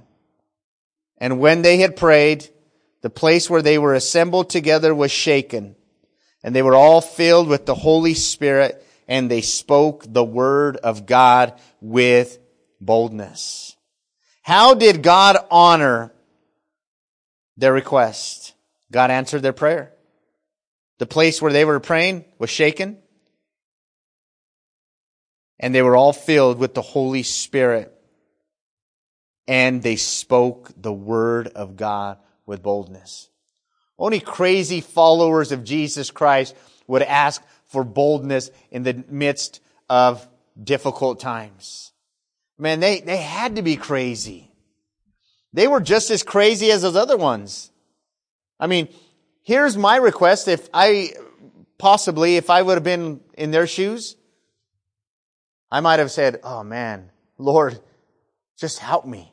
And 1.18 1.41
when 1.41 1.62
they 1.62 1.78
had 1.78 1.97
prayed, 1.97 2.49
the 3.03 3.11
place 3.11 3.49
where 3.49 3.62
they 3.62 3.78
were 3.78 3.95
assembled 3.95 4.51
together 4.51 4.95
was 4.95 5.11
shaken, 5.11 5.76
and 6.43 6.55
they 6.55 6.62
were 6.62 6.74
all 6.74 7.01
filled 7.01 7.49
with 7.49 7.66
the 7.66 7.74
Holy 7.74 8.14
Spirit 8.14 8.84
and 9.09 9.30
they 9.30 9.41
spoke 9.41 10.05
the 10.07 10.22
word 10.22 10.76
of 10.76 11.07
God 11.07 11.59
with 11.80 12.39
boldness. 12.80 13.74
How 14.43 14.74
did 14.74 15.03
God 15.03 15.39
honor 15.51 16.12
their 17.57 17.72
request? 17.72 18.55
God 18.93 19.11
answered 19.11 19.43
their 19.43 19.55
prayer. 19.55 19.93
The 20.99 21.07
place 21.07 21.41
where 21.41 21.53
they 21.53 21.64
were 21.64 21.80
praying 21.80 22.26
was 22.39 22.51
shaken. 22.51 22.99
And 25.61 25.75
they 25.75 25.83
were 25.83 25.97
all 25.97 26.13
filled 26.13 26.59
with 26.59 26.75
the 26.75 26.83
Holy 26.83 27.23
Spirit. 27.23 27.93
And 29.47 29.83
they 29.83 29.97
spoke 29.97 30.71
the 30.77 30.93
word 30.93 31.49
of 31.49 31.77
God 31.77 32.19
with 32.47 32.63
boldness. 32.63 33.29
Only 33.99 34.21
crazy 34.21 34.81
followers 34.81 35.51
of 35.53 35.65
Jesus 35.65 36.11
Christ 36.11 36.55
would 36.87 37.03
ask 37.03 37.43
for 37.67 37.85
boldness 37.85 38.51
in 38.71 38.83
the 38.83 39.05
midst 39.09 39.61
of 39.89 40.27
difficult 40.63 41.21
times. 41.21 41.93
Man, 42.59 42.81
they, 42.81 43.01
they 43.01 43.17
had 43.17 43.57
to 43.57 43.63
be 43.63 43.77
crazy. 43.77 44.51
They 45.53 45.69
were 45.69 45.81
just 45.81 46.11
as 46.11 46.23
crazy 46.23 46.71
as 46.71 46.83
those 46.83 46.97
other 46.97 47.17
ones. 47.17 47.71
I 48.61 48.67
mean, 48.67 48.89
here's 49.43 49.77
my 49.77 49.97
request. 49.97 50.49
If 50.49 50.69
I, 50.75 51.13
possibly, 51.79 52.37
if 52.37 52.51
I 52.51 52.63
would 52.63 52.75
have 52.75 52.85
been 52.85 53.21
in 53.37 53.51
their 53.51 53.67
shoes, 53.67 54.17
I 55.71 55.81
might 55.81 55.99
have 55.99 56.11
said, 56.11 56.41
oh 56.43 56.62
man, 56.62 57.11
Lord, 57.37 57.79
just 58.59 58.79
help 58.79 59.07
me. 59.07 59.33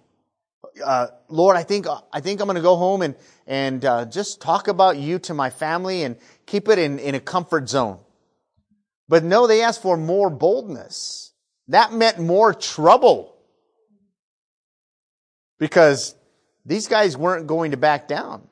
Uh, 0.83 1.07
Lord, 1.29 1.55
I 1.55 1.63
think, 1.63 1.87
I 2.11 2.19
think 2.19 2.41
I'm 2.41 2.47
going 2.47 2.55
to 2.55 2.61
go 2.61 2.75
home 2.75 3.01
and, 3.01 3.15
and, 3.47 3.83
uh, 3.85 4.05
just 4.05 4.41
talk 4.41 4.67
about 4.67 4.97
you 4.97 5.19
to 5.19 5.33
my 5.33 5.49
family 5.49 6.03
and 6.03 6.17
keep 6.45 6.67
it 6.67 6.77
in, 6.77 6.99
in 6.99 7.15
a 7.15 7.19
comfort 7.19 7.69
zone. 7.69 7.99
But 9.07 9.23
no, 9.23 9.47
they 9.47 9.61
asked 9.61 9.81
for 9.81 9.95
more 9.95 10.29
boldness. 10.29 11.31
That 11.69 11.93
meant 11.93 12.19
more 12.19 12.53
trouble. 12.53 13.35
Because 15.59 16.15
these 16.65 16.87
guys 16.87 17.15
weren't 17.15 17.47
going 17.47 17.71
to 17.71 17.77
back 17.77 18.07
down. 18.07 18.47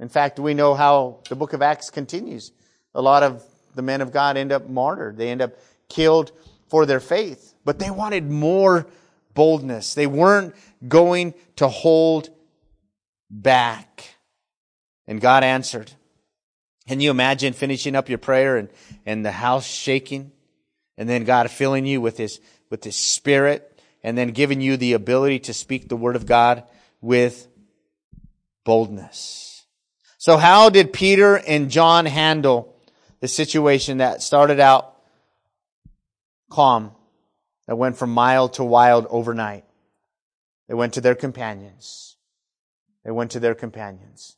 In 0.00 0.08
fact, 0.08 0.38
we 0.38 0.54
know 0.54 0.74
how 0.74 1.20
the 1.28 1.36
book 1.36 1.52
of 1.52 1.60
Acts 1.60 1.90
continues. 1.90 2.52
A 2.94 3.02
lot 3.02 3.22
of 3.22 3.44
the 3.74 3.82
men 3.82 4.00
of 4.00 4.12
God 4.12 4.36
end 4.36 4.52
up 4.52 4.68
martyred. 4.68 5.16
They 5.18 5.28
end 5.28 5.42
up 5.42 5.52
killed 5.88 6.32
for 6.72 6.86
their 6.86 7.00
faith. 7.00 7.52
But 7.66 7.78
they 7.78 7.90
wanted 7.90 8.30
more 8.30 8.86
boldness. 9.34 9.92
They 9.92 10.06
weren't 10.06 10.54
going 10.88 11.34
to 11.56 11.68
hold 11.68 12.30
back. 13.28 14.16
And 15.06 15.20
God 15.20 15.44
answered. 15.44 15.92
Can 16.88 17.00
you 17.00 17.10
imagine 17.10 17.52
finishing 17.52 17.94
up 17.94 18.08
your 18.08 18.16
prayer 18.16 18.56
and, 18.56 18.70
and 19.04 19.22
the 19.22 19.32
house 19.32 19.66
shaking? 19.66 20.32
And 20.96 21.10
then 21.10 21.24
God 21.24 21.50
filling 21.50 21.84
you 21.84 22.00
with 22.00 22.16
His, 22.16 22.40
with 22.70 22.82
His 22.84 22.96
Spirit 22.96 23.78
and 24.02 24.16
then 24.16 24.28
giving 24.28 24.62
you 24.62 24.78
the 24.78 24.94
ability 24.94 25.40
to 25.40 25.52
speak 25.52 25.90
the 25.90 25.96
Word 25.96 26.16
of 26.16 26.24
God 26.24 26.64
with 27.02 27.48
boldness. 28.64 29.66
So 30.16 30.38
how 30.38 30.70
did 30.70 30.94
Peter 30.94 31.36
and 31.36 31.70
John 31.70 32.06
handle 32.06 32.74
the 33.20 33.28
situation 33.28 33.98
that 33.98 34.22
started 34.22 34.58
out 34.58 34.91
calm 36.52 36.92
that 37.66 37.76
went 37.76 37.96
from 37.96 38.12
mild 38.12 38.52
to 38.54 38.64
wild 38.64 39.06
overnight. 39.08 39.64
They 40.68 40.74
went 40.74 40.94
to 40.94 41.00
their 41.00 41.14
companions. 41.14 42.16
They 43.04 43.10
went 43.10 43.30
to 43.32 43.40
their 43.40 43.54
companions. 43.54 44.36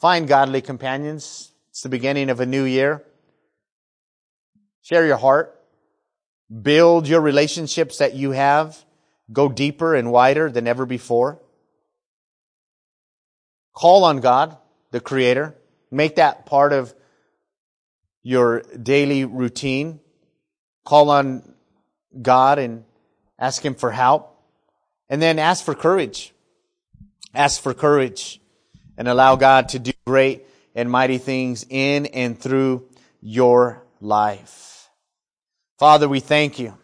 Find 0.00 0.26
godly 0.26 0.62
companions. 0.62 1.52
It's 1.68 1.82
the 1.82 1.90
beginning 1.90 2.30
of 2.30 2.40
a 2.40 2.46
new 2.46 2.64
year. 2.64 3.04
Share 4.82 5.06
your 5.06 5.18
heart. 5.18 5.56
Build 6.62 7.06
your 7.06 7.20
relationships 7.20 7.98
that 7.98 8.14
you 8.14 8.30
have. 8.30 8.82
Go 9.30 9.48
deeper 9.48 9.94
and 9.94 10.10
wider 10.10 10.50
than 10.50 10.66
ever 10.66 10.86
before. 10.86 11.40
Call 13.74 14.04
on 14.04 14.20
God, 14.20 14.56
the 14.90 15.00
Creator. 15.00 15.54
Make 15.90 16.16
that 16.16 16.46
part 16.46 16.72
of 16.72 16.94
your 18.22 18.62
daily 18.82 19.24
routine. 19.24 20.00
Call 20.84 21.10
on 21.10 21.54
God 22.20 22.58
and 22.58 22.84
ask 23.38 23.64
Him 23.64 23.74
for 23.74 23.90
help. 23.90 24.36
And 25.08 25.20
then 25.20 25.38
ask 25.38 25.64
for 25.64 25.74
courage. 25.74 26.32
Ask 27.34 27.60
for 27.60 27.74
courage 27.74 28.40
and 28.96 29.08
allow 29.08 29.36
God 29.36 29.70
to 29.70 29.78
do 29.78 29.92
great 30.06 30.46
and 30.74 30.90
mighty 30.90 31.18
things 31.18 31.64
in 31.68 32.06
and 32.06 32.38
through 32.38 32.88
your 33.20 33.82
life. 34.00 34.88
Father, 35.78 36.08
we 36.08 36.20
thank 36.20 36.58
you. 36.58 36.76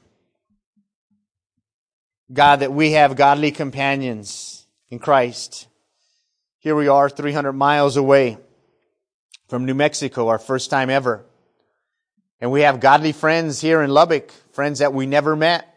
God, 2.32 2.57
that 2.61 2.72
we 2.72 2.92
have 2.92 3.16
godly 3.16 3.51
companions 3.51 4.66
in 4.88 4.99
Christ. 4.99 5.68
Here 6.59 6.74
we 6.74 6.88
are 6.88 7.09
300 7.09 7.53
miles 7.53 7.97
away 7.97 8.38
from 9.49 9.64
New 9.64 9.74
Mexico, 9.74 10.28
our 10.28 10.38
first 10.38 10.70
time 10.70 10.90
ever. 10.90 11.24
And 12.41 12.51
we 12.51 12.62
have 12.62 12.80
godly 12.80 13.12
friends 13.12 13.61
here 13.61 13.82
in 13.82 13.91
Lubbock, 13.91 14.30
friends 14.53 14.80
that 14.80 14.93
we 14.93 15.07
never 15.07 15.34
met. 15.37 15.72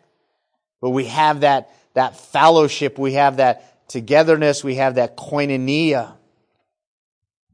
But 0.82 0.92
we 0.92 1.06
have 1.06 1.42
that, 1.42 1.70
that 1.94 2.18
fellowship, 2.18 2.98
we 2.98 3.14
have 3.14 3.38
that 3.38 3.88
togetherness, 3.90 4.64
we 4.64 4.76
have 4.76 4.96
that 4.96 5.18
koinonia. 5.18 6.16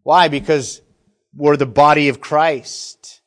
Why? 0.04 0.28
Because 0.28 0.82
we're 1.36 1.58
the 1.58 1.66
body 1.66 2.10
of 2.10 2.22
Christ. 2.22 3.22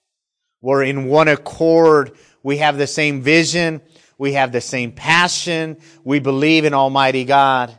We're 0.61 0.85
in 0.85 1.07
one 1.07 1.29
accord. 1.29 2.13
We 2.43 2.59
have 2.59 2.79
the 2.79 2.87
same 2.87 3.23
vision. 3.23 3.81
We 4.17 4.33
have 4.33 4.53
the 4.53 4.61
same 4.61 4.93
passion. 4.93 5.79
We 6.05 6.19
believe 6.19 6.65
in 6.65 6.75
Almighty 6.75 7.25
God. 7.25 7.77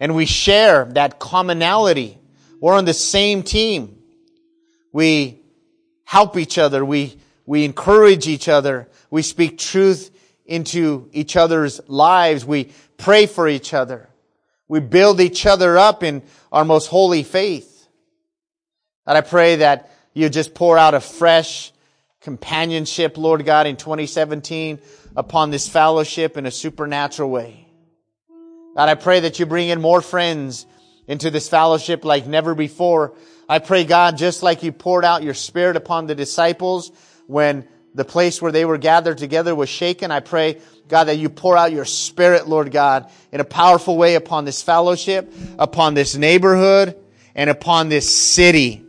And 0.00 0.14
we 0.14 0.26
share 0.26 0.86
that 0.94 1.18
commonality. 1.18 2.18
We're 2.60 2.74
on 2.74 2.84
the 2.84 2.94
same 2.94 3.42
team. 3.42 3.98
We 4.92 5.41
help 6.12 6.36
each 6.36 6.58
other. 6.58 6.84
We, 6.84 7.16
we 7.46 7.64
encourage 7.64 8.28
each 8.28 8.46
other. 8.46 8.86
We 9.08 9.22
speak 9.22 9.56
truth 9.56 10.10
into 10.44 11.08
each 11.10 11.36
other's 11.36 11.80
lives. 11.88 12.44
We 12.44 12.70
pray 12.98 13.24
for 13.24 13.48
each 13.48 13.72
other. 13.72 14.10
We 14.68 14.80
build 14.80 15.22
each 15.22 15.46
other 15.46 15.78
up 15.78 16.02
in 16.02 16.22
our 16.52 16.66
most 16.66 16.88
holy 16.88 17.22
faith. 17.22 17.88
And 19.06 19.16
I 19.16 19.22
pray 19.22 19.56
that 19.56 19.90
you 20.12 20.28
just 20.28 20.52
pour 20.52 20.76
out 20.76 20.92
a 20.92 21.00
fresh 21.00 21.72
companionship, 22.20 23.16
Lord 23.16 23.46
God, 23.46 23.66
in 23.66 23.76
2017 23.78 24.80
upon 25.16 25.50
this 25.50 25.66
fellowship 25.66 26.36
in 26.36 26.44
a 26.44 26.50
supernatural 26.50 27.30
way. 27.30 27.66
God, 28.76 28.90
I 28.90 28.96
pray 28.96 29.20
that 29.20 29.38
you 29.38 29.46
bring 29.46 29.70
in 29.70 29.80
more 29.80 30.02
friends 30.02 30.66
into 31.06 31.30
this 31.30 31.48
fellowship 31.48 32.04
like 32.04 32.26
never 32.26 32.54
before. 32.54 33.14
I 33.52 33.58
pray, 33.58 33.84
God, 33.84 34.16
just 34.16 34.42
like 34.42 34.62
you 34.62 34.72
poured 34.72 35.04
out 35.04 35.22
your 35.22 35.34
spirit 35.34 35.76
upon 35.76 36.06
the 36.06 36.14
disciples 36.14 36.90
when 37.26 37.68
the 37.94 38.02
place 38.02 38.40
where 38.40 38.50
they 38.50 38.64
were 38.64 38.78
gathered 38.78 39.18
together 39.18 39.54
was 39.54 39.68
shaken. 39.68 40.10
I 40.10 40.20
pray, 40.20 40.58
God, 40.88 41.04
that 41.04 41.18
you 41.18 41.28
pour 41.28 41.54
out 41.54 41.70
your 41.70 41.84
spirit, 41.84 42.48
Lord 42.48 42.72
God, 42.72 43.10
in 43.30 43.40
a 43.40 43.44
powerful 43.44 43.98
way 43.98 44.14
upon 44.14 44.46
this 44.46 44.62
fellowship, 44.62 45.30
upon 45.58 45.92
this 45.92 46.16
neighborhood, 46.16 46.96
and 47.34 47.50
upon 47.50 47.90
this 47.90 48.18
city. 48.18 48.86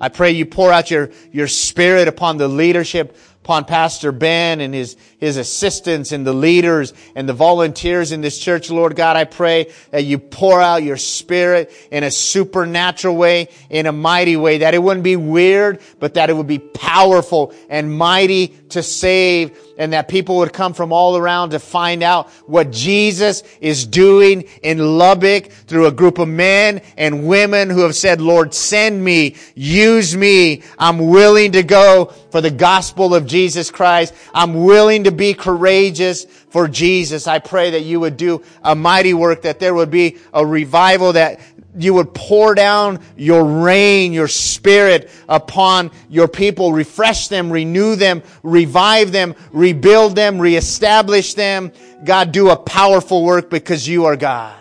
I 0.00 0.08
pray 0.08 0.30
you 0.30 0.46
pour 0.46 0.72
out 0.72 0.90
your, 0.90 1.10
your 1.30 1.46
spirit 1.46 2.08
upon 2.08 2.38
the 2.38 2.48
leadership 2.48 3.14
upon 3.42 3.64
Pastor 3.64 4.12
Ben 4.12 4.60
and 4.60 4.72
his, 4.72 4.96
his 5.18 5.36
assistants 5.36 6.12
and 6.12 6.24
the 6.24 6.32
leaders 6.32 6.94
and 7.16 7.28
the 7.28 7.32
volunteers 7.32 8.12
in 8.12 8.20
this 8.20 8.38
church, 8.38 8.70
Lord 8.70 8.94
God, 8.94 9.16
I 9.16 9.24
pray 9.24 9.72
that 9.90 10.04
you 10.04 10.20
pour 10.20 10.62
out 10.62 10.84
your 10.84 10.96
spirit 10.96 11.72
in 11.90 12.04
a 12.04 12.10
supernatural 12.12 13.16
way, 13.16 13.48
in 13.68 13.86
a 13.86 13.92
mighty 13.92 14.36
way, 14.36 14.58
that 14.58 14.74
it 14.74 14.78
wouldn't 14.78 15.02
be 15.02 15.16
weird, 15.16 15.80
but 15.98 16.14
that 16.14 16.30
it 16.30 16.34
would 16.34 16.46
be 16.46 16.60
powerful 16.60 17.52
and 17.68 17.92
mighty 17.92 18.48
to 18.68 18.80
save 18.80 19.58
and 19.82 19.92
that 19.92 20.06
people 20.06 20.36
would 20.36 20.52
come 20.52 20.74
from 20.74 20.92
all 20.92 21.16
around 21.16 21.50
to 21.50 21.58
find 21.58 22.04
out 22.04 22.30
what 22.46 22.70
Jesus 22.70 23.42
is 23.60 23.84
doing 23.84 24.42
in 24.62 24.78
Lubbock 24.78 25.50
through 25.50 25.86
a 25.86 25.90
group 25.90 26.18
of 26.18 26.28
men 26.28 26.82
and 26.96 27.26
women 27.26 27.68
who 27.68 27.80
have 27.80 27.96
said, 27.96 28.20
Lord, 28.20 28.54
send 28.54 29.02
me, 29.02 29.34
use 29.56 30.16
me. 30.16 30.62
I'm 30.78 31.08
willing 31.08 31.50
to 31.52 31.64
go 31.64 32.14
for 32.30 32.40
the 32.40 32.50
gospel 32.52 33.12
of 33.12 33.26
Jesus 33.26 33.72
Christ. 33.72 34.14
I'm 34.32 34.62
willing 34.62 35.02
to 35.02 35.10
be 35.10 35.34
courageous 35.34 36.26
for 36.26 36.68
Jesus. 36.68 37.26
I 37.26 37.40
pray 37.40 37.70
that 37.70 37.80
you 37.80 37.98
would 37.98 38.16
do 38.16 38.44
a 38.62 38.76
mighty 38.76 39.14
work, 39.14 39.42
that 39.42 39.58
there 39.58 39.74
would 39.74 39.90
be 39.90 40.18
a 40.32 40.46
revival 40.46 41.14
that 41.14 41.40
you 41.74 41.94
would 41.94 42.12
pour 42.12 42.54
down 42.54 43.00
your 43.16 43.44
rain, 43.44 44.12
your 44.12 44.28
spirit 44.28 45.10
upon 45.28 45.90
your 46.08 46.28
people, 46.28 46.72
refresh 46.72 47.28
them, 47.28 47.50
renew 47.50 47.96
them, 47.96 48.22
revive 48.42 49.12
them, 49.12 49.34
rebuild 49.52 50.14
them, 50.14 50.38
reestablish 50.38 51.34
them. 51.34 51.72
God, 52.04 52.32
do 52.32 52.50
a 52.50 52.56
powerful 52.56 53.24
work 53.24 53.48
because 53.48 53.88
you 53.88 54.04
are 54.06 54.16
God. 54.16 54.58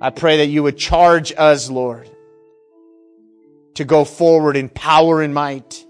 I 0.00 0.10
pray 0.10 0.38
that 0.38 0.46
you 0.46 0.62
would 0.62 0.76
charge 0.76 1.32
us, 1.36 1.70
Lord, 1.70 2.10
to 3.74 3.84
go 3.84 4.04
forward 4.04 4.56
in 4.56 4.68
power 4.68 5.22
and 5.22 5.32
might. 5.32 5.84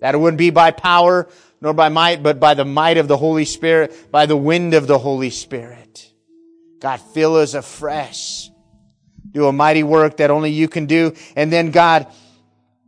That 0.00 0.14
it 0.14 0.18
wouldn't 0.18 0.38
be 0.38 0.50
by 0.50 0.70
power 0.70 1.28
nor 1.60 1.72
by 1.72 1.88
might, 1.88 2.22
but 2.22 2.38
by 2.38 2.54
the 2.54 2.64
might 2.64 2.98
of 2.98 3.08
the 3.08 3.16
Holy 3.16 3.44
Spirit, 3.44 4.12
by 4.12 4.26
the 4.26 4.36
wind 4.36 4.74
of 4.74 4.86
the 4.86 4.98
Holy 4.98 5.30
Spirit. 5.30 6.12
God, 6.80 7.00
fill 7.00 7.36
us 7.36 7.54
afresh 7.54 8.50
do 9.36 9.46
a 9.46 9.52
mighty 9.52 9.82
work 9.82 10.16
that 10.16 10.30
only 10.30 10.50
you 10.50 10.66
can 10.66 10.86
do. 10.86 11.14
And 11.36 11.52
then 11.52 11.70
God, 11.70 12.06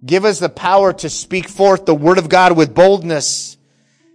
give 0.04 0.24
us 0.24 0.38
the 0.38 0.48
power 0.48 0.92
to 0.94 1.10
speak 1.10 1.48
forth 1.48 1.84
the 1.84 1.94
word 1.94 2.18
of 2.18 2.28
God 2.28 2.56
with 2.56 2.74
boldness. 2.74 3.56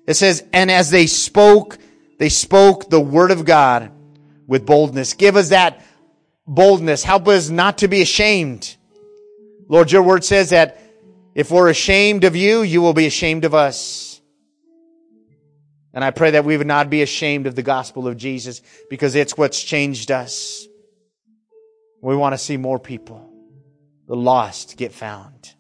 It 0.08 0.16
says, 0.16 0.44
and 0.52 0.70
as 0.72 0.90
they 0.90 1.06
spoke, 1.08 1.78
they 2.18 2.30
spoke 2.30 2.90
the 2.90 3.00
word 3.00 3.32
of 3.32 3.46
God 3.46 3.92
with 4.48 4.66
boldness. 4.66 5.14
Give 5.14 5.36
us 5.36 5.50
that 5.50 5.86
boldness. 6.48 7.04
Help 7.04 7.28
us 7.28 7.50
not 7.50 7.78
to 7.78 7.88
be 7.88 8.02
ashamed. 8.02 8.76
Lord, 9.70 9.92
your 9.92 10.04
word 10.04 10.24
says 10.24 10.50
that 10.50 10.82
if 11.36 11.52
we're 11.52 11.70
ashamed 11.70 12.24
of 12.24 12.36
you, 12.36 12.64
you 12.64 12.82
will 12.82 12.94
be 12.94 13.06
ashamed 13.06 13.46
of 13.46 13.54
us. 13.54 14.22
And 15.94 16.04
I 16.04 16.10
pray 16.10 16.32
that 16.32 16.46
we 16.46 16.58
would 16.58 16.66
not 16.66 16.90
be 16.90 17.04
ashamed 17.04 17.46
of 17.46 17.54
the 17.54 17.62
gospel 17.62 18.08
of 18.08 18.18
Jesus 18.18 18.64
because 18.90 19.14
it's 19.14 19.38
what's 19.38 19.62
changed 19.62 20.10
us. 20.10 20.68
We 22.04 22.18
want 22.18 22.34
to 22.34 22.38
see 22.38 22.58
more 22.58 22.80
people, 22.80 23.30
the 24.08 24.16
lost, 24.16 24.76
get 24.76 24.92
found. 24.92 25.54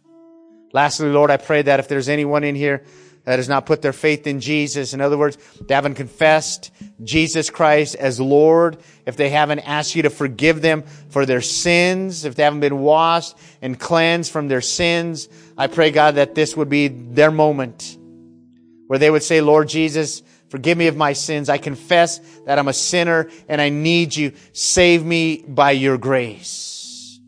Lastly, 0.73 1.07
Lord, 1.07 1.31
I 1.31 1.37
pray 1.37 1.61
that 1.61 1.79
if 1.79 1.87
there's 1.87 2.09
anyone 2.09 2.43
in 2.43 2.53
here 2.53 2.83
that 3.23 3.39
has 3.39 3.47
not 3.47 3.65
put 3.65 3.81
their 3.81 3.93
faith 3.93 4.27
in 4.27 4.41
Jesus, 4.41 4.93
in 4.93 4.99
other 4.99 5.17
words, 5.17 5.37
they 5.61 5.73
haven't 5.73 5.95
confessed 5.95 6.71
Jesus 7.01 7.49
Christ 7.49 7.95
as 7.95 8.19
Lord, 8.19 8.77
if 9.05 9.15
they 9.15 9.29
haven't 9.29 9.59
asked 9.59 9.95
you 9.95 10.01
to 10.01 10.09
forgive 10.09 10.61
them 10.61 10.83
for 11.07 11.25
their 11.25 11.39
sins, 11.39 12.25
if 12.25 12.35
they 12.35 12.43
haven't 12.43 12.59
been 12.59 12.79
washed 12.79 13.37
and 13.61 13.79
cleansed 13.79 14.29
from 14.29 14.49
their 14.49 14.59
sins, 14.59 15.29
I 15.57 15.67
pray, 15.67 15.91
God, 15.91 16.15
that 16.15 16.35
this 16.35 16.57
would 16.57 16.67
be 16.67 16.89
their 16.89 17.31
moment 17.31 17.97
where 18.87 18.99
they 18.99 19.09
would 19.09 19.23
say, 19.23 19.39
Lord 19.39 19.69
Jesus, 19.69 20.23
Forgive 20.53 20.77
me 20.77 20.85
of 20.85 20.95
my 20.95 21.13
sins. 21.13 21.49
I 21.49 21.57
confess 21.57 22.19
that 22.45 22.59
I'm 22.59 22.67
a 22.67 22.73
sinner 22.73 23.27
and 23.49 23.59
I 23.59 23.69
need 23.69 24.15
you. 24.15 24.33
Save 24.51 25.03
me 25.03 25.43
by 25.47 25.71
your 25.71 25.97
grace. 25.97 27.19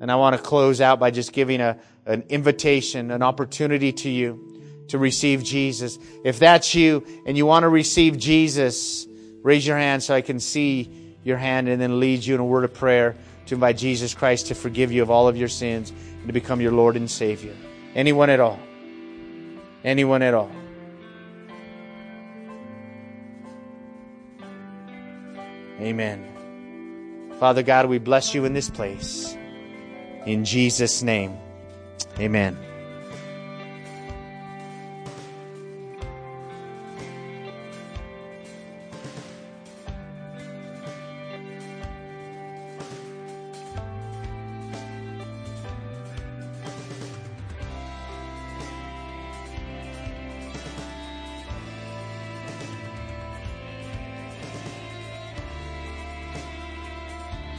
And 0.00 0.10
I 0.10 0.16
want 0.16 0.34
to 0.34 0.40
close 0.40 0.80
out 0.80 0.98
by 0.98 1.10
just 1.10 1.34
giving 1.34 1.60
a, 1.60 1.78
an 2.06 2.24
invitation, 2.30 3.10
an 3.10 3.22
opportunity 3.22 3.92
to 3.92 4.08
you 4.08 4.86
to 4.88 4.96
receive 4.96 5.44
Jesus. 5.44 5.98
If 6.24 6.38
that's 6.38 6.74
you 6.74 7.04
and 7.26 7.36
you 7.36 7.44
want 7.44 7.64
to 7.64 7.68
receive 7.68 8.16
Jesus, 8.16 9.06
raise 9.42 9.66
your 9.66 9.76
hand 9.76 10.02
so 10.02 10.14
I 10.14 10.22
can 10.22 10.40
see 10.40 11.16
your 11.24 11.36
hand 11.36 11.68
and 11.68 11.78
then 11.78 12.00
lead 12.00 12.24
you 12.24 12.34
in 12.34 12.40
a 12.40 12.46
word 12.46 12.64
of 12.64 12.72
prayer 12.72 13.14
to 13.44 13.56
invite 13.56 13.76
Jesus 13.76 14.14
Christ 14.14 14.46
to 14.46 14.54
forgive 14.54 14.90
you 14.90 15.02
of 15.02 15.10
all 15.10 15.28
of 15.28 15.36
your 15.36 15.48
sins 15.48 15.90
and 15.90 16.26
to 16.28 16.32
become 16.32 16.62
your 16.62 16.72
Lord 16.72 16.96
and 16.96 17.10
Savior. 17.10 17.54
Anyone 17.94 18.30
at 18.30 18.40
all. 18.40 18.58
Anyone 19.84 20.22
at 20.22 20.32
all. 20.32 20.50
Amen. 25.80 26.26
Father 27.38 27.62
God, 27.62 27.86
we 27.86 27.98
bless 27.98 28.34
you 28.34 28.44
in 28.44 28.52
this 28.52 28.68
place. 28.68 29.36
In 30.26 30.44
Jesus' 30.44 31.02
name, 31.02 31.36
amen. 32.18 32.58